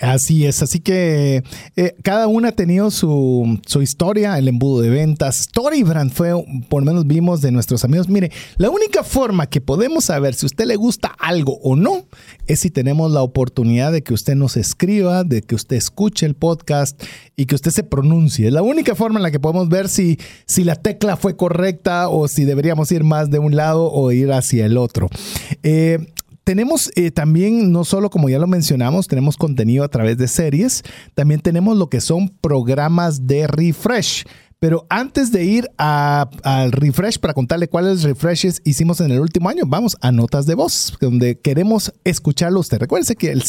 [0.00, 1.42] Así es, así que
[1.76, 5.38] eh, cada una ha tenido su, su, historia, el embudo de ventas.
[5.38, 6.32] Storybrand fue,
[6.68, 8.08] por lo menos vimos de nuestros amigos.
[8.08, 12.04] Mire, la única forma que podemos saber si a usted le gusta algo o no
[12.46, 16.34] es si tenemos la oportunidad de que usted nos escriba, de que usted escuche el
[16.34, 17.02] podcast
[17.34, 18.46] y que usted se pronuncie.
[18.46, 22.08] Es la única forma en la que podemos ver si, si la tecla fue correcta
[22.08, 25.08] o si deberíamos ir más de un lado o ir hacia el otro.
[25.62, 26.06] Eh,
[26.48, 30.82] tenemos eh, también, no solo como ya lo mencionamos, tenemos contenido a través de series,
[31.14, 34.24] también tenemos lo que son programas de refresh.
[34.58, 39.64] Pero antes de ir al refresh para contarle cuáles refreshes hicimos en el último año,
[39.66, 42.78] vamos a notas de voz, donde queremos escucharlo usted.
[42.78, 43.44] Recuerde que el,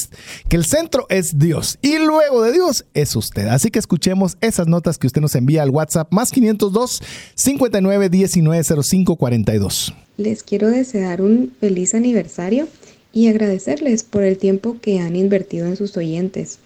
[0.49, 3.47] que el centro es Dios y luego de Dios es usted.
[3.47, 7.01] Así que escuchemos esas notas que usted nos envía al WhatsApp más 502
[7.33, 9.93] 59 19 05 42.
[10.17, 12.67] Les quiero desear un feliz aniversario
[13.13, 16.59] y agradecerles por el tiempo que han invertido en sus oyentes.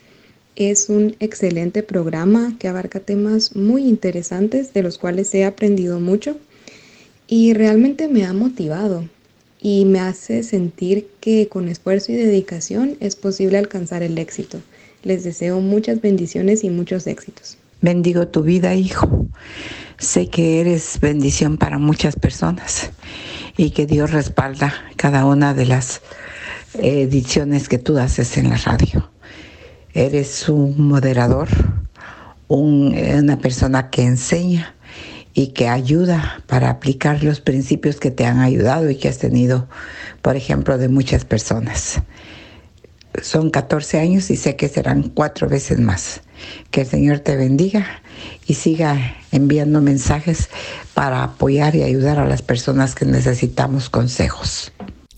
[0.56, 6.38] Es un excelente programa que abarca temas muy interesantes de los cuales he aprendido mucho
[7.28, 9.08] y realmente me ha motivado
[9.62, 14.60] y me hace sentir que con esfuerzo y dedicación es posible alcanzar el éxito.
[15.04, 17.58] Les deseo muchas bendiciones y muchos éxitos.
[17.82, 19.28] Bendigo tu vida, hijo.
[19.98, 22.92] Sé que eres bendición para muchas personas
[23.58, 26.02] y que Dios respalda cada una de las
[26.76, 29.10] ediciones que tú haces en la radio.
[29.94, 31.50] Eres un moderador,
[32.48, 34.76] una persona que enseña
[35.36, 39.68] y que ayuda para aplicar los principios que te han ayudado y que has tenido,
[40.22, 42.02] por ejemplo, de muchas personas.
[43.22, 46.22] Son 14 años y sé que serán cuatro veces más.
[46.72, 48.02] Que el Señor te bendiga
[48.48, 50.50] y siga enviando mensajes
[50.94, 54.72] para apoyar y ayudar a las personas que necesitamos consejos.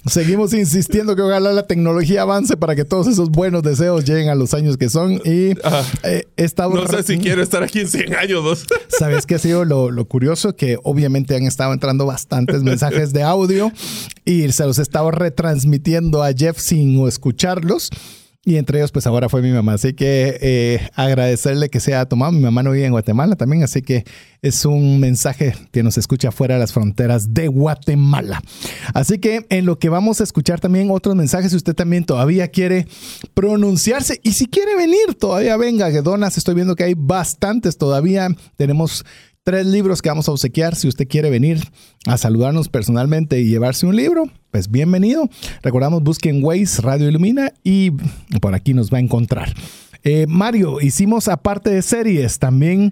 [0.07, 4.35] Seguimos insistiendo que ojalá la tecnología avance para que todos esos buenos deseos lleguen a
[4.35, 5.13] los años que son.
[5.25, 5.55] Y
[6.03, 8.65] eh, No sé si quiero estar aquí en 100 años.
[8.87, 10.55] ¿Sabes qué ha sido lo, lo, curioso?
[10.55, 13.71] Que obviamente han estado entrando bastantes mensajes de audio
[14.25, 17.89] y se los he estado retransmitiendo a Jeff sin escucharlos.
[18.47, 19.73] Y entre ellos, pues ahora fue mi mamá.
[19.73, 22.31] Así que eh, agradecerle que se haya tomado.
[22.31, 24.05] Mi mamá no vive en Guatemala también, así que
[24.43, 28.43] es un mensaje que nos escucha fuera de las fronteras de Guatemala.
[28.93, 32.49] Así que en lo que vamos a escuchar también otros mensajes, si usted también todavía
[32.49, 32.85] quiere
[33.33, 36.37] pronunciarse y si quiere venir, todavía venga, Donas.
[36.37, 38.27] Estoy viendo que hay bastantes todavía.
[38.57, 39.03] Tenemos
[39.45, 40.75] tres libros que vamos a obsequiar.
[40.75, 41.59] Si usted quiere venir
[42.07, 45.29] a saludarnos personalmente y llevarse un libro, pues bienvenido.
[45.61, 47.91] Recordamos, busquen Waze Radio Ilumina y
[48.41, 49.53] por aquí nos va a encontrar.
[50.03, 52.91] Eh, Mario, hicimos aparte de series, también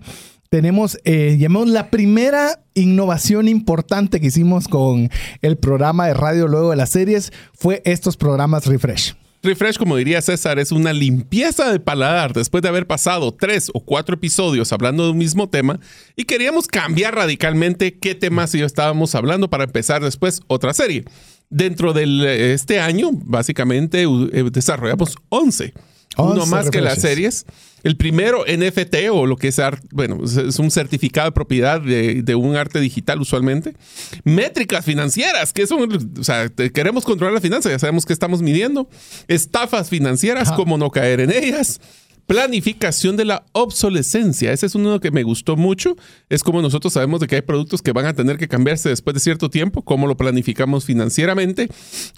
[0.49, 5.09] tenemos, eh, llamamos la primera innovación importante que hicimos con
[5.41, 9.15] el programa de radio luego de las series, fue estos programas Refresh.
[9.43, 13.81] Refresh, como diría César, es una limpieza de paladar después de haber pasado tres o
[13.81, 15.81] cuatro episodios hablando de un mismo tema
[16.15, 21.03] y queríamos cambiar radicalmente qué temas yo estábamos hablando para empezar después otra serie.
[21.49, 25.73] Dentro de este año, básicamente, eh, desarrollamos 11
[26.17, 27.45] uno más que las series.
[27.83, 32.35] El primero, NFT, o lo que es arte, bueno, es un certificado de propiedad de,
[32.35, 33.75] un arte digital usualmente.
[34.23, 38.87] Métricas financieras, que son, o sea, queremos controlar la finanza, ya sabemos que estamos midiendo.
[39.27, 41.81] Estafas financieras, cómo no caer en ellas.
[42.25, 44.53] Planificación de la obsolescencia.
[44.53, 45.97] Ese es uno que me gustó mucho.
[46.29, 49.13] Es como nosotros sabemos de que hay productos que van a tener que cambiarse después
[49.13, 49.81] de cierto tiempo.
[49.81, 51.67] ¿Cómo lo planificamos financieramente?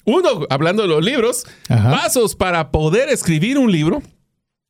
[0.05, 4.03] Uno, hablando de los libros, pasos para poder escribir un libro.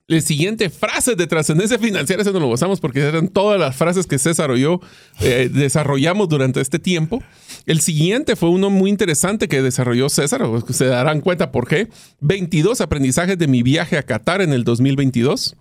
[0.08, 4.06] El siguiente, frases de trascendencia financiera, eso no lo usamos porque eran todas las frases
[4.06, 4.80] que César o yo
[5.20, 7.24] eh, desarrollamos durante este tiempo.
[7.66, 11.88] El siguiente fue uno muy interesante que desarrolló César, se darán cuenta por qué.
[12.20, 15.56] 22 aprendizajes de mi viaje a Qatar en el 2022.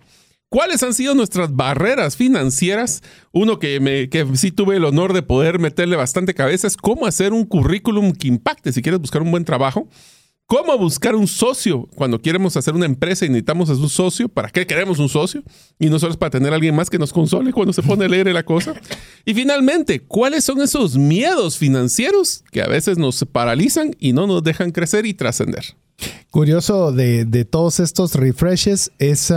[0.49, 3.01] ¿Cuáles han sido nuestras barreras financieras?
[3.31, 7.33] Uno que, que sí tuve el honor de poder meterle bastante cabeza es cómo hacer
[7.33, 9.87] un currículum que impacte si quieres buscar un buen trabajo.
[10.47, 14.29] ¿Cómo buscar un socio cuando queremos hacer una empresa y necesitamos a un socio?
[14.29, 15.41] ¿Para qué queremos un socio?
[15.79, 18.05] Y no solo es para tener a alguien más que nos console cuando se pone
[18.05, 18.75] a leer la cosa.
[19.25, 24.43] Y finalmente, ¿cuáles son esos miedos financieros que a veces nos paralizan y no nos
[24.43, 25.65] dejan crecer y trascender?
[26.29, 29.33] Curioso de, todos estos refreshes es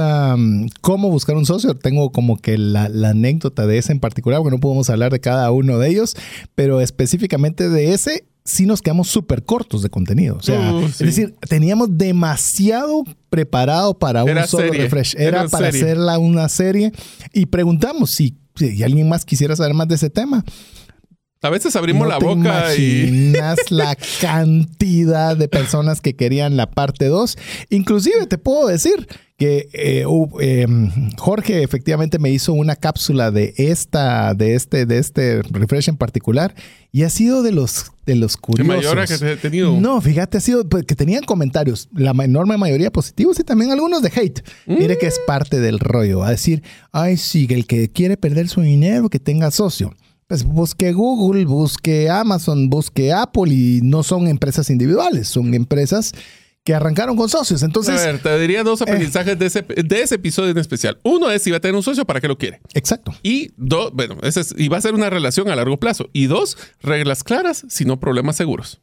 [0.82, 1.74] cómo buscar un socio.
[1.74, 5.20] Tengo como que la, la, anécdota de ese en particular, porque no podemos hablar de
[5.20, 6.16] cada uno de ellos,
[6.54, 10.36] pero específicamente de ese sí nos quedamos súper cortos de contenido.
[10.36, 15.14] O sea, uh, es decir, teníamos demasiado preparado para un solo refresh.
[15.18, 16.92] Era, para hacerla una serie
[17.32, 20.44] y preguntamos si, si, alguien más quisiera saber más de ese tema.
[21.40, 23.32] A veces abrimos la boca y.
[23.70, 27.38] la cantidad de personas que querían la parte 2.
[27.70, 29.06] Inclusive te puedo decir
[29.36, 30.04] que eh,
[30.40, 35.96] em, Jorge efectivamente me hizo una cápsula de esta, de este, de este refresh en
[35.96, 36.56] particular
[36.90, 38.74] y ha sido de los de los curiosos.
[38.74, 39.78] ¿Qué mayor que he tenido?
[39.80, 44.02] No, fíjate, ha sido pues, que tenían comentarios, la enorme mayoría positivos y también algunos
[44.02, 44.42] de hate.
[44.66, 45.26] Mire que es mm.
[45.26, 49.52] parte del rollo, a decir, ay sí, el que quiere perder su dinero, que tenga
[49.52, 49.94] socio.
[50.28, 56.12] Pues busque Google, busque Amazon, busque Apple y no son empresas individuales, son empresas
[56.64, 57.62] que arrancaron con socios.
[57.62, 60.98] Entonces, a ver, te diría dos aprendizajes de, ese, de ese episodio en especial.
[61.02, 62.60] Uno es si va a tener un socio, ¿para qué lo quiere?
[62.74, 63.14] Exacto.
[63.22, 66.10] Y dos, bueno, ese es, y va a ser una relación a largo plazo.
[66.12, 68.82] Y dos, reglas claras, sino problemas seguros.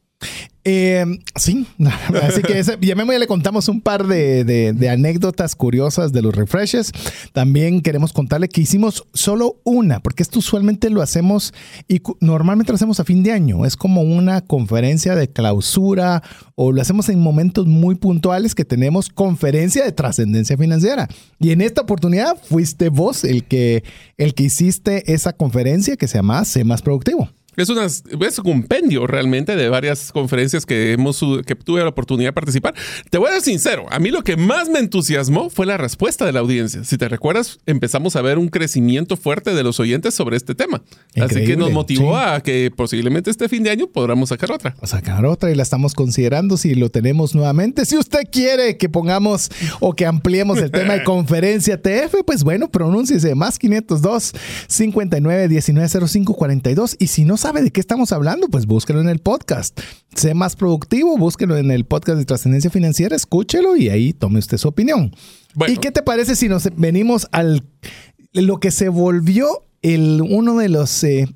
[0.68, 1.04] Eh,
[1.36, 1.64] sí,
[2.24, 6.90] así que ese, ya le contamos un par de, anécdotas curiosas de los refreshes.
[7.32, 11.54] También queremos contarle que hicimos solo una, porque esto usualmente lo hacemos
[11.86, 13.64] y normalmente lo hacemos a fin de año.
[13.64, 16.24] Es como una conferencia de clausura
[16.56, 21.06] o lo hacemos en momentos muy puntuales que tenemos conferencia de trascendencia financiera.
[21.38, 23.84] Y en esta oportunidad fuiste vos el que,
[24.16, 27.30] el que hiciste esa conferencia que se llama Sé más productivo.
[27.56, 32.28] Es, una, es un compendio realmente de varias conferencias que, hemos, que tuve la oportunidad
[32.28, 32.74] de participar.
[33.10, 36.24] Te voy a ser sincero, a mí lo que más me entusiasmó fue la respuesta
[36.24, 36.84] de la audiencia.
[36.84, 40.82] Si te recuerdas, empezamos a ver un crecimiento fuerte de los oyentes sobre este tema.
[41.20, 44.76] Así que nos motivó a que posiblemente este fin de año podamos sacar otra.
[44.82, 47.84] Sacar otra y la estamos considerando si lo tenemos nuevamente.
[47.86, 49.50] Si usted quiere que pongamos
[49.80, 54.32] o que ampliemos el tema de conferencia TF, pues bueno, pronúnciese más 502
[54.68, 59.08] 59 19 05 42 y si no sabe de qué estamos hablando, pues búsquelo en
[59.08, 59.78] el podcast.
[60.16, 64.56] Sé más productivo, búsquelo en el podcast de trascendencia financiera, escúchelo y ahí tome usted
[64.56, 65.14] su opinión.
[65.68, 67.62] ¿Y qué te parece si nos venimos al
[68.32, 71.28] lo que se volvió el, uno de los, eh,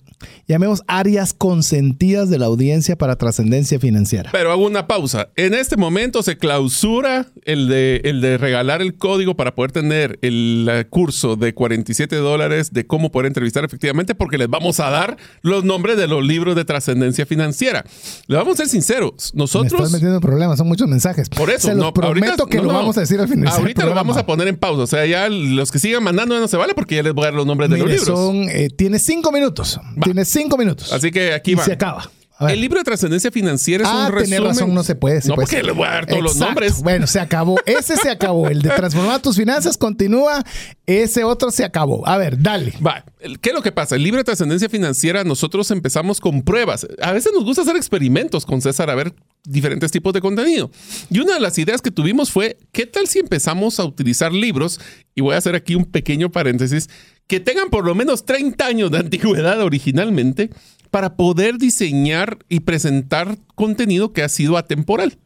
[0.47, 4.31] llamemos áreas consentidas de la audiencia para trascendencia financiera.
[4.33, 5.29] Pero hago una pausa.
[5.37, 10.19] En este momento se clausura el de, el de regalar el código para poder tener
[10.23, 15.17] el curso de 47 dólares de cómo poder entrevistar efectivamente, porque les vamos a dar
[15.43, 17.85] los nombres de los libros de trascendencia financiera.
[18.27, 19.33] Le vamos a ser sinceros.
[19.35, 19.73] Nosotros.
[19.73, 21.29] Me estás metiendo problemas, son muchos mensajes.
[21.29, 22.79] Por eso, Se los no, prometo ahorita- que no, lo no.
[22.79, 23.49] vamos a decir al final.
[23.53, 24.83] Ahorita lo vamos a poner en pausa.
[24.83, 27.25] O sea, ya los que sigan mandando ya no se vale porque ya les voy
[27.25, 28.07] a dar los nombres de los libros.
[28.07, 29.81] son, eh, tienes cinco minutos.
[30.13, 30.93] Tienes cinco minutos.
[30.93, 31.65] Así que aquí Y va.
[31.65, 32.11] se acaba.
[32.49, 34.45] El libro de trascendencia financiera es ah, un resumen.
[34.45, 35.21] razón, no se puede.
[35.21, 35.47] se no, puede.
[35.47, 36.83] porque les voy a dar todos los nombres.
[36.83, 37.57] Bueno, se acabó.
[37.67, 38.49] Ese se acabó.
[38.49, 40.43] El de transformar tus finanzas continúa.
[40.87, 42.07] Ese otro se acabó.
[42.09, 42.73] A ver, dale.
[42.85, 43.05] Va,
[43.41, 43.97] ¿qué es lo que pasa?
[43.97, 46.87] El libro de trascendencia financiera, nosotros empezamos con pruebas.
[47.03, 49.15] A veces nos gusta hacer experimentos con César a ver
[49.45, 50.71] diferentes tipos de contenido.
[51.11, 54.81] Y una de las ideas que tuvimos fue, ¿qué tal si empezamos a utilizar libros?
[55.15, 56.89] Y voy a hacer aquí un pequeño paréntesis,
[57.27, 60.51] que tengan por lo menos 30 años de antigüedad originalmente
[60.91, 65.19] para poder diseñar y presentar contenido que ha sido atemporal,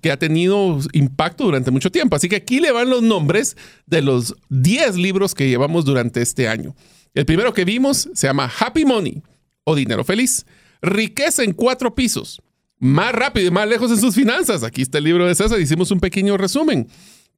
[0.00, 2.16] que ha tenido impacto durante mucho tiempo.
[2.16, 3.56] Así que aquí le van los nombres
[3.86, 6.74] de los 10 libros que llevamos durante este año.
[7.14, 9.22] El primero que vimos se llama Happy Money
[9.64, 10.46] o Dinero Feliz.
[10.80, 12.40] Riqueza en cuatro pisos.
[12.78, 14.62] Más rápido y más lejos en sus finanzas.
[14.62, 15.60] Aquí está el libro de César.
[15.60, 16.88] Hicimos un pequeño resumen.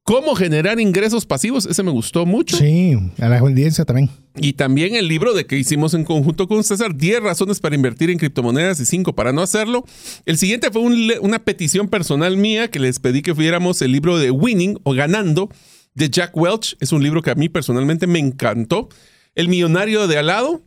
[0.05, 1.65] Cómo generar ingresos pasivos.
[1.65, 2.57] Ese me gustó mucho.
[2.57, 4.09] Sí, a la audiencia también.
[4.35, 8.09] Y también el libro de que hicimos en conjunto con César, 10 razones para invertir
[8.09, 9.85] en criptomonedas y 5 para no hacerlo.
[10.25, 14.17] El siguiente fue un una petición personal mía que les pedí que fuéramos el libro
[14.17, 15.49] de Winning o Ganando
[15.93, 16.75] de Jack Welch.
[16.81, 18.89] Es un libro que a mí personalmente me encantó.
[19.35, 20.61] El millonario de al lado,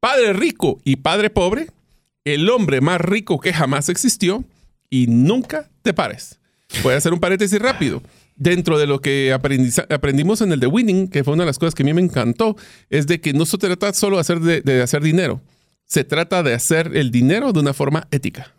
[0.00, 1.68] Padre rico y Padre pobre,
[2.24, 4.44] el hombre más rico que jamás existió
[4.90, 6.38] y nunca te pares.
[6.82, 8.02] Voy a hacer un paréntesis rápido.
[8.36, 11.74] Dentro de lo que aprendimos en el de Winning, que fue una de las cosas
[11.74, 12.56] que a mí me encantó,
[12.90, 15.40] es de que no se trata solo de hacer, dinero,
[15.84, 18.54] se trata de hacer el dinero de una forma ética.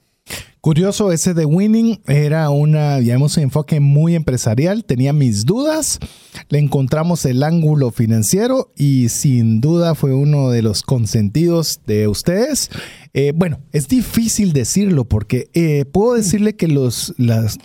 [0.61, 4.85] Curioso, ese de Winning era una, digamos, enfoque muy empresarial.
[4.85, 5.99] Tenía mis dudas.
[6.47, 12.69] Le encontramos el ángulo financiero y sin duda fue uno de los consentidos de ustedes.
[13.13, 17.13] Eh, bueno, es difícil decirlo porque eh, puedo decirle que los,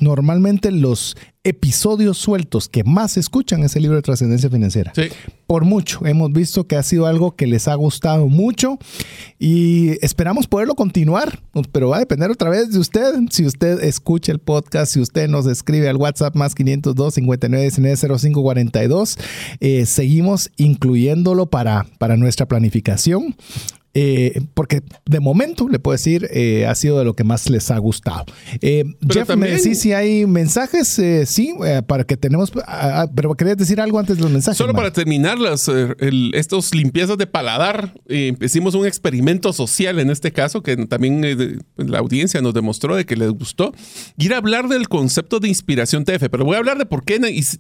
[0.01, 1.17] normalmente los
[1.49, 4.93] episodios sueltos que más escuchan es el libro de trascendencia financiera.
[5.47, 6.05] Por mucho.
[6.05, 8.79] Hemos visto que ha sido algo que les ha gustado mucho
[9.39, 11.41] y esperamos poderlo continuar,
[11.73, 13.15] pero va a depender otra vez de usted.
[13.31, 18.19] Si usted escucha el podcast, si usted nos escribe al WhatsApp más 502 59 19
[18.19, 19.19] 05 42,
[19.61, 23.37] eh, seguimos incluyéndolo para, para nuestra planificación.
[24.01, 27.69] Eh, porque de momento, le puedo decir, eh, ha sido de lo que más les
[27.73, 28.27] ha gustado.
[28.61, 31.53] Eh, Jeff, también- me decís si hay mensajes, Eh, sí,
[31.89, 34.57] para que tenemos, ah, ah, pero querías decir algo antes de los mensajes.
[34.57, 34.83] Solo Mar?
[34.83, 40.63] para terminar las, el- estos limpiezas de paladar, hicimos un experimento social en este caso
[40.63, 43.73] que también de- la audiencia nos demostró de que les gustó.
[44.17, 47.19] Ir a hablar del concepto de inspiración TF, pero voy a hablar de por qué,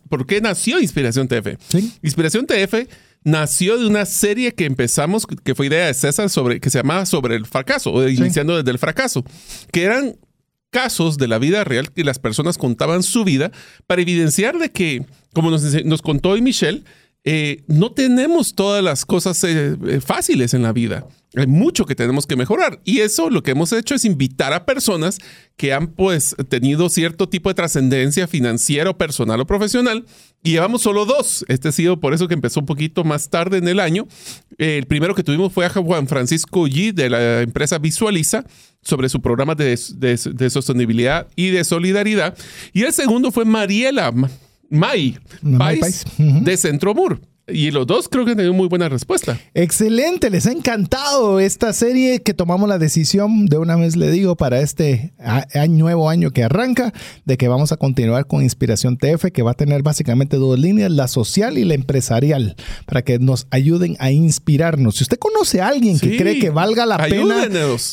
[0.09, 1.56] por qué nació Inspiración TF.
[2.02, 2.86] Inspiración TF
[3.24, 7.07] nació de una serie que empezamos, que fue idea de César, sobre, que se llamaba
[7.07, 9.24] Sobre el fracaso, o iniciando desde el fracaso,
[9.73, 10.16] que eran
[10.70, 13.51] casos de la vida real que las personas contaban su vida
[13.86, 16.85] para evidenciar de que, como nos, nos contó hoy Michelle,
[17.31, 21.07] eh, no tenemos todas las cosas eh, eh, fáciles en la vida.
[21.37, 22.81] Hay mucho que tenemos que mejorar.
[22.85, 25.19] Y eso lo que hemos hecho es invitar a personas
[25.59, 30.07] que han pues tenido cierto tipo de trascendencia financiera o personal o profesional.
[30.43, 31.45] Y llevamos solo dos.
[31.49, 34.09] Este ha sido por eso que empezó un poquito más tarde en el año.
[34.57, 38.45] Eh, el primero que tuvimos fue a Juan Francisco G de la empresa Visualiza
[38.81, 42.39] sobre su programa de, de- de sostenibilidad y de solidaridad.
[42.73, 44.31] Y el segundo fue Mariela Ma-
[44.70, 47.19] May May Pais de Centromur.
[47.51, 49.39] Y los dos creo que han tenido muy buena respuesta.
[49.55, 54.37] Excelente, les ha encantado esta serie que tomamos la decisión, de una vez le digo,
[54.37, 55.12] para este
[55.55, 56.93] año- nuevo año que arranca,
[57.25, 60.91] de que vamos a continuar con Inspiración TF, que va a tener básicamente dos líneas,
[60.91, 64.97] la social y la empresarial, para que nos ayuden a inspirarnos.
[64.97, 67.45] Si usted conoce a alguien que cree que valga la pena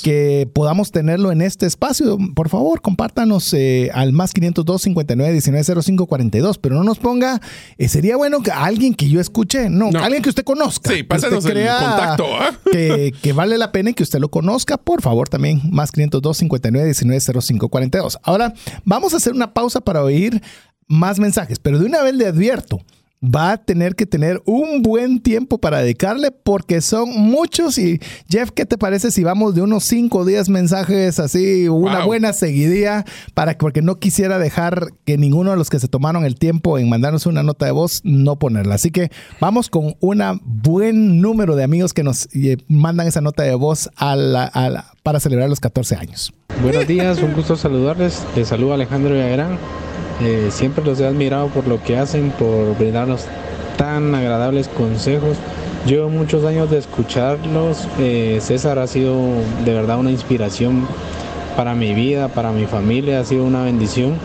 [0.01, 5.81] que podamos tenerlo en este espacio, por favor, compártanos eh, al más 502 59 19
[5.83, 7.39] 05 42, pero no nos ponga,
[7.77, 10.91] eh, sería bueno que alguien que yo escuche, no, alguien que usted conozca.
[10.91, 12.25] Sí, que pásanos usted el contacto,
[12.71, 16.37] que, que vale la pena y que usted lo conozca, por favor, también más 502
[16.37, 18.19] 59 19 05 42.
[18.23, 18.53] Ahora,
[18.83, 20.41] vamos a hacer una pausa para oír
[20.87, 22.81] más mensajes, pero de una vez le advierto
[23.25, 27.77] va a tener que tener un buen tiempo para dedicarle porque son muchos.
[27.77, 27.99] Y
[28.29, 32.33] Jeff, ¿qué te parece si vamos de unos 5 o 10 mensajes así, una buena
[32.33, 36.77] seguidilla, para porque no quisiera dejar que ninguno de los que se tomaron el tiempo
[36.77, 38.75] en mandarnos una nota de voz no ponerla.
[38.75, 43.43] Así que vamos con un buen número de amigos que nos eh, mandan esa nota
[43.43, 46.33] de voz a la, para celebrar los 14 años.
[46.61, 48.23] Buenos días, un gusto saludarles.
[48.35, 49.57] Les saludo Alejandro Villagrán.
[50.21, 53.25] Eh, siempre los he admirado por lo que hacen, por brindarnos
[53.77, 55.37] tan agradables consejos.
[55.85, 57.87] Llevo muchos años de escucharlos.
[57.99, 59.15] Eh, César ha sido
[59.65, 60.87] de verdad una inspiración
[61.55, 64.17] para mi vida, para mi familia, ha sido una bendición.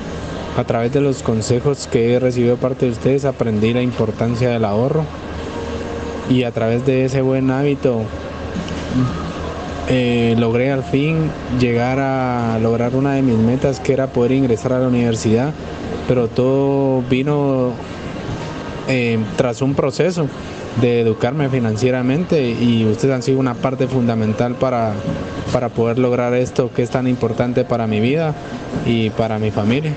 [0.57, 4.65] A través de los consejos que he recibido parte de ustedes aprendí la importancia del
[4.65, 5.05] ahorro
[6.29, 8.03] y a través de ese buen hábito
[9.89, 14.73] eh, logré al fin llegar a lograr una de mis metas que era poder ingresar
[14.73, 15.53] a la universidad,
[16.11, 17.73] pero todo vino
[18.89, 20.27] eh, tras un proceso
[20.81, 24.93] de educarme financieramente y ustedes han sido una parte fundamental para,
[25.53, 28.35] para poder lograr esto que es tan importante para mi vida
[28.85, 29.93] y para mi familia.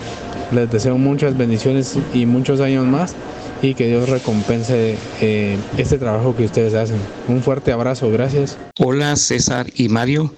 [0.52, 3.16] Les deseo muchas bendiciones y muchos años más
[3.64, 7.00] y que Dios recompense eh, este trabajo que ustedes hacen.
[7.28, 8.56] Un fuerte abrazo, gracias.
[8.78, 10.32] Hola César y Mario.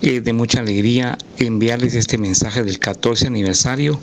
[0.00, 3.98] Eh, de mucha alegría enviarles este mensaje del 14 aniversario.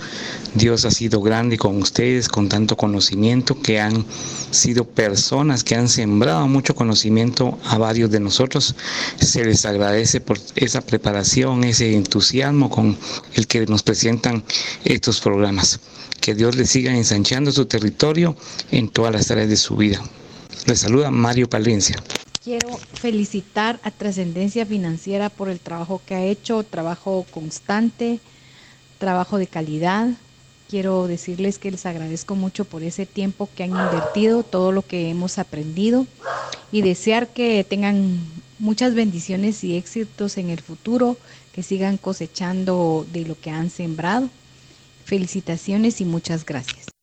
[0.54, 4.06] Dios ha sido grande con ustedes, con tanto conocimiento, que han
[4.52, 8.76] sido personas que han sembrado mucho conocimiento a varios de nosotros.
[9.22, 12.98] Se les agradece por esa preparación, ese entusiasmo con
[13.36, 14.44] el que nos presentan
[14.84, 15.80] estos programas.
[16.20, 18.36] Que Dios les siga ensanchando su territorio
[18.70, 20.02] en todas las áreas de su vida.
[20.66, 21.96] Les saluda Mario Palencia.
[22.46, 28.20] Quiero felicitar a Trascendencia Financiera por el trabajo que ha hecho, trabajo constante,
[29.00, 30.10] trabajo de calidad.
[30.70, 35.10] Quiero decirles que les agradezco mucho por ese tiempo que han invertido, todo lo que
[35.10, 36.06] hemos aprendido
[36.72, 38.20] y desear que tengan
[38.60, 41.18] muchas bendiciones y éxitos en el futuro,
[41.52, 44.30] que sigan cosechando de lo que han sembrado.
[45.04, 46.95] Felicitaciones y muchas gracias.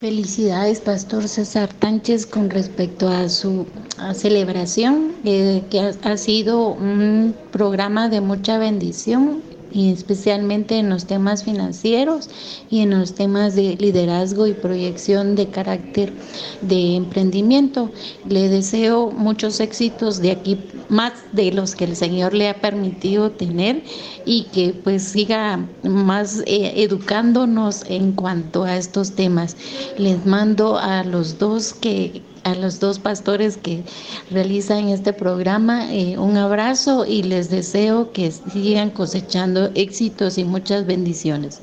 [0.00, 3.66] Felicidades, Pastor César Tánchez, con respecto a su
[4.14, 9.42] celebración, eh, que ha, sido un programa de mucha bendición
[9.74, 12.28] especialmente en los temas financieros
[12.70, 16.12] y en los temas de liderazgo y proyección de carácter
[16.60, 17.90] de emprendimiento.
[18.28, 23.30] Le deseo muchos éxitos de aquí, más de los que el Señor le ha permitido
[23.30, 23.82] tener
[24.24, 29.56] y que pues siga más eh, educándonos en cuanto a estos temas.
[29.98, 33.82] Les mando a los dos que a los dos pastores que
[34.30, 40.86] realizan este programa eh, un abrazo y les deseo que sigan cosechando éxitos y muchas
[40.86, 41.60] bendiciones.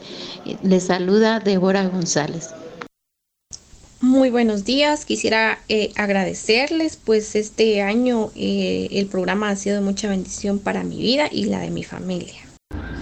[0.64, 2.50] Les saluda Débora González.
[4.00, 9.82] Muy buenos días, quisiera eh, agradecerles, pues este año eh, el programa ha sido de
[9.82, 12.48] mucha bendición para mi vida y la de mi familia.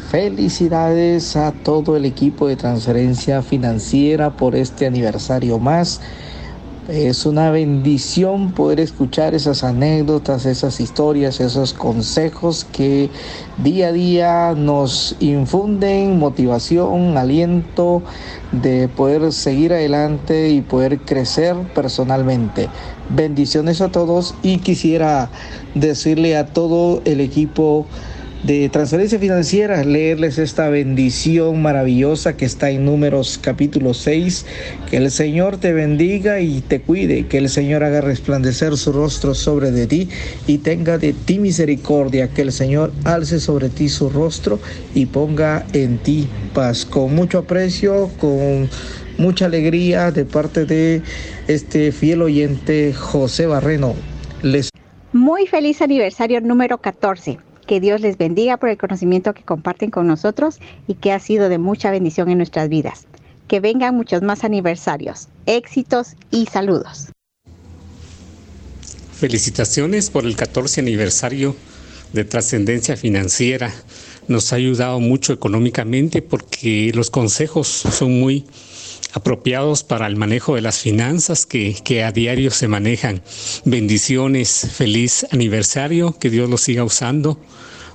[0.09, 5.99] Felicidades a todo el equipo de transferencia financiera por este aniversario más.
[6.87, 13.09] Es una bendición poder escuchar esas anécdotas, esas historias, esos consejos que
[13.57, 18.03] día a día nos infunden motivación, aliento
[18.51, 22.69] de poder seguir adelante y poder crecer personalmente.
[23.09, 25.31] Bendiciones a todos y quisiera
[25.73, 27.87] decirle a todo el equipo
[28.45, 34.45] de transferencia financiera, leerles esta bendición maravillosa que está en números capítulo 6.
[34.89, 39.33] Que el Señor te bendiga y te cuide, que el Señor haga resplandecer su rostro
[39.33, 40.09] sobre de ti
[40.45, 44.59] y tenga de ti misericordia, que el Señor alce sobre ti su rostro
[44.93, 46.85] y ponga en ti paz.
[46.85, 48.69] Con mucho aprecio, con
[49.17, 51.01] mucha alegría de parte de
[51.47, 53.95] este fiel oyente José Barreno.
[54.43, 54.69] Les...
[55.13, 57.39] Muy feliz aniversario número 14.
[57.67, 61.49] Que Dios les bendiga por el conocimiento que comparten con nosotros y que ha sido
[61.49, 63.07] de mucha bendición en nuestras vidas.
[63.47, 67.09] Que vengan muchos más aniversarios, éxitos y saludos.
[69.13, 71.55] Felicitaciones por el 14 aniversario
[72.13, 73.73] de trascendencia financiera.
[74.27, 78.45] Nos ha ayudado mucho económicamente porque los consejos son muy
[79.15, 83.23] apropiados para el manejo de las finanzas que, que, a diario se manejan.
[83.63, 87.39] Bendiciones, feliz aniversario, que Dios lo siga usando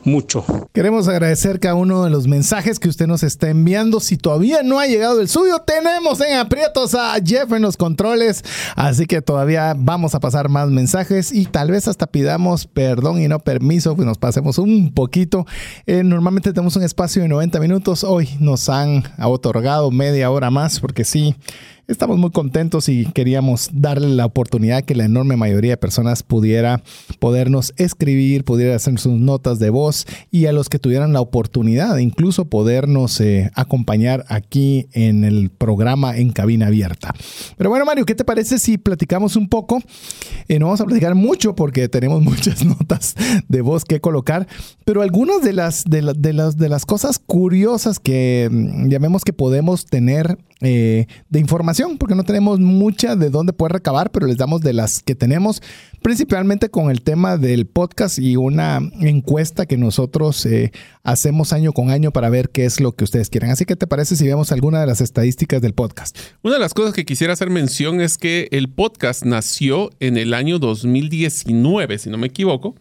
[0.05, 0.45] mucho.
[0.73, 4.01] Queremos agradecer cada uno de los mensajes que usted nos está enviando.
[4.01, 8.45] Si todavía no ha llegado el suyo, tenemos en aprietos a Jeff en los controles.
[8.77, 13.29] Así que todavía vamos a pasar más mensajes y tal vez hasta pidamos perdón y
[13.29, 15.47] no permiso, que nos pasemos un poquito.
[15.87, 18.05] Eh, normalmente tenemos un espacio de 90 minutos.
[18.05, 21.35] Hoy nos han otorgado media hora más porque sí
[21.91, 26.83] estamos muy contentos y queríamos darle la oportunidad que la enorme mayoría de personas pudiera
[27.19, 31.97] podernos escribir, pudiera hacer sus notas de voz y a los que tuvieran la oportunidad
[31.97, 37.13] de incluso podernos eh, acompañar aquí en el programa en cabina abierta.
[37.57, 39.83] Pero bueno, Mario, ¿qué te parece si platicamos un poco?
[40.49, 43.17] Eh, no vamos a platicar mucho porque tenemos muchas notas
[43.49, 44.47] de voz que colocar,
[44.85, 49.87] pero algunas de las, de, las, de las cosas curiosas que mm, llamemos que podemos
[49.87, 54.61] tener eh, de información, porque no tenemos mucha de dónde poder recabar, pero les damos
[54.61, 55.63] de las que tenemos,
[56.03, 60.73] principalmente con el tema del podcast y una encuesta que nosotros eh,
[61.03, 63.51] hacemos año con año para ver qué es lo que ustedes quieren.
[63.51, 66.19] Así que, ¿te parece si vemos alguna de las estadísticas del podcast?
[66.43, 70.35] Una de las cosas que quisiera hacer mención es que el podcast nació en el
[70.35, 72.75] año 2019, si no me equivoco.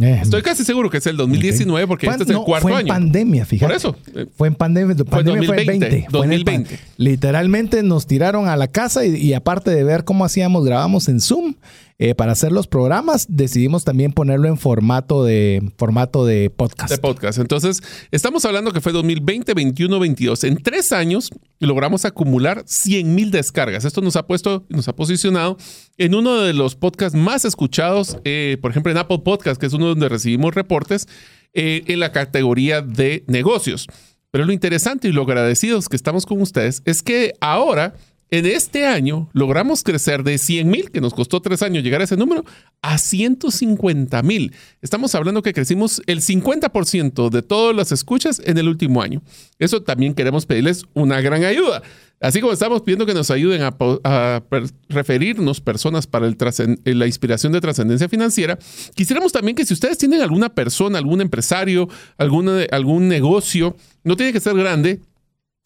[0.00, 2.86] Eh, Estoy casi seguro que es el 2019 porque este es el cuarto fue en
[2.86, 3.66] pandemia, fíjate.
[3.66, 3.96] Por eso.
[4.36, 4.96] Fue en pandemia.
[5.04, 6.06] pandemia fue en 2020.
[6.10, 6.78] 2020.
[6.96, 11.54] literalmente nos tiraron a la casa y, aparte de ver cómo hacíamos, grabamos en Zoom
[12.02, 16.90] eh, para hacer los programas, decidimos también ponerlo en formato de, formato de podcast.
[16.90, 17.38] De podcast.
[17.38, 20.44] Entonces, estamos hablando que fue 2020, 21, 22.
[20.44, 21.28] En tres años
[21.58, 23.84] logramos acumular 100 mil descargas.
[23.84, 25.58] Esto nos ha puesto, nos ha posicionado
[25.98, 29.74] en uno de los podcasts más escuchados, eh, por ejemplo, en Apple Podcast, que es
[29.74, 31.06] uno donde recibimos reportes,
[31.52, 33.88] eh, en la categoría de negocios.
[34.30, 37.92] Pero lo interesante y lo agradecidos que estamos con ustedes es que ahora
[38.30, 42.04] en este año logramos crecer de 100 mil, que nos costó tres años llegar a
[42.04, 42.44] ese número,
[42.82, 44.52] a 150 mil.
[44.82, 49.22] Estamos hablando que crecimos el 50% de todas las escuchas en el último año.
[49.58, 51.82] Eso también queremos pedirles una gran ayuda.
[52.20, 54.42] Así como estamos pidiendo que nos ayuden a,
[54.90, 56.36] referirnos personas para el
[56.84, 58.58] la inspiración de trascendencia financiera,
[58.94, 61.88] quisiéramos también que si ustedes tienen alguna persona, algún empresario,
[62.18, 63.74] alguna, algún negocio,
[64.04, 65.00] no tiene que ser grande,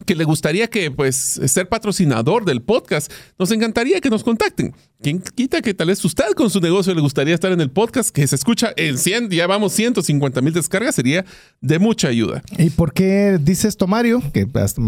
[0.03, 4.73] que le gustaría que, pues, ser patrocinador del podcast, nos encantaría que nos contacten.
[5.01, 8.09] ¿Quién quita que tal vez usted con su negocio le gustaría estar en el podcast
[8.09, 11.25] que se escucha en 100, ya vamos 150 mil descargas, sería
[11.61, 12.41] de mucha ayuda.
[12.57, 14.21] ¿Y por qué dice esto Mario?
[14.33, 14.47] Que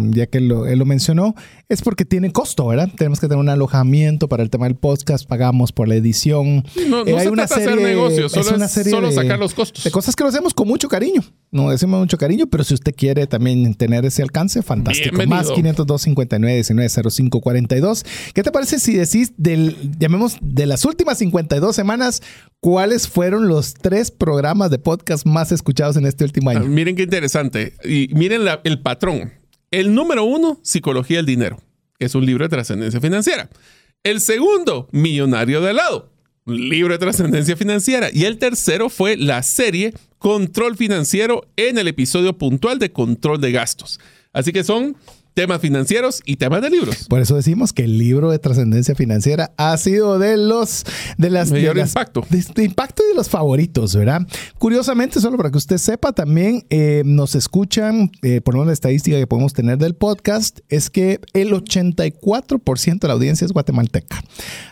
[0.10, 1.36] ya que lo, él lo mencionó,
[1.70, 2.90] es porque tiene costo, ¿verdad?
[2.98, 6.64] Tenemos que tener un alojamiento para el tema del podcast, pagamos por la edición.
[6.88, 9.84] No, no eh, hay una serie, hacer negocios, solo, es solo sacar los costos.
[9.84, 11.22] De cosas que lo hacemos con mucho cariño,
[11.52, 14.97] no decimos mucho cariño, pero si usted quiere también tener ese alcance, fantástico.
[15.28, 18.06] Más 502 59 19 05 42.
[18.34, 22.22] ¿Qué te parece si decís del llamemos de las últimas 52 semanas,
[22.60, 26.62] ¿cuáles fueron los tres programas de podcast más escuchados en este último año?
[26.64, 27.74] Ah, miren qué interesante.
[27.84, 29.34] Y miren el patrón.
[29.72, 31.60] El número uno, Psicología del Dinero,
[32.00, 33.50] es un libro de trascendencia financiera.
[34.04, 36.14] El segundo, Millonario de lado,
[36.46, 38.10] libro de trascendencia financiera.
[38.14, 43.52] Y el tercero fue la serie Control Financiero en el episodio puntual de Control de
[43.52, 44.00] Gastos.
[44.34, 44.96] Así que son
[45.38, 47.06] temas financieros y temas de libros.
[47.08, 50.84] Por eso decimos que el libro de trascendencia financiera ha sido de los
[51.20, 52.26] de las mayor impacto.
[52.28, 54.26] De, impacto y de los favoritos, ¿verdad?
[54.58, 59.28] Curiosamente, solo para que usted sepa, también eh, nos escuchan, eh, por una estadística que
[59.28, 64.24] podemos tener del podcast, es que el 84% de la audiencia es guatemalteca.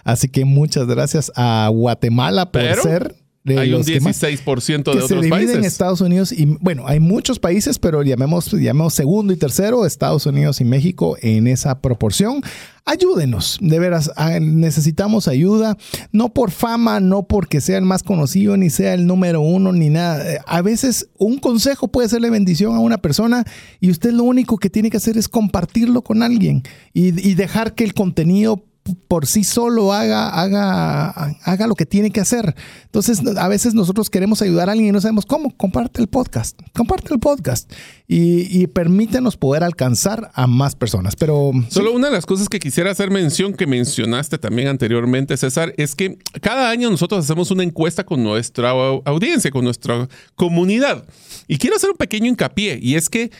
[0.03, 3.15] Así que muchas gracias a Guatemala por ser
[3.45, 7.77] hay un 16% de otros se divide en Estados Unidos y, bueno, hay muchos países,
[7.77, 12.41] pero llamemos, llamemos segundo y tercero, Estados Unidos y México en esa proporción.
[12.85, 15.77] Ayúdenos, de veras, ah, necesitamos ayuda,
[16.11, 19.89] no por fama, no porque sea el más conocido, ni sea el número uno, ni
[19.89, 20.23] nada.
[20.45, 23.43] A veces un consejo puede serle bendición a una persona
[23.79, 26.63] y usted lo único que tiene que hacer es compartirlo con alguien
[26.93, 28.63] y, y dejar que el contenido
[29.07, 31.09] por sí solo haga, haga,
[31.43, 32.55] haga lo que tiene que hacer.
[32.83, 35.55] Entonces, a veces nosotros queremos ayudar a alguien y no sabemos cómo.
[35.57, 37.71] Comparte el podcast, comparte el podcast
[38.07, 41.15] y, y permítenos poder alcanzar a más personas.
[41.15, 45.73] Pero solo una de las cosas que quisiera hacer mención, que mencionaste también anteriormente, César,
[45.77, 51.05] es que cada año nosotros hacemos una encuesta con nuestra audiencia, con nuestra comunidad.
[51.47, 53.31] Y quiero hacer un pequeño hincapié, y es que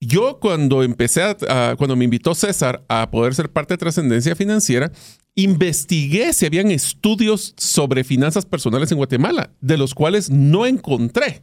[0.00, 4.92] yo cuando empecé a, cuando me invitó César a poder ser parte de Trascendencia Financiera,
[5.34, 11.40] investigué si habían estudios sobre finanzas personales en Guatemala, de los cuales no encontré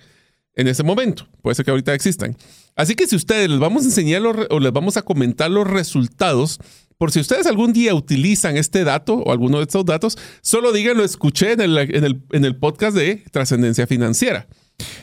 [0.55, 1.27] en ese momento.
[1.41, 2.35] Puede ser que ahorita existan.
[2.75, 6.59] Así que si ustedes les vamos a enseñar o les vamos a comentar los resultados,
[6.97, 11.03] por si ustedes algún día utilizan este dato o alguno de estos datos, solo díganlo,
[11.03, 14.47] escuché en el, en el, en el podcast de Trascendencia Financiera.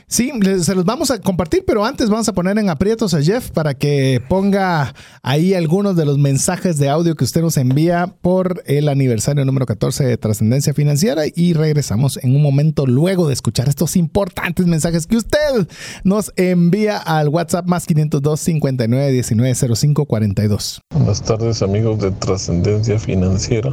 [0.06, 0.32] Sí,
[0.62, 3.74] se los vamos a compartir, pero antes vamos a poner en aprietos a Jeff para
[3.74, 4.92] que ponga
[5.22, 9.66] ahí algunos de los mensajes de audio que usted nos envía por el aniversario número
[9.66, 15.06] 14 de Trascendencia Financiera y regresamos en un momento luego de escuchar estos importantes mensajes
[15.06, 15.68] que usted
[16.02, 20.80] nos envía al WhatsApp más 502 59 19 05 42.
[20.92, 23.72] Buenas tardes amigos de Trascendencia Financiera.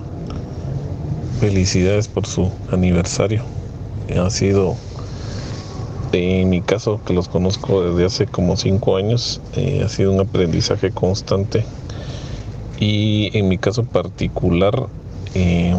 [1.39, 3.43] Felicidades por su aniversario.
[4.15, 4.75] Ha sido
[6.11, 10.19] en mi caso, que los conozco desde hace como cinco años, eh, ha sido un
[10.19, 11.65] aprendizaje constante.
[12.79, 14.87] Y en mi caso particular,
[15.33, 15.77] em,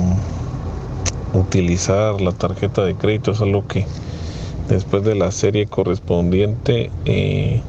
[1.35, 3.87] utilizar la tarjeta de crédito es algo que
[4.69, 7.63] después de la serie correspondiente eh,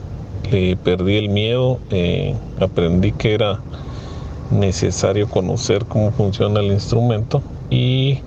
[0.52, 3.60] le perdí el miedo, eh, aprendí que era
[4.52, 8.20] necesario conocer cómo funciona el instrumento y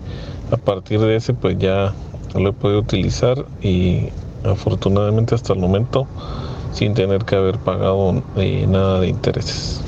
[0.50, 1.92] a partir de ese pues ya
[2.34, 4.08] lo he podido utilizar y
[4.44, 6.06] afortunadamente hasta el momento
[6.72, 9.82] sin tener que haber pagado eh, nada de intereses.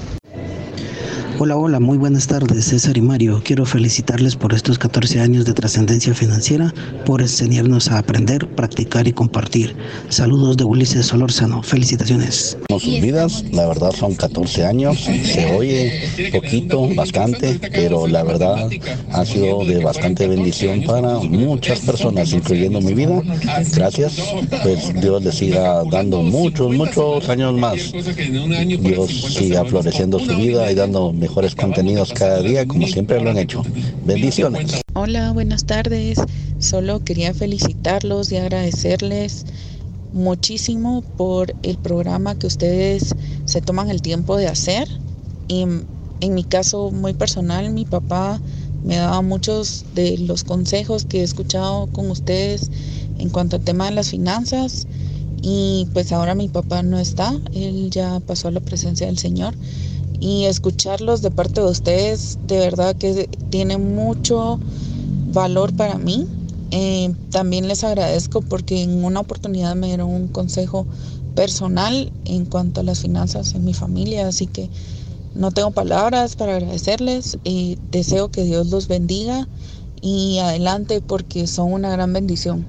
[1.45, 3.43] Hola, hola, muy buenas tardes, César y Mario.
[3.45, 6.73] Quiero felicitarles por estos 14 años de trascendencia financiera,
[7.05, 9.77] por enseñarnos a aprender, practicar y compartir.
[10.09, 11.63] Saludos de Ulises Solórzano.
[11.63, 12.57] Felicitaciones.
[12.71, 18.71] Sus vidas, la verdad son 14 años, se oye poquito, bastante, pero la verdad
[19.13, 23.21] ha sido de bastante bendición para muchas personas, incluyendo mi vida.
[23.75, 24.17] Gracias,
[24.63, 27.93] pues Dios les siga dando muchos, muchos años más.
[28.81, 33.39] Dios siga floreciendo su vida y dando mejores contenidos cada día como siempre lo han
[33.39, 33.65] hecho.
[34.05, 34.83] Bendiciones.
[34.93, 36.17] Hola, buenas tardes.
[36.61, 39.45] Solo quería felicitarlos y agradecerles
[40.13, 43.17] muchísimo por el programa que ustedes
[43.47, 44.87] se toman el tiempo de hacer.
[45.49, 45.63] Y
[46.21, 48.41] en mi caso muy personal, mi papá
[48.85, 52.71] me daba muchos de los consejos que he escuchado con ustedes
[53.19, 54.87] en cuanto al tema de las finanzas.
[55.43, 59.57] Y pues ahora mi papá no está, él ya pasó a la presencia del Señor
[60.21, 64.59] y escucharlos de parte de ustedes de verdad que tiene mucho
[65.33, 66.27] valor para mí.
[66.71, 70.87] Eh, también les agradezco porque en una oportunidad me dieron un consejo
[71.35, 74.69] personal en cuanto a las finanzas en mi familia, así que
[75.35, 79.49] no tengo palabras para agradecerles y deseo que Dios los bendiga
[80.01, 82.67] y adelante porque son una gran bendición.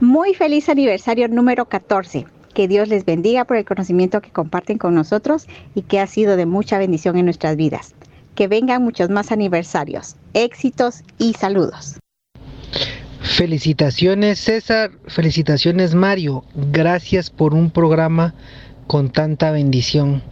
[0.00, 2.26] Muy feliz aniversario número 14.
[2.60, 6.36] Que Dios les bendiga por el conocimiento que comparten con nosotros y que ha sido
[6.36, 7.94] de mucha bendición en nuestras vidas.
[8.34, 11.96] Que vengan muchos más aniversarios, éxitos y saludos.
[13.22, 18.34] Felicitaciones César, felicitaciones Mario, gracias por un programa
[18.86, 20.22] con tanta bendición.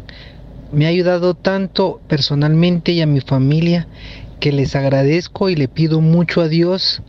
[0.71, 3.89] Me ha ayudado tanto personalmente y a mi familia
[4.39, 7.03] que les agradezco y le pido mucho a Dios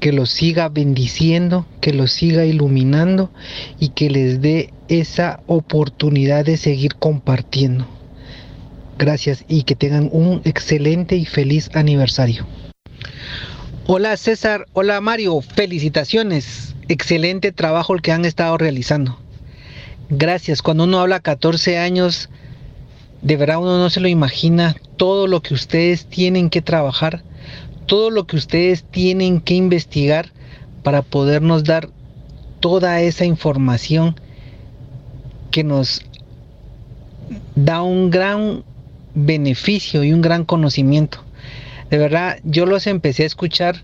[0.00, 3.30] que los siga bendiciendo, que los siga iluminando
[3.78, 7.86] y que les dé esa oportunidad de seguir compartiendo.
[8.98, 12.46] Gracias y que tengan un excelente y feliz aniversario.
[13.86, 16.74] Hola César, hola Mario, felicitaciones.
[16.88, 19.18] Excelente trabajo el que han estado realizando.
[20.08, 20.60] Gracias.
[20.60, 22.30] Cuando uno habla 14 años,
[23.22, 27.22] de verdad uno no se lo imagina todo lo que ustedes tienen que trabajar
[27.90, 30.30] todo lo que ustedes tienen que investigar
[30.84, 31.88] para podernos dar
[32.60, 34.14] toda esa información
[35.50, 36.00] que nos
[37.56, 38.62] da un gran
[39.16, 41.24] beneficio y un gran conocimiento.
[41.90, 43.82] De verdad, yo los empecé a escuchar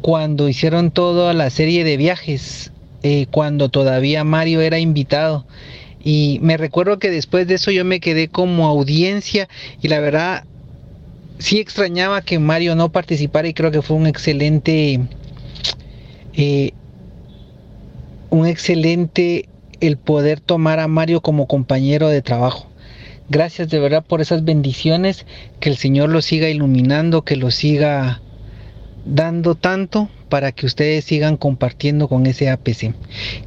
[0.00, 2.72] cuando hicieron toda la serie de viajes,
[3.04, 5.46] eh, cuando todavía Mario era invitado.
[6.02, 9.48] Y me recuerdo que después de eso yo me quedé como audiencia
[9.80, 10.46] y la verdad
[11.38, 15.00] sí extrañaba que Mario no participara y creo que fue un excelente,
[16.34, 16.72] eh,
[18.30, 19.48] un excelente
[19.80, 22.66] el poder tomar a Mario como compañero de trabajo.
[23.28, 25.26] Gracias de verdad por esas bendiciones,
[25.60, 28.20] que el Señor lo siga iluminando, que lo siga
[29.04, 32.94] dando tanto para que ustedes sigan compartiendo con ese APC.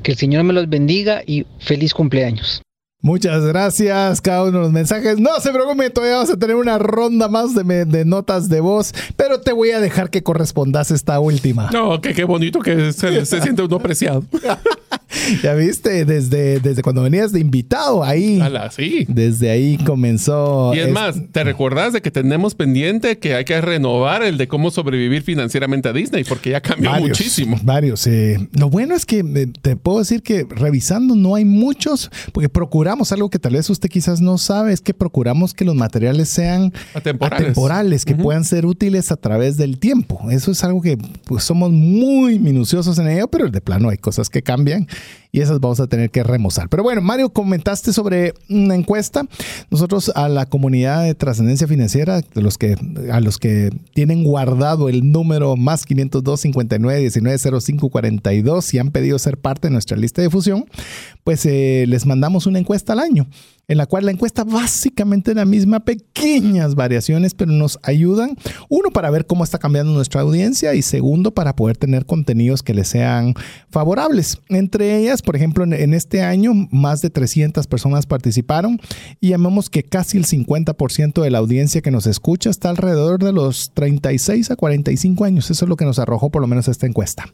[0.03, 2.61] Que el Señor me los bendiga y feliz cumpleaños.
[3.01, 5.19] Muchas gracias, cada uno de los mensajes.
[5.19, 9.39] No se preocupe, todavía vamos a tener una ronda más de, notas de voz, pero
[9.39, 11.69] te voy a dejar que correspondas esta última.
[11.71, 14.25] No, que qué bonito que se, se siente uno apreciado.
[15.43, 18.41] ya viste, desde, desde cuando venías de invitado ahí.
[18.71, 19.05] sí.
[19.07, 20.73] Desde ahí comenzó.
[20.73, 24.47] Y es más, ¿te recuerdas de que tenemos pendiente que hay que renovar el de
[24.47, 26.23] cómo sobrevivir financieramente a Disney?
[26.23, 27.57] Porque ya cambió muchísimo.
[27.63, 28.05] Varios.
[28.07, 28.37] Eh.
[28.53, 33.11] Lo bueno es que eh, te puedo decir que revisando no hay muchos, porque procuramos
[33.11, 36.73] algo que tal vez usted quizás no sabe, es que procuramos que los materiales sean
[36.93, 40.29] atemporales, que puedan ser útiles a través del tiempo.
[40.31, 44.29] Eso es algo que pues, somos muy minuciosos en ello, pero de plano hay cosas
[44.29, 44.87] que cambian
[45.31, 46.69] y esas vamos a tener que remozar.
[46.69, 49.25] Pero bueno, Mario, comentaste sobre una encuesta.
[49.69, 52.75] Nosotros a la comunidad de trascendencia financiera, de los que,
[53.11, 58.91] a los que tienen guardado el número más 502 59 19 05 42 y han
[58.91, 60.65] pedido ser parte de nuestra lista de fusión,
[61.29, 63.27] pues eh, les mandamos una encuesta al año
[63.67, 68.35] en la cual la encuesta básicamente es la misma, pequeñas variaciones, pero nos ayudan,
[68.67, 72.73] uno, para ver cómo está cambiando nuestra audiencia y segundo, para poder tener contenidos que
[72.73, 73.35] les sean
[73.69, 74.39] favorables.
[74.49, 78.81] Entre ellas, por ejemplo, en, este año, más de 300 personas participaron
[79.21, 83.33] y llamamos que casi el 50% de la audiencia que nos escucha está alrededor de
[83.33, 85.51] los 36 a 45 años.
[85.51, 87.25] Eso es lo que nos arrojó por lo menos esta encuesta.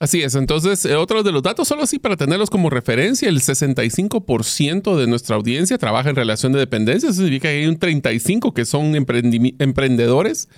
[0.00, 3.42] Así es, entonces eh, otro de los datos, solo así para tenerlos como referencia, el
[3.42, 8.54] 65% de nuestra audiencia trabaja en relación de dependencia, eso significa que hay un 35%
[8.54, 10.48] que son emprendedores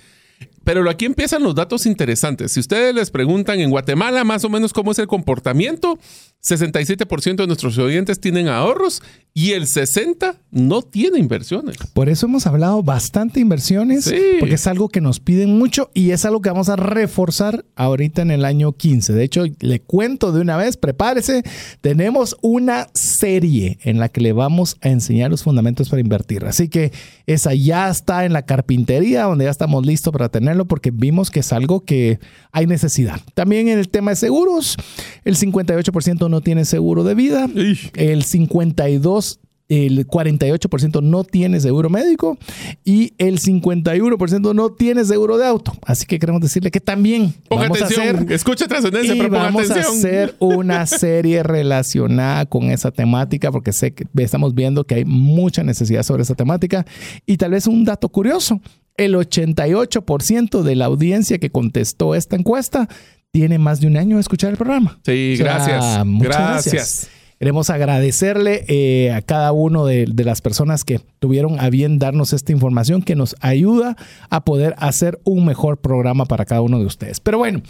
[0.63, 2.51] pero aquí empiezan los datos interesantes.
[2.51, 5.97] Si ustedes les preguntan en Guatemala más o menos cómo es el comportamiento,
[6.45, 9.01] 67% de nuestros oyentes tienen ahorros
[9.33, 11.77] y el 60% no tiene inversiones.
[11.93, 16.25] Por eso hemos hablado bastante inversiones, porque es algo que nos piden mucho y es
[16.25, 19.13] algo que vamos a reforzar ahorita en el año 15.
[19.13, 21.43] De hecho, le cuento de una vez, prepárese,
[21.81, 26.45] tenemos una serie en la que le vamos a enseñar los fundamentos para invertir.
[26.45, 26.91] Así que
[27.25, 31.41] esa ya está en la carpintería, donde ya estamos listos para tener porque vimos que
[31.41, 32.19] es algo que
[32.51, 33.19] hay necesidad.
[33.33, 34.77] También en el tema de seguros,
[35.25, 37.49] el 58% no tiene seguro de vida,
[37.95, 39.37] el 52%
[39.69, 42.37] el 48% no tiene seguro médico
[42.83, 45.73] y el 51% no tiene seguro de auto.
[45.85, 50.35] Así que queremos decirle que también vamos a hacer, escucha trascendencia, pero vamos a hacer
[50.39, 56.03] una serie relacionada con esa temática porque sé que estamos viendo que hay mucha necesidad
[56.03, 56.85] sobre esa temática
[57.25, 58.61] y tal vez un dato curioso,
[58.97, 62.87] el 88% de la audiencia que contestó esta encuesta
[63.31, 64.99] tiene más de un año de escuchar el programa.
[65.05, 65.83] Sí, gracias.
[66.19, 67.09] gracias.
[67.39, 72.31] Queremos agradecerle eh, a cada uno de, de, las personas que tuvieron a bien darnos
[72.31, 73.97] esta información que nos ayuda
[74.29, 77.19] a poder hacer un mejor programa para cada uno de ustedes.
[77.19, 77.61] Pero bueno,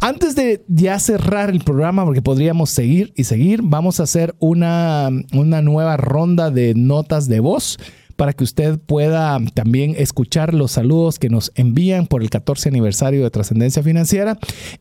[0.00, 5.10] antes de ya cerrar el programa, porque podríamos seguir y seguir, vamos a hacer una,
[5.32, 7.78] una nueva ronda de notas de voz
[8.18, 13.22] para que usted pueda también escuchar los saludos que nos envían por el 14 aniversario
[13.22, 14.36] de Trascendencia Financiera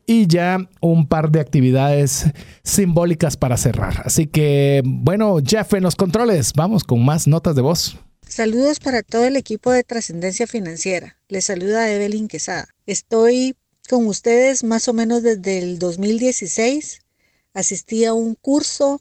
[0.07, 2.25] y ya un par de actividades
[2.63, 4.01] simbólicas para cerrar.
[4.05, 7.99] Así que, bueno, Jeff, en los controles, vamos con más notas de voz.
[8.27, 11.19] Saludos para todo el equipo de Trascendencia Financiera.
[11.27, 12.67] Les saluda Evelyn Quesada.
[12.87, 13.55] Estoy
[13.87, 17.01] con ustedes más o menos desde el 2016.
[17.53, 18.99] Asistí a un curso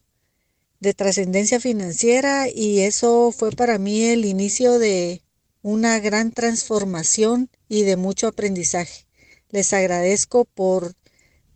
[0.80, 5.22] de trascendencia financiera y eso fue para mí el inicio de
[5.62, 9.06] una gran transformación y de mucho aprendizaje.
[9.50, 10.94] Les agradezco por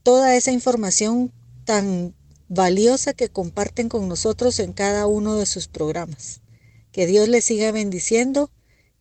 [0.02, 1.32] toda esa información
[1.64, 2.14] tan
[2.48, 6.40] valiosa que comparten con nosotros en cada uno de sus programas.
[6.90, 8.50] Que Dios les siga bendiciendo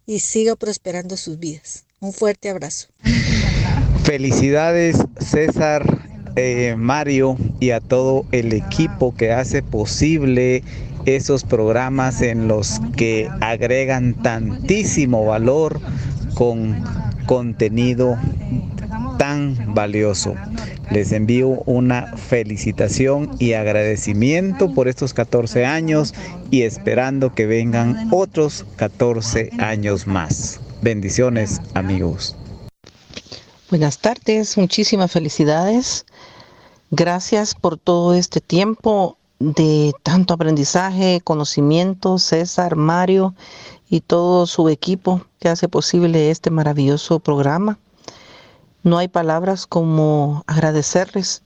[0.05, 1.85] y siga prosperando sus vidas.
[1.99, 2.89] Un fuerte abrazo.
[4.03, 5.98] Felicidades César
[6.39, 10.63] eh, Mario y a todo el equipo que hace posible
[11.05, 15.81] esos programas en los que agregan tantísimo valor
[16.35, 16.81] con
[17.25, 18.17] contenido
[19.17, 20.33] tan valioso.
[20.91, 26.13] Les envío una felicitación y agradecimiento por estos 14 años
[26.51, 30.61] y esperando que vengan otros 14 años más.
[30.81, 32.37] Bendiciones amigos.
[33.69, 36.05] Buenas tardes, muchísimas felicidades
[36.91, 43.35] Gracias por todo este tiempo de tanto aprendizaje, conocimiento, César, Mario
[43.91, 47.77] y todo su equipo que hace posible este maravilloso programa.
[48.81, 51.43] No hay palabras como agradecerles,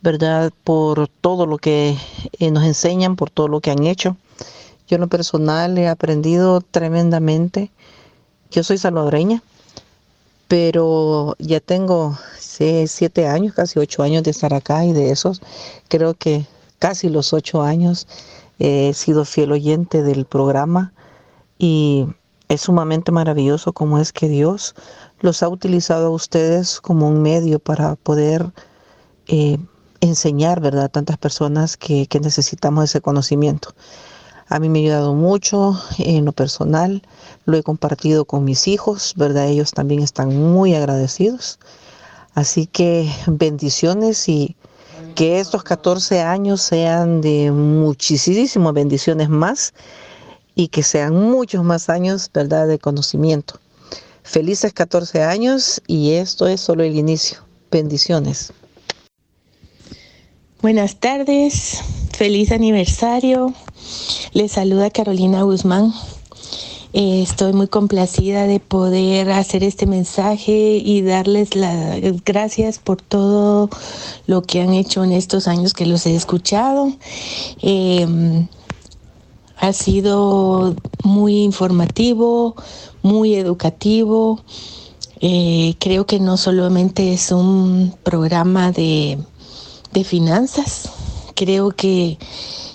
[0.00, 0.50] ¿verdad?
[0.64, 1.98] Por todo lo que
[2.38, 4.16] eh, nos enseñan, por todo lo que han hecho.
[4.88, 7.70] Yo en lo personal he aprendido tremendamente.
[8.50, 9.42] Yo soy salvadoreña,
[10.50, 15.40] pero ya tengo siete años, casi ocho años de estar acá y de esos
[15.86, 16.44] creo que
[16.80, 18.08] casi los ocho años
[18.58, 20.92] he sido fiel oyente del programa
[21.56, 22.08] y
[22.48, 24.74] es sumamente maravilloso como es que Dios
[25.20, 28.52] los ha utilizado a ustedes como un medio para poder
[29.28, 29.56] eh,
[30.00, 33.72] enseñar, ¿verdad?, tantas personas que necesitamos ese conocimiento.
[34.50, 37.02] A mí me ha ayudado mucho en lo personal,
[37.44, 39.46] lo he compartido con mis hijos, ¿verdad?
[39.46, 41.60] Ellos también están muy agradecidos.
[42.34, 44.56] Así que bendiciones y
[45.14, 49.72] que estos 14 años sean de muchísimas bendiciones más
[50.56, 53.60] y que sean muchos más años, ¿verdad?, de conocimiento.
[54.24, 57.38] Felices 14 años y esto es solo el inicio.
[57.70, 58.52] Bendiciones.
[60.60, 61.80] Buenas tardes,
[62.12, 63.54] feliz aniversario.
[64.32, 65.92] Les saluda Carolina Guzmán.
[66.92, 73.70] Eh, estoy muy complacida de poder hacer este mensaje y darles las gracias por todo
[74.26, 76.92] lo que han hecho en estos años que los he escuchado.
[77.62, 78.48] Em,
[79.56, 82.56] ha sido muy informativo,
[83.02, 84.40] muy educativo.
[85.20, 89.18] Eh, creo que no solamente es un programa de
[89.92, 90.88] de finanzas.
[91.34, 92.18] Creo que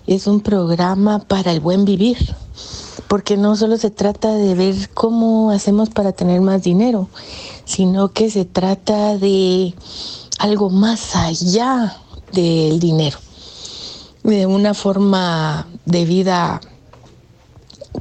[0.07, 2.17] es un programa para el buen vivir,
[3.07, 7.09] porque no solo se trata de ver cómo hacemos para tener más dinero,
[7.65, 9.73] sino que se trata de
[10.39, 11.97] algo más allá
[12.31, 13.17] del dinero,
[14.23, 16.61] de una forma de vida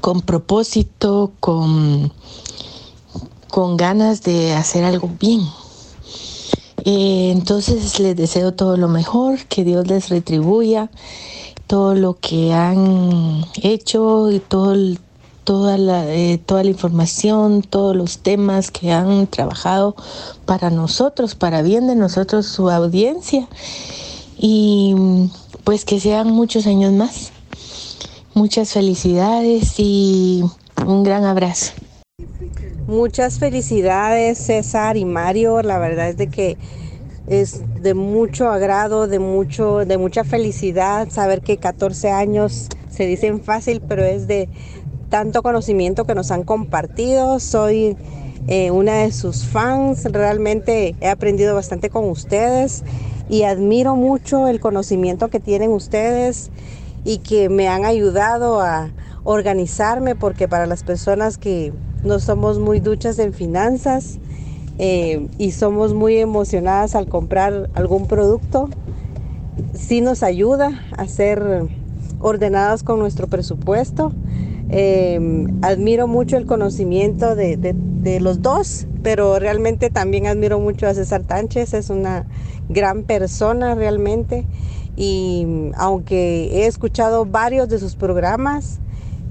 [0.01, 2.13] con propósito, con,
[3.49, 5.41] con ganas de hacer algo bien,
[6.87, 10.91] eh, entonces les deseo todo lo mejor, que Dios les retribuya
[11.66, 14.74] todo lo que han hecho y todo
[15.45, 19.95] toda, la, eh, toda la información, todos los temas que han trabajado
[20.47, 23.47] para nosotros, para bien de nosotros, su audiencia.
[24.39, 24.95] Y
[25.62, 27.31] pues que sean muchos años más.
[28.35, 30.43] Muchas felicidades y
[30.85, 31.73] un gran abrazo.
[32.86, 36.59] Muchas felicidades César y Mario, la verdad es de que
[37.27, 43.43] es de mucho agrado, de mucho de mucha felicidad saber que 14 años se dicen
[43.43, 44.49] fácil, pero es de
[45.09, 47.41] tanto conocimiento que nos han compartido.
[47.41, 47.97] Soy
[48.47, 52.85] eh, una de sus fans, realmente he aprendido bastante con ustedes
[53.29, 56.51] y admiro mucho el conocimiento que tienen ustedes
[57.05, 58.91] y que me han ayudado a
[59.25, 61.73] organizarme porque para las personas que
[62.03, 64.19] no somos muy duchas en finanzas
[64.79, 68.71] eh, y somos muy emocionadas al comprar algún producto.
[69.73, 71.69] Sí nos ayuda a ser
[72.21, 74.13] ordenadas con nuestro presupuesto.
[74.71, 80.95] Eh, admiro mucho el conocimiento de, de, los dos, pero realmente también admiro mucho a
[80.95, 82.27] César Tánchez, es una
[82.69, 84.47] gran persona realmente.
[84.97, 85.47] Y
[85.77, 88.81] aunque he escuchado varios de sus programas,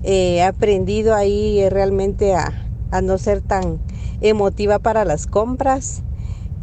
[0.03, 2.53] eh, he aprendido ahí realmente a,
[2.91, 3.79] a no ser tan
[4.23, 6.01] emotiva para las compras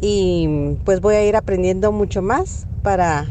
[0.01, 3.27] y pues voy a ir aprendiendo mucho más para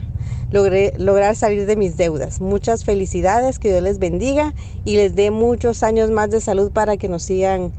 [0.53, 2.41] lograr salir de mis deudas.
[2.41, 4.55] Muchas felicidades, que Dios les bendiga
[4.85, 7.73] y les dé muchos años más de salud para que nos sigan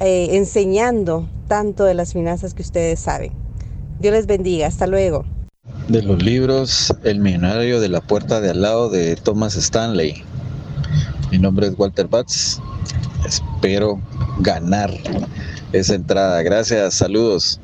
[0.00, 3.32] eh, enseñando tanto de las finanzas que ustedes saben.
[4.00, 5.24] Dios les bendiga, hasta luego.
[5.88, 10.22] De los libros El millonario de la puerta de al lado de Thomas Stanley.
[11.30, 12.58] Mi nombre es Walter Batz.
[13.26, 14.00] Espero
[14.40, 14.92] ganar
[15.74, 16.42] esa entrada.
[16.42, 17.60] Gracias, saludos.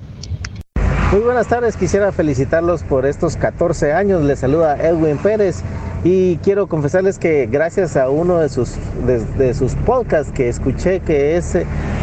[1.13, 4.23] Muy buenas tardes, quisiera felicitarlos por estos 14 años.
[4.23, 5.63] Les saluda Edwin Pérez
[6.05, 8.75] y quiero confesarles que gracias a uno de sus,
[9.07, 11.57] de, sus podcasts que escuché que es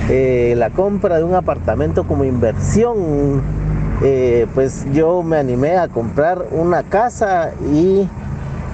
[0.10, 3.42] eh, la compra de un apartamento como inversión,
[4.04, 8.08] eh, pues yo me animé a comprar una casa y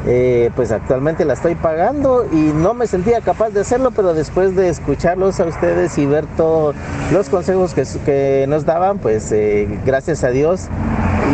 [0.05, 4.53] eh, pues actualmente la estoy pagando y no me sentía capaz de hacerlo, pero después
[4.55, 6.75] de escucharlos a ustedes y ver todos
[7.11, 10.67] los consejos que, nos daban, pues eh, gracias a Dios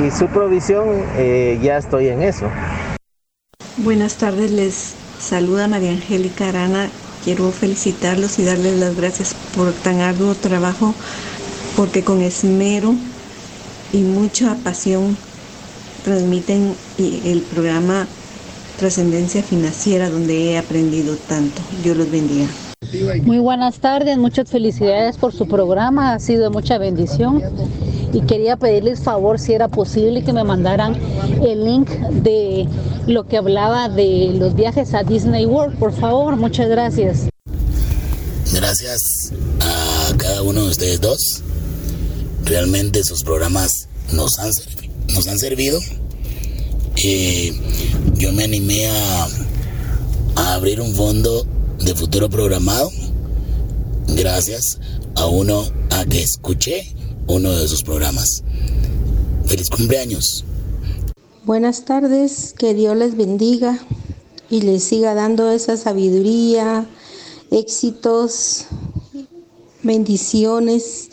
[0.05, 0.87] y su provisión
[1.17, 2.45] eh, ya estoy en eso.
[3.77, 6.89] Buenas tardes, les saluda María Angélica Arana.
[7.23, 10.93] Quiero felicitarlos y darles las gracias por tan arduo trabajo,
[11.75, 12.93] porque con esmero
[13.91, 15.17] y mucha pasión
[16.03, 18.07] transmiten el programa
[18.79, 21.61] trascendencia financiera donde he aprendido tanto.
[21.83, 22.47] Dios los bendiga.
[23.23, 27.43] Muy buenas tardes, muchas felicidades por su programa, ha sido de mucha bendición
[28.13, 30.95] y quería pedirles favor si era posible que me mandaran
[31.45, 32.67] el link de
[33.05, 37.27] lo que hablaba de los viajes a Disney World, por favor, muchas gracias.
[38.53, 41.43] Gracias a cada uno de ustedes dos.
[42.45, 44.51] Realmente sus programas nos han,
[45.13, 45.79] nos han servido
[47.01, 49.27] yo me animé a,
[50.35, 51.45] a abrir un fondo
[51.79, 52.91] de futuro programado
[54.15, 54.79] gracias
[55.15, 56.93] a uno a que escuché
[57.27, 58.43] uno de sus programas.
[59.45, 60.43] Feliz cumpleaños.
[61.45, 63.79] Buenas tardes, que Dios les bendiga
[64.49, 66.85] y les siga dando esa sabiduría,
[67.49, 68.65] éxitos,
[69.83, 71.09] bendiciones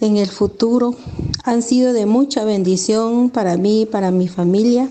[0.00, 0.94] en el futuro.
[1.42, 4.88] Han sido de mucha bendición para mí para mi familia.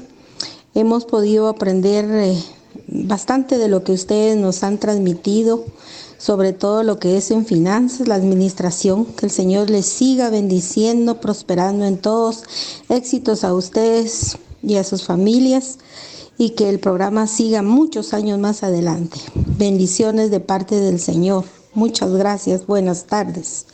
[0.77, 2.37] Hemos podido aprender eh,
[2.85, 5.65] bastante de lo que ustedes nos han transmitido,
[6.19, 9.05] sobre todo lo que es en finanzas, la administración.
[9.05, 12.43] Que el Señor les siga bendiciendo, prosperando en todos.
[12.89, 15.79] Éxitos a ustedes y a sus familias
[16.37, 19.17] y que el programa siga muchos años más adelante.
[19.33, 21.43] Bendiciones de parte del Señor.
[21.73, 22.67] Muchas gracias.
[22.67, 23.65] Buenas tardes.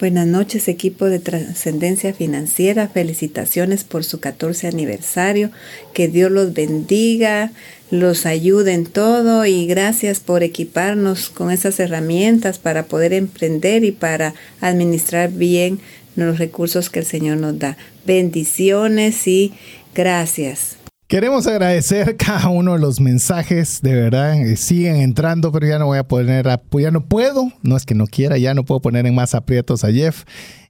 [0.00, 2.88] Buenas noches, equipo de Trascendencia Financiera.
[2.88, 5.50] Felicitaciones por su 14 aniversario.
[5.92, 7.52] Que Dios los bendiga,
[7.90, 13.92] los ayude en todo y gracias por equiparnos con esas herramientas para poder emprender y
[13.92, 14.32] para
[14.62, 15.80] administrar bien
[16.16, 17.76] los recursos que el Señor nos da.
[18.06, 19.52] Bendiciones y
[19.94, 20.79] gracias.
[21.10, 25.86] Queremos agradecer cada uno de los mensajes, de verdad, eh, siguen entrando, pero ya no
[25.86, 28.80] voy a poner, a, ya no puedo, no es que no quiera, ya no puedo
[28.80, 30.22] poner en más aprietos a Jeff.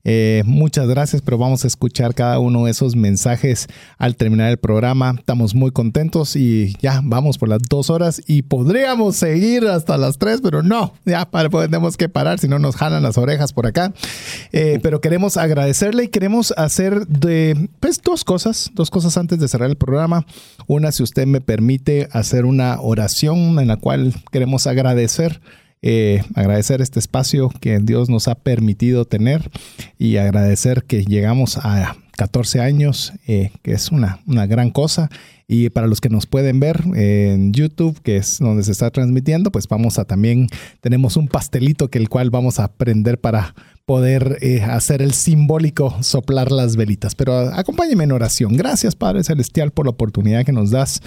[0.05, 3.69] Eh, muchas gracias, pero vamos a escuchar cada uno de esos mensajes
[3.99, 5.15] al terminar el programa.
[5.19, 10.19] Estamos muy contentos y ya vamos por las dos horas y podríamos seguir hasta las
[10.19, 13.93] tres, pero no, ya tenemos que parar, si no nos jalan las orejas por acá.
[14.53, 19.49] Eh, pero queremos agradecerle y queremos hacer de, pues, dos cosas, dos cosas antes de
[19.49, 20.27] cerrar el programa.
[20.67, 25.41] Una, si usted me permite hacer una oración en la cual queremos agradecer
[25.83, 29.51] eh, agradecer este espacio que Dios nos ha permitido tener
[29.99, 35.09] y agradecer que llegamos a 14 años, eh, que es una, una gran cosa.
[35.49, 39.51] Y para los que nos pueden ver en YouTube, que es donde se está transmitiendo,
[39.51, 40.47] pues vamos a también,
[40.81, 43.55] tenemos un pastelito que el cual vamos a aprender para
[43.91, 47.17] poder eh, hacer el simbólico soplar las velitas.
[47.17, 48.57] Pero acompáñeme en oración.
[48.57, 51.03] Gracias, Padre Celestial, por la oportunidad que nos das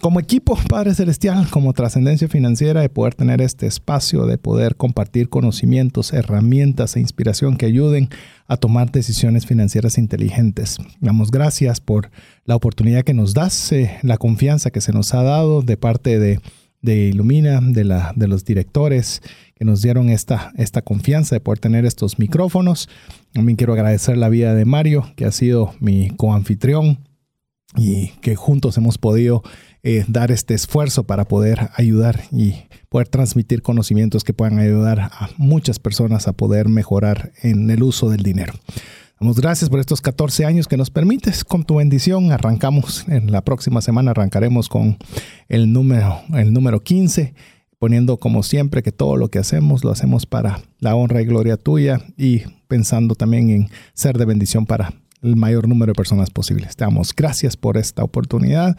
[0.00, 5.30] como equipo, Padre Celestial, como trascendencia financiera, de poder tener este espacio, de poder compartir
[5.30, 8.08] conocimientos, herramientas e inspiración que ayuden
[8.46, 10.76] a tomar decisiones financieras inteligentes.
[11.00, 12.12] Damos gracias por
[12.44, 16.20] la oportunidad que nos das, eh, la confianza que se nos ha dado de parte
[16.20, 16.38] de,
[16.82, 19.22] de Ilumina, de, la, de los directores
[19.62, 22.88] que nos dieron esta, esta confianza de poder tener estos micrófonos.
[23.32, 26.98] También quiero agradecer la vida de Mario, que ha sido mi coanfitrión
[27.76, 29.44] y que juntos hemos podido
[29.84, 32.56] eh, dar este esfuerzo para poder ayudar y
[32.88, 38.10] poder transmitir conocimientos que puedan ayudar a muchas personas a poder mejorar en el uso
[38.10, 38.54] del dinero.
[39.20, 41.44] Damos gracias por estos 14 años que nos permites.
[41.44, 44.98] Con tu bendición arrancamos, en la próxima semana arrancaremos con
[45.48, 47.32] el número, el número 15
[47.82, 51.56] poniendo como siempre que todo lo que hacemos lo hacemos para la honra y gloria
[51.56, 56.76] tuya y pensando también en ser de bendición para el mayor número de personas posibles.
[56.76, 58.76] Te damos gracias por esta oportunidad.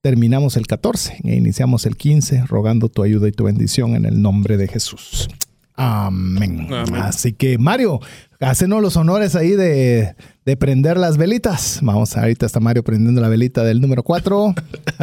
[0.00, 4.22] Terminamos el 14 e iniciamos el 15 rogando tu ayuda y tu bendición en el
[4.22, 5.28] nombre de Jesús.
[5.76, 6.68] Amén.
[6.94, 8.00] Así que Mario,
[8.40, 10.14] Hacenos los honores ahí de,
[10.58, 11.78] prender las velitas.
[11.82, 14.54] Vamos, ahorita está Mario prendiendo la velita del número 4.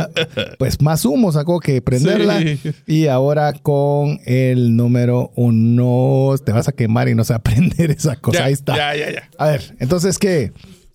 [0.59, 2.41] pues más humo sacó que prenderla.
[2.85, 7.43] Y ahora con el número 1 te vas a quemar y no se va a
[7.43, 8.45] prender esa cosa.
[8.45, 8.75] ahí está.
[8.75, 9.29] Ya, ya, ya.
[9.37, 10.53] A ver, entonces, ¿qué?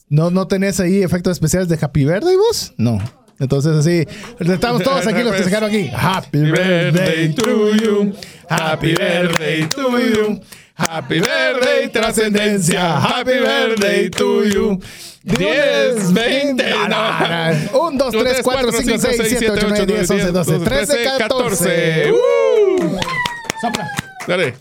[0.08, 2.72] ¿No, ¿No tenés ahí efectos especiales de Happy Birthday vos?
[2.76, 2.98] No.
[3.40, 4.06] Entonces así,
[4.40, 5.90] estamos todos aquí los que se quedaron aquí.
[5.94, 8.12] Happy birthday to you.
[8.48, 10.40] Happy birthday to you.
[10.74, 13.00] Happy birthday, trascendencia.
[13.00, 14.80] Happy birthday to you.
[15.24, 16.64] 10, 20,
[17.72, 22.12] 1, 2, 3, 4, 5, 6, 7, 8, 9, 10, 11, 12, 13, 14.
[23.60, 23.88] Sopla.
[24.26, 24.54] Dale.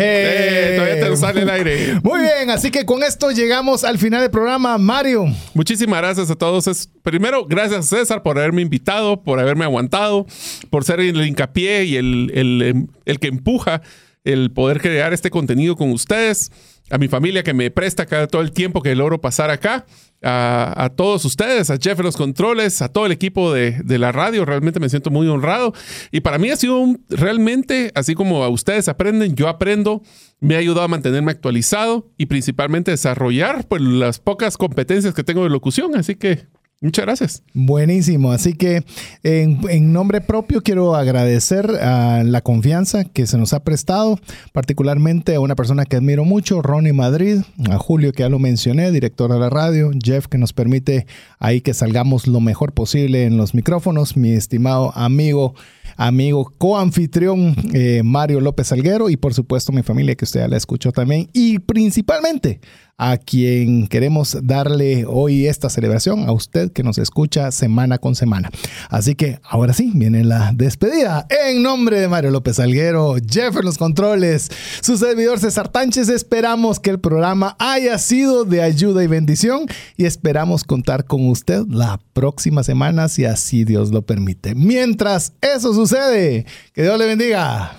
[0.00, 2.00] Eh, todavía te sale el aire.
[2.02, 4.78] Muy bien, así que con esto llegamos al final del programa.
[4.78, 5.26] Mario.
[5.54, 6.88] Muchísimas gracias a todos.
[7.02, 10.26] primero, gracias César por haberme invitado, por haberme aguantado,
[10.70, 13.82] por ser el hincapié y el, el, el que empuja
[14.24, 16.50] el poder crear este contenido con ustedes,
[16.90, 19.86] a mi familia que me presta cada todo el tiempo que logro pasar acá,
[20.22, 24.44] a, todos ustedes, a Jeff los controles, a todo el equipo de, la radio.
[24.44, 25.72] Realmente me siento muy honrado.
[26.10, 30.02] Y para mí ha sido realmente, así como a ustedes aprenden, yo aprendo.
[30.40, 35.42] Me ha ayudado a mantenerme actualizado y principalmente desarrollar pues, las pocas competencias que tengo
[35.42, 35.96] de locución.
[35.96, 36.46] Así que
[36.80, 37.42] Muchas gracias.
[37.54, 38.30] Buenísimo.
[38.30, 38.84] Así que
[39.24, 44.20] en, nombre propio quiero agradecer a la confianza que se nos ha prestado,
[44.52, 48.92] particularmente a una persona que admiro mucho, Ronnie Madrid, a Julio que ya lo mencioné,
[48.92, 51.08] director de la radio, Jeff que nos permite
[51.40, 55.54] ahí que salgamos lo mejor posible en los micrófonos, mi estimado amigo
[55.96, 60.56] amigo coanfitrión eh, Mario López Alguero y por supuesto mi familia que usted ya la
[60.56, 62.60] escuchó también y principalmente
[62.98, 68.50] a quien queremos darle hoy esta celebración, a usted que nos escucha semana con semana.
[68.90, 71.26] Así que ahora sí, viene la despedida.
[71.30, 74.50] En nombre de Mario López Alguero, Jeff los controles,
[74.82, 79.66] su servidor César Tánchez, esperamos que el programa haya sido de ayuda y bendición
[79.96, 84.56] y esperamos contar con usted la próxima semana si así Dios lo permite.
[84.56, 87.78] Mientras eso sucede, que Dios le bendiga.